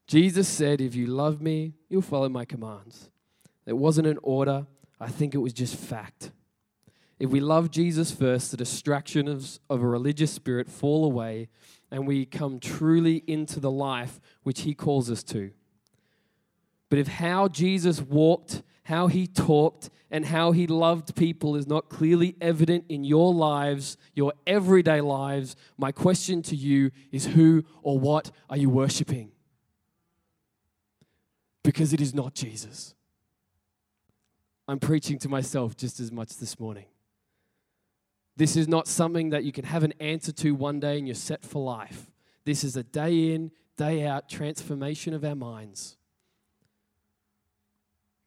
Jesus 0.07 0.47
said, 0.47 0.79
If 0.79 0.95
you 0.95 1.07
love 1.07 1.41
me, 1.41 1.73
you'll 1.89 2.01
follow 2.01 2.29
my 2.29 2.45
commands. 2.45 3.09
It 3.65 3.77
wasn't 3.77 4.07
an 4.07 4.19
order, 4.23 4.65
I 4.99 5.09
think 5.09 5.35
it 5.35 5.39
was 5.39 5.53
just 5.53 5.75
fact. 5.75 6.31
If 7.19 7.29
we 7.29 7.39
love 7.39 7.71
Jesus 7.71 8.11
first, 8.11 8.51
the 8.51 8.57
distractions 8.57 9.59
of 9.69 9.81
a 9.81 9.87
religious 9.87 10.31
spirit 10.31 10.69
fall 10.69 11.03
away 11.03 11.49
and 11.91 12.07
we 12.07 12.25
come 12.25 12.59
truly 12.59 13.23
into 13.27 13.59
the 13.59 13.71
life 13.71 14.19
which 14.43 14.61
he 14.61 14.73
calls 14.73 15.09
us 15.09 15.23
to. 15.23 15.51
But 16.89 16.99
if 16.99 17.07
how 17.07 17.47
Jesus 17.47 18.01
walked, 18.01 18.61
how 18.83 19.07
he 19.07 19.27
talked, 19.27 19.89
and 20.09 20.25
how 20.25 20.53
he 20.53 20.67
loved 20.67 21.15
people 21.15 21.55
is 21.55 21.67
not 21.67 21.89
clearly 21.89 22.35
evident 22.39 22.85
in 22.87 23.03
your 23.03 23.33
lives, 23.33 23.97
your 24.13 24.31
everyday 24.45 25.01
lives, 25.01 25.55
my 25.77 25.91
question 25.91 26.41
to 26.43 26.55
you 26.55 26.91
is 27.11 27.25
who 27.25 27.65
or 27.81 27.99
what 27.99 28.31
are 28.49 28.55
you 28.55 28.69
worshiping? 28.69 29.31
Because 31.67 31.91
it 31.91 31.99
is 31.99 32.13
not 32.13 32.33
Jesus. 32.33 32.95
I'm 34.69 34.79
preaching 34.79 35.19
to 35.19 35.27
myself 35.27 35.75
just 35.75 35.99
as 35.99 36.13
much 36.13 36.37
this 36.37 36.57
morning. 36.61 36.85
This 38.37 38.55
is 38.55 38.69
not 38.69 38.87
something 38.87 39.31
that 39.31 39.43
you 39.43 39.51
can 39.51 39.65
have 39.65 39.83
an 39.83 39.93
answer 39.99 40.31
to 40.31 40.55
one 40.55 40.79
day 40.79 40.97
and 40.97 41.05
you're 41.05 41.13
set 41.13 41.43
for 41.43 41.61
life. 41.61 42.09
This 42.45 42.63
is 42.63 42.77
a 42.77 42.83
day 42.83 43.33
in, 43.33 43.51
day 43.75 44.07
out 44.07 44.29
transformation 44.29 45.13
of 45.13 45.25
our 45.25 45.35
minds 45.35 45.97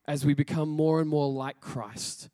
as 0.07 0.27
we 0.27 0.35
become 0.35 0.69
more 0.69 1.01
and 1.01 1.09
more 1.09 1.33
like 1.33 1.63
Christ. 1.63 2.29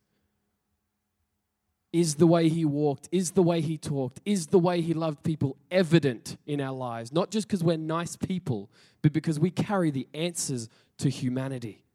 Is 1.97 2.17
the 2.17 2.27
way 2.27 2.51
he 2.51 2.67
walked, 2.67 3.09
is 3.11 3.31
the 3.31 3.43
way 3.43 3.63
he 3.63 3.79
talked, 3.79 4.21
is 4.27 4.49
the 4.49 4.59
way 4.59 4.83
he 4.83 4.93
loved 4.93 5.23
people 5.23 5.57
evident 5.71 6.37
in 6.47 6.61
our 6.61 6.75
lives? 6.75 7.11
Not 7.11 7.31
just 7.31 7.49
because 7.49 7.65
we're 7.65 7.79
nice 7.79 8.17
people, 8.17 8.71
but 9.01 9.15
because 9.15 9.41
we 9.41 9.51
carry 9.51 9.91
the 9.91 10.07
answers 10.13 10.69
to 10.99 11.09
humanity. 11.09 11.87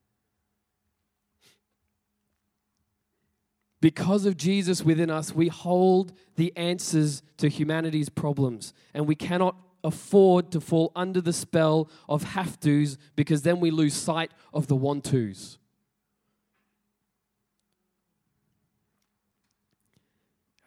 Because 3.79 4.25
of 4.25 4.37
Jesus 4.37 4.81
within 4.81 5.11
us, 5.11 5.35
we 5.35 5.49
hold 5.49 6.13
the 6.35 6.51
answers 6.57 7.21
to 7.37 7.47
humanity's 7.47 8.09
problems, 8.09 8.73
and 8.95 9.05
we 9.05 9.13
cannot 9.13 9.55
afford 9.83 10.51
to 10.53 10.59
fall 10.59 10.91
under 10.95 11.21
the 11.21 11.31
spell 11.31 11.87
of 12.09 12.23
have 12.23 12.59
tos 12.59 12.97
because 13.15 13.43
then 13.43 13.59
we 13.59 13.69
lose 13.69 13.93
sight 13.93 14.31
of 14.51 14.65
the 14.65 14.75
want 14.75 15.03
tos. 15.03 15.59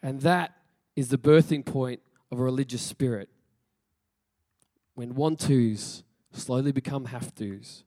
And 0.05 0.21
that 0.21 0.55
is 0.95 1.07
the 1.07 1.17
birthing 1.17 1.65
point 1.65 1.99
of 2.31 2.39
a 2.39 2.43
religious 2.43 2.83
spirit. 2.83 3.27
When 4.93 5.15
want 5.15 5.39
tos 5.39 6.03
slowly 6.31 6.71
become 6.71 7.05
have 7.05 7.33
tos, 7.33 7.83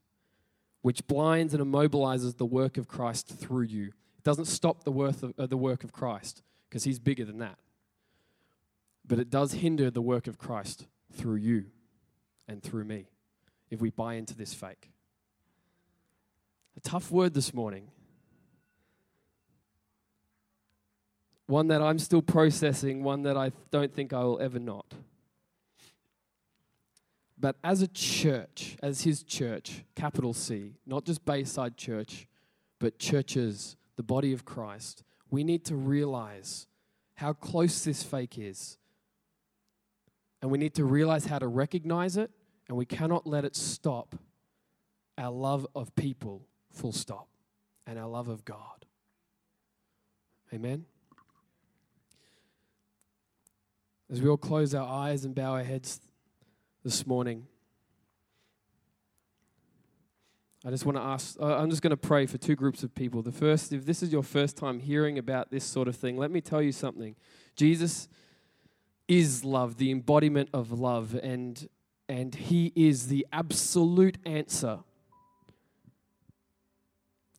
which 0.83 1.07
blinds 1.07 1.55
and 1.55 1.63
immobilizes 1.63 2.37
the 2.37 2.45
work 2.45 2.77
of 2.77 2.89
Christ 2.89 3.29
through 3.29 3.67
you 3.67 3.93
It 4.17 4.25
doesn't 4.25 4.47
stop 4.47 4.83
the, 4.83 4.91
worth 4.91 5.23
of, 5.23 5.33
uh, 5.39 5.47
the 5.47 5.57
work 5.57 5.85
of 5.85 5.93
Christ 5.93 6.43
because 6.69 6.83
he's 6.83 6.99
bigger 6.99 7.25
than 7.25 7.39
that. 7.39 7.57
But 9.07 9.21
it 9.21 9.31
does 9.31 9.53
hinder 9.53 9.89
the 9.89 10.03
work 10.03 10.27
of 10.27 10.39
Christ 10.39 10.89
through 11.13 11.37
you 11.37 11.67
and 12.49 12.61
through 12.61 12.85
me 12.85 13.11
if 13.71 13.81
we 13.81 13.91
buy 13.91 14.15
into 14.15 14.35
this 14.35 14.53
fake. 14.53 14.91
A 16.77 16.81
tough 16.81 17.13
word 17.13 17.35
this 17.35 17.55
morning. 17.55 17.93
One 21.49 21.69
that 21.69 21.81
I'm 21.81 21.99
still 21.99 22.21
processing, 22.21 23.03
one 23.03 23.23
that 23.23 23.37
I 23.37 23.53
don't 23.71 23.93
think 23.93 24.13
I 24.13 24.23
will 24.23 24.39
ever 24.39 24.59
not. 24.59 24.85
But 27.41 27.57
as 27.65 27.81
a 27.81 27.89
church, 27.89 28.77
as 28.83 29.03
his 29.03 29.23
church, 29.23 29.83
capital 29.95 30.35
C, 30.35 30.75
not 30.85 31.07
just 31.07 31.25
Bayside 31.25 31.79
Church, 31.79 32.27
but 32.79 32.99
churches 32.99 33.77
the 33.97 34.03
body 34.03 34.35
of 34.35 34.45
Christ, 34.45 35.05
we 35.31 35.43
need 35.43 35.65
to 35.65 35.75
realize 35.75 36.67
how 37.15 37.33
close 37.33 37.83
this 37.83 38.03
fake 38.03 38.39
is. 38.39 38.77
And 40.43 40.51
we 40.51 40.59
need 40.59 40.75
to 40.75 40.85
realize 40.85 41.25
how 41.25 41.39
to 41.39 41.49
recognize 41.49 42.19
it, 42.19 42.31
and 42.69 42.77
we 42.77 42.85
cannot 42.85 43.27
let 43.27 43.47
it 43.47 43.57
stop 43.57 44.15
our 45.17 45.33
love 45.33 45.67
of 45.75 45.95
people 45.95 46.47
full 46.71 46.93
stop, 46.93 47.29
and 47.87 47.99
our 47.99 48.07
love 48.07 48.29
of 48.29 48.45
God. 48.45 48.85
Amen. 50.53 50.85
As 54.11 54.23
we 54.23 54.29
all 54.29 54.39
close 54.39 54.75
our 54.75 54.89
eyes 54.89 55.25
and 55.25 55.35
bow 55.35 55.53
our 55.53 55.63
heads 55.63 56.01
this 56.83 57.07
morning, 57.07 57.47
I 60.65 60.71
just 60.71 60.87
want 60.87 60.97
to 60.97 61.03
ask, 61.03 61.37
I'm 61.41 61.69
just 61.69 61.83
going 61.83 61.91
to 61.91 61.97
pray 61.97 62.25
for 62.25 62.39
two 62.39 62.57
groups 62.57 62.83
of 62.83 62.95
people. 62.95 63.23
The 63.23 63.33
first, 63.33 63.73
if 63.73 63.85
this 63.85 64.03
is 64.03 64.11
your 64.11 64.23
first 64.23 64.57
time 64.57 64.81
hearing 64.81 65.19
about 65.19 65.51
this 65.51 65.65
sort 65.65 65.89
of 65.89 65.97
thing, 65.97 66.17
let 66.17 66.31
me 66.31 66.41
tell 66.41 66.63
you 66.63 66.73
something. 66.73 67.17
Jesus 67.55 68.09
is 69.07 69.45
love, 69.45 69.77
the 69.77 69.91
embodiment 69.91 70.49
of 70.55 70.73
love, 70.73 71.15
and, 71.23 71.69
and 72.09 72.35
He 72.35 72.73
is 72.75 73.09
the 73.09 73.27
absolute 73.31 74.17
answer. 74.25 74.81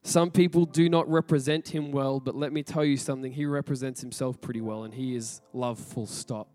Some 0.03 0.31
people 0.31 0.65
do 0.65 0.87
not 0.87 1.09
represent 1.09 1.69
Him 1.69 1.91
well, 1.91 2.19
but 2.19 2.35
let 2.35 2.53
me 2.53 2.63
tell 2.63 2.85
you 2.85 2.95
something. 2.95 3.33
He 3.33 3.45
represents 3.45 4.01
Himself 4.01 4.39
pretty 4.39 4.61
well, 4.61 4.83
and 4.83 4.93
He 4.93 5.15
is 5.15 5.41
love, 5.51 5.79
full 5.79 6.07
stop. 6.07 6.47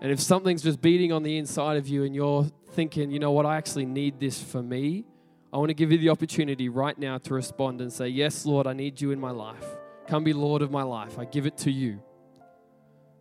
And 0.00 0.10
if 0.10 0.20
something's 0.20 0.62
just 0.62 0.80
beating 0.80 1.12
on 1.12 1.22
the 1.22 1.36
inside 1.36 1.76
of 1.76 1.86
you 1.86 2.04
and 2.04 2.14
you're 2.14 2.46
thinking, 2.72 3.10
you 3.10 3.18
know 3.18 3.32
what, 3.32 3.44
I 3.44 3.56
actually 3.56 3.84
need 3.84 4.18
this 4.18 4.42
for 4.42 4.62
me, 4.62 5.04
I 5.52 5.58
want 5.58 5.68
to 5.68 5.74
give 5.74 5.92
you 5.92 5.98
the 5.98 6.10
opportunity 6.10 6.68
right 6.68 6.96
now 6.98 7.18
to 7.18 7.34
respond 7.34 7.80
and 7.80 7.92
say, 7.92 8.08
Yes, 8.08 8.46
Lord, 8.46 8.66
I 8.66 8.72
need 8.72 9.00
you 9.00 9.10
in 9.10 9.20
my 9.20 9.30
life. 9.30 9.64
Come 10.06 10.24
be 10.24 10.32
Lord 10.32 10.62
of 10.62 10.70
my 10.70 10.82
life. 10.82 11.18
I 11.18 11.24
give 11.24 11.46
it 11.46 11.56
to 11.58 11.70
you. 11.70 12.00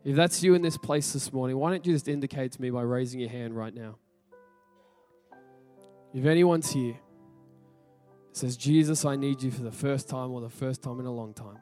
If 0.03 0.15
that's 0.15 0.41
you 0.41 0.53
in 0.53 0.61
this 0.61 0.77
place 0.77 1.11
this 1.11 1.33
morning, 1.33 1.57
why 1.57 1.71
don't 1.71 1.85
you 1.85 1.93
just 1.93 2.07
indicate 2.07 2.53
to 2.53 2.61
me 2.61 2.69
by 2.69 2.81
raising 2.81 3.19
your 3.19 3.29
hand 3.29 3.55
right 3.55 3.73
now? 3.73 3.97
If 6.13 6.25
anyone's 6.25 6.71
here, 6.71 6.95
says, 8.31 8.55
Jesus, 8.55 9.05
I 9.05 9.15
need 9.15 9.43
you 9.43 9.51
for 9.51 9.63
the 9.63 9.71
first 9.71 10.07
time 10.07 10.31
or 10.31 10.41
the 10.41 10.49
first 10.49 10.81
time 10.81 10.99
in 10.99 11.05
a 11.05 11.11
long 11.11 11.33
time. 11.33 11.59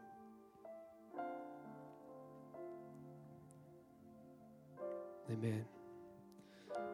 Amen. 5.29 5.65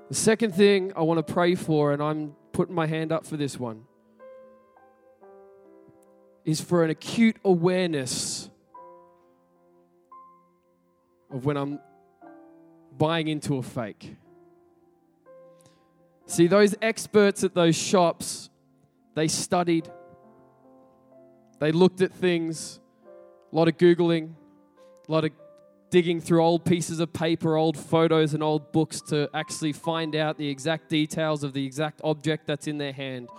The 0.09 0.15
second 0.15 0.55
thing 0.55 0.91
I 0.95 1.01
want 1.01 1.25
to 1.25 1.34
pray 1.34 1.55
for, 1.55 1.93
and 1.93 2.01
I'm 2.01 2.36
putting 2.51 2.73
my 2.73 2.88
hand 2.88 3.11
up 3.11 3.25
for 3.25 3.38
this 3.38 3.59
one, 3.59 3.84
is 6.43 6.59
for 6.59 6.84
an 6.84 6.89
acute 6.89 7.38
awareness 7.45 8.49
of 11.31 11.45
when 11.45 11.57
I'm 11.57 11.79
buying 12.97 13.27
into 13.27 13.57
a 13.57 13.63
fake. 13.63 14.15
See, 16.25 16.47
those 16.47 16.75
experts 16.81 17.43
at 17.43 17.53
those 17.53 17.75
shops, 17.75 18.49
they 19.13 19.27
studied, 19.27 19.89
they 21.59 21.71
looked 21.71 22.01
at 22.01 22.11
things, 22.11 22.79
a 23.51 23.55
lot 23.55 23.67
of 23.67 23.77
Googling, 23.77 24.34
a 25.07 25.11
lot 25.11 25.23
of 25.23 25.31
digging 25.93 26.19
through 26.19 26.43
old 26.43 26.65
pieces 26.65 26.99
of 26.99 27.13
paper, 27.13 27.55
old 27.55 27.77
photos, 27.77 28.33
and 28.33 28.41
old 28.41 28.71
books 28.71 28.99
to 28.99 29.29
actually 29.31 29.71
find 29.71 30.15
out 30.15 30.39
the 30.39 30.49
exact 30.49 30.89
details 30.89 31.43
of 31.43 31.53
the 31.53 31.63
exact 31.63 32.01
object 32.03 32.47
that's 32.47 32.65
in 32.65 32.79
their 32.79 32.91
hand. 32.91 33.29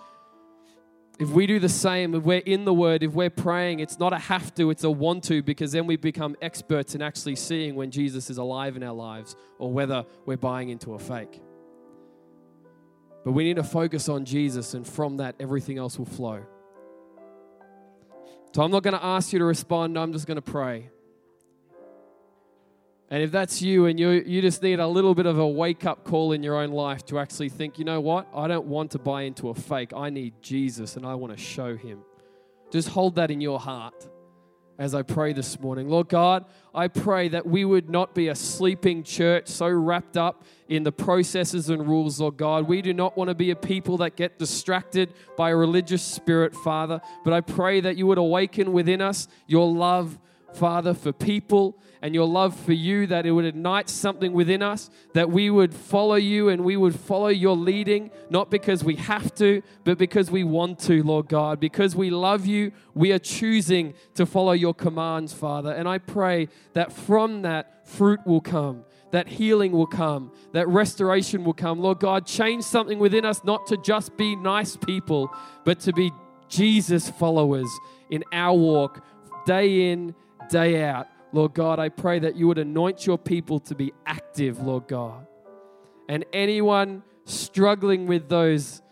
If 1.18 1.30
we 1.30 1.48
do 1.48 1.58
the 1.58 1.68
same, 1.68 2.14
if 2.14 2.22
we're 2.22 2.38
in 2.38 2.64
the 2.64 2.72
Word, 2.72 3.02
if 3.02 3.12
we're 3.12 3.28
praying, 3.28 3.80
it's 3.80 3.98
not 3.98 4.12
a 4.12 4.18
have 4.18 4.54
to, 4.54 4.70
it's 4.70 4.84
a 4.84 4.90
want 4.90 5.24
to, 5.24 5.42
because 5.42 5.72
then 5.72 5.88
we 5.88 5.96
become 5.96 6.36
experts 6.40 6.94
in 6.94 7.02
actually 7.02 7.34
seeing 7.34 7.74
when 7.74 7.90
Jesus 7.90 8.30
is 8.30 8.38
alive 8.38 8.76
in 8.76 8.84
our 8.84 8.94
lives 8.94 9.34
or 9.58 9.72
whether 9.72 10.06
we're 10.24 10.36
buying 10.36 10.68
into 10.68 10.94
a 10.94 10.98
fake. 11.00 11.42
But 13.24 13.32
we 13.32 13.42
need 13.42 13.56
to 13.56 13.64
focus 13.64 14.08
on 14.08 14.24
Jesus, 14.24 14.74
and 14.74 14.86
from 14.86 15.16
that, 15.16 15.34
everything 15.40 15.76
else 15.76 15.98
will 15.98 16.06
flow. 16.06 16.46
So 18.54 18.62
I'm 18.62 18.70
not 18.70 18.84
going 18.84 18.94
to 18.94 19.04
ask 19.04 19.32
you 19.32 19.40
to 19.40 19.44
respond, 19.44 19.98
I'm 19.98 20.12
just 20.12 20.28
going 20.28 20.36
to 20.36 20.52
pray. 20.52 20.90
And 23.10 23.22
if 23.22 23.30
that's 23.30 23.60
you 23.60 23.86
and 23.86 24.00
you, 24.00 24.10
you 24.10 24.40
just 24.40 24.62
need 24.62 24.80
a 24.80 24.86
little 24.86 25.14
bit 25.14 25.26
of 25.26 25.38
a 25.38 25.46
wake 25.46 25.84
up 25.84 26.04
call 26.04 26.32
in 26.32 26.42
your 26.42 26.56
own 26.56 26.70
life 26.70 27.04
to 27.06 27.18
actually 27.18 27.50
think, 27.50 27.78
you 27.78 27.84
know 27.84 28.00
what? 28.00 28.26
I 28.34 28.48
don't 28.48 28.66
want 28.66 28.92
to 28.92 28.98
buy 28.98 29.22
into 29.22 29.50
a 29.50 29.54
fake. 29.54 29.92
I 29.94 30.10
need 30.10 30.34
Jesus 30.40 30.96
and 30.96 31.06
I 31.06 31.14
want 31.14 31.36
to 31.36 31.38
show 31.38 31.76
him. 31.76 32.00
Just 32.70 32.88
hold 32.88 33.16
that 33.16 33.30
in 33.30 33.40
your 33.40 33.60
heart 33.60 34.08
as 34.78 34.94
I 34.94 35.02
pray 35.02 35.32
this 35.32 35.60
morning. 35.60 35.88
Lord 35.88 36.08
God, 36.08 36.46
I 36.74 36.88
pray 36.88 37.28
that 37.28 37.46
we 37.46 37.64
would 37.64 37.88
not 37.88 38.14
be 38.14 38.28
a 38.28 38.34
sleeping 38.34 39.04
church 39.04 39.48
so 39.48 39.68
wrapped 39.68 40.16
up 40.16 40.42
in 40.68 40.82
the 40.82 40.92
processes 40.92 41.70
and 41.70 41.86
rules, 41.86 42.20
Lord 42.20 42.36
God. 42.36 42.66
We 42.66 42.82
do 42.82 42.92
not 42.92 43.16
want 43.16 43.28
to 43.28 43.34
be 43.34 43.50
a 43.50 43.56
people 43.56 43.98
that 43.98 44.16
get 44.16 44.38
distracted 44.38 45.12
by 45.36 45.50
a 45.50 45.56
religious 45.56 46.02
spirit, 46.02 46.54
Father, 46.54 47.00
but 47.22 47.32
I 47.32 47.40
pray 47.40 47.80
that 47.80 47.96
you 47.96 48.06
would 48.06 48.18
awaken 48.18 48.72
within 48.72 49.00
us 49.00 49.28
your 49.46 49.70
love, 49.70 50.18
Father, 50.54 50.94
for 50.94 51.12
people 51.12 51.78
and 52.04 52.14
your 52.14 52.28
love 52.28 52.54
for 52.54 52.74
you, 52.74 53.06
that 53.06 53.24
it 53.24 53.30
would 53.30 53.46
ignite 53.46 53.88
something 53.88 54.34
within 54.34 54.60
us, 54.60 54.90
that 55.14 55.30
we 55.30 55.48
would 55.48 55.72
follow 55.72 56.16
you 56.16 56.50
and 56.50 56.62
we 56.62 56.76
would 56.76 56.94
follow 56.94 57.28
your 57.28 57.56
leading, 57.56 58.10
not 58.28 58.50
because 58.50 58.84
we 58.84 58.96
have 58.96 59.34
to, 59.34 59.62
but 59.84 59.96
because 59.96 60.30
we 60.30 60.44
want 60.44 60.78
to, 60.80 61.02
Lord 61.02 61.28
God. 61.28 61.58
Because 61.58 61.96
we 61.96 62.10
love 62.10 62.44
you, 62.44 62.72
we 62.92 63.10
are 63.12 63.18
choosing 63.18 63.94
to 64.16 64.26
follow 64.26 64.52
your 64.52 64.74
commands, 64.74 65.32
Father. 65.32 65.72
And 65.72 65.88
I 65.88 65.96
pray 65.96 66.48
that 66.74 66.92
from 66.92 67.40
that, 67.40 67.88
fruit 67.88 68.20
will 68.26 68.42
come 68.42 68.84
that 69.10 69.28
healing 69.28 69.70
will 69.70 69.86
come, 69.86 70.32
that 70.54 70.66
restoration 70.66 71.44
will 71.44 71.54
come. 71.54 71.78
Lord 71.78 72.00
God, 72.00 72.26
change 72.26 72.64
something 72.64 72.98
within 72.98 73.24
us 73.24 73.44
not 73.44 73.64
to 73.68 73.76
just 73.76 74.16
be 74.16 74.34
nice 74.34 74.76
people, 74.76 75.30
but 75.64 75.78
to 75.80 75.92
be 75.92 76.10
Jesus 76.48 77.10
followers 77.10 77.68
in 78.10 78.24
our 78.32 78.58
walk, 78.58 79.04
day 79.46 79.92
in, 79.92 80.16
day 80.50 80.82
out. 80.82 81.06
Lord 81.34 81.52
God, 81.52 81.80
I 81.80 81.88
pray 81.88 82.20
that 82.20 82.36
you 82.36 82.46
would 82.46 82.58
anoint 82.58 83.08
your 83.08 83.18
people 83.18 83.58
to 83.58 83.74
be 83.74 83.92
active, 84.06 84.60
Lord 84.60 84.86
God. 84.86 85.26
And 86.08 86.24
anyone 86.32 87.02
struggling 87.24 88.06
with 88.06 88.28
those 88.28 88.82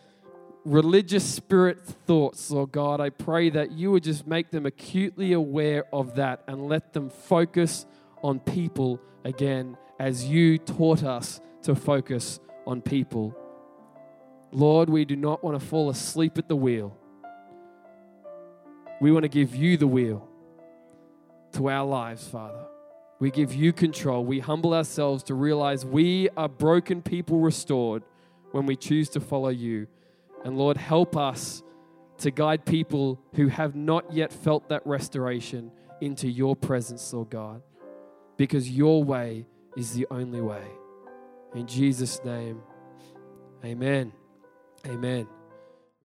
religious 0.64 1.22
spirit 1.22 1.86
thoughts, 1.86 2.50
Lord 2.50 2.72
God, 2.72 3.00
I 3.00 3.10
pray 3.10 3.50
that 3.50 3.70
you 3.70 3.92
would 3.92 4.02
just 4.02 4.26
make 4.26 4.50
them 4.50 4.66
acutely 4.66 5.34
aware 5.34 5.84
of 5.92 6.16
that 6.16 6.42
and 6.48 6.66
let 6.66 6.92
them 6.92 7.10
focus 7.10 7.86
on 8.24 8.40
people 8.40 9.00
again 9.24 9.76
as 10.00 10.24
you 10.24 10.58
taught 10.58 11.04
us 11.04 11.40
to 11.62 11.76
focus 11.76 12.40
on 12.66 12.82
people. 12.82 13.36
Lord, 14.50 14.90
we 14.90 15.04
do 15.04 15.14
not 15.14 15.44
want 15.44 15.60
to 15.60 15.64
fall 15.64 15.90
asleep 15.90 16.38
at 16.38 16.48
the 16.48 16.56
wheel. 16.56 16.98
We 19.00 19.12
want 19.12 19.22
to 19.22 19.28
give 19.28 19.54
you 19.54 19.76
the 19.76 19.86
wheel 19.86 20.28
to 21.54 21.68
our 21.70 21.84
lives, 21.84 22.26
Father. 22.26 22.64
We 23.18 23.30
give 23.30 23.54
you 23.54 23.72
control. 23.72 24.24
We 24.24 24.40
humble 24.40 24.74
ourselves 24.74 25.22
to 25.24 25.34
realize 25.34 25.86
we 25.86 26.28
are 26.36 26.48
broken 26.48 27.02
people 27.02 27.38
restored 27.38 28.02
when 28.50 28.66
we 28.66 28.76
choose 28.76 29.08
to 29.10 29.20
follow 29.20 29.48
you. 29.48 29.86
And 30.44 30.58
Lord, 30.58 30.76
help 30.76 31.16
us 31.16 31.62
to 32.18 32.30
guide 32.30 32.64
people 32.64 33.20
who 33.34 33.48
have 33.48 33.74
not 33.74 34.12
yet 34.12 34.32
felt 34.32 34.68
that 34.68 34.86
restoration 34.86 35.70
into 36.00 36.28
your 36.28 36.56
presence, 36.56 37.12
Lord 37.12 37.30
God, 37.30 37.62
because 38.36 38.68
your 38.70 39.04
way 39.04 39.46
is 39.76 39.92
the 39.92 40.06
only 40.10 40.40
way. 40.40 40.66
In 41.54 41.66
Jesus' 41.66 42.20
name, 42.24 42.60
amen. 43.64 44.12
Amen. 44.86 45.41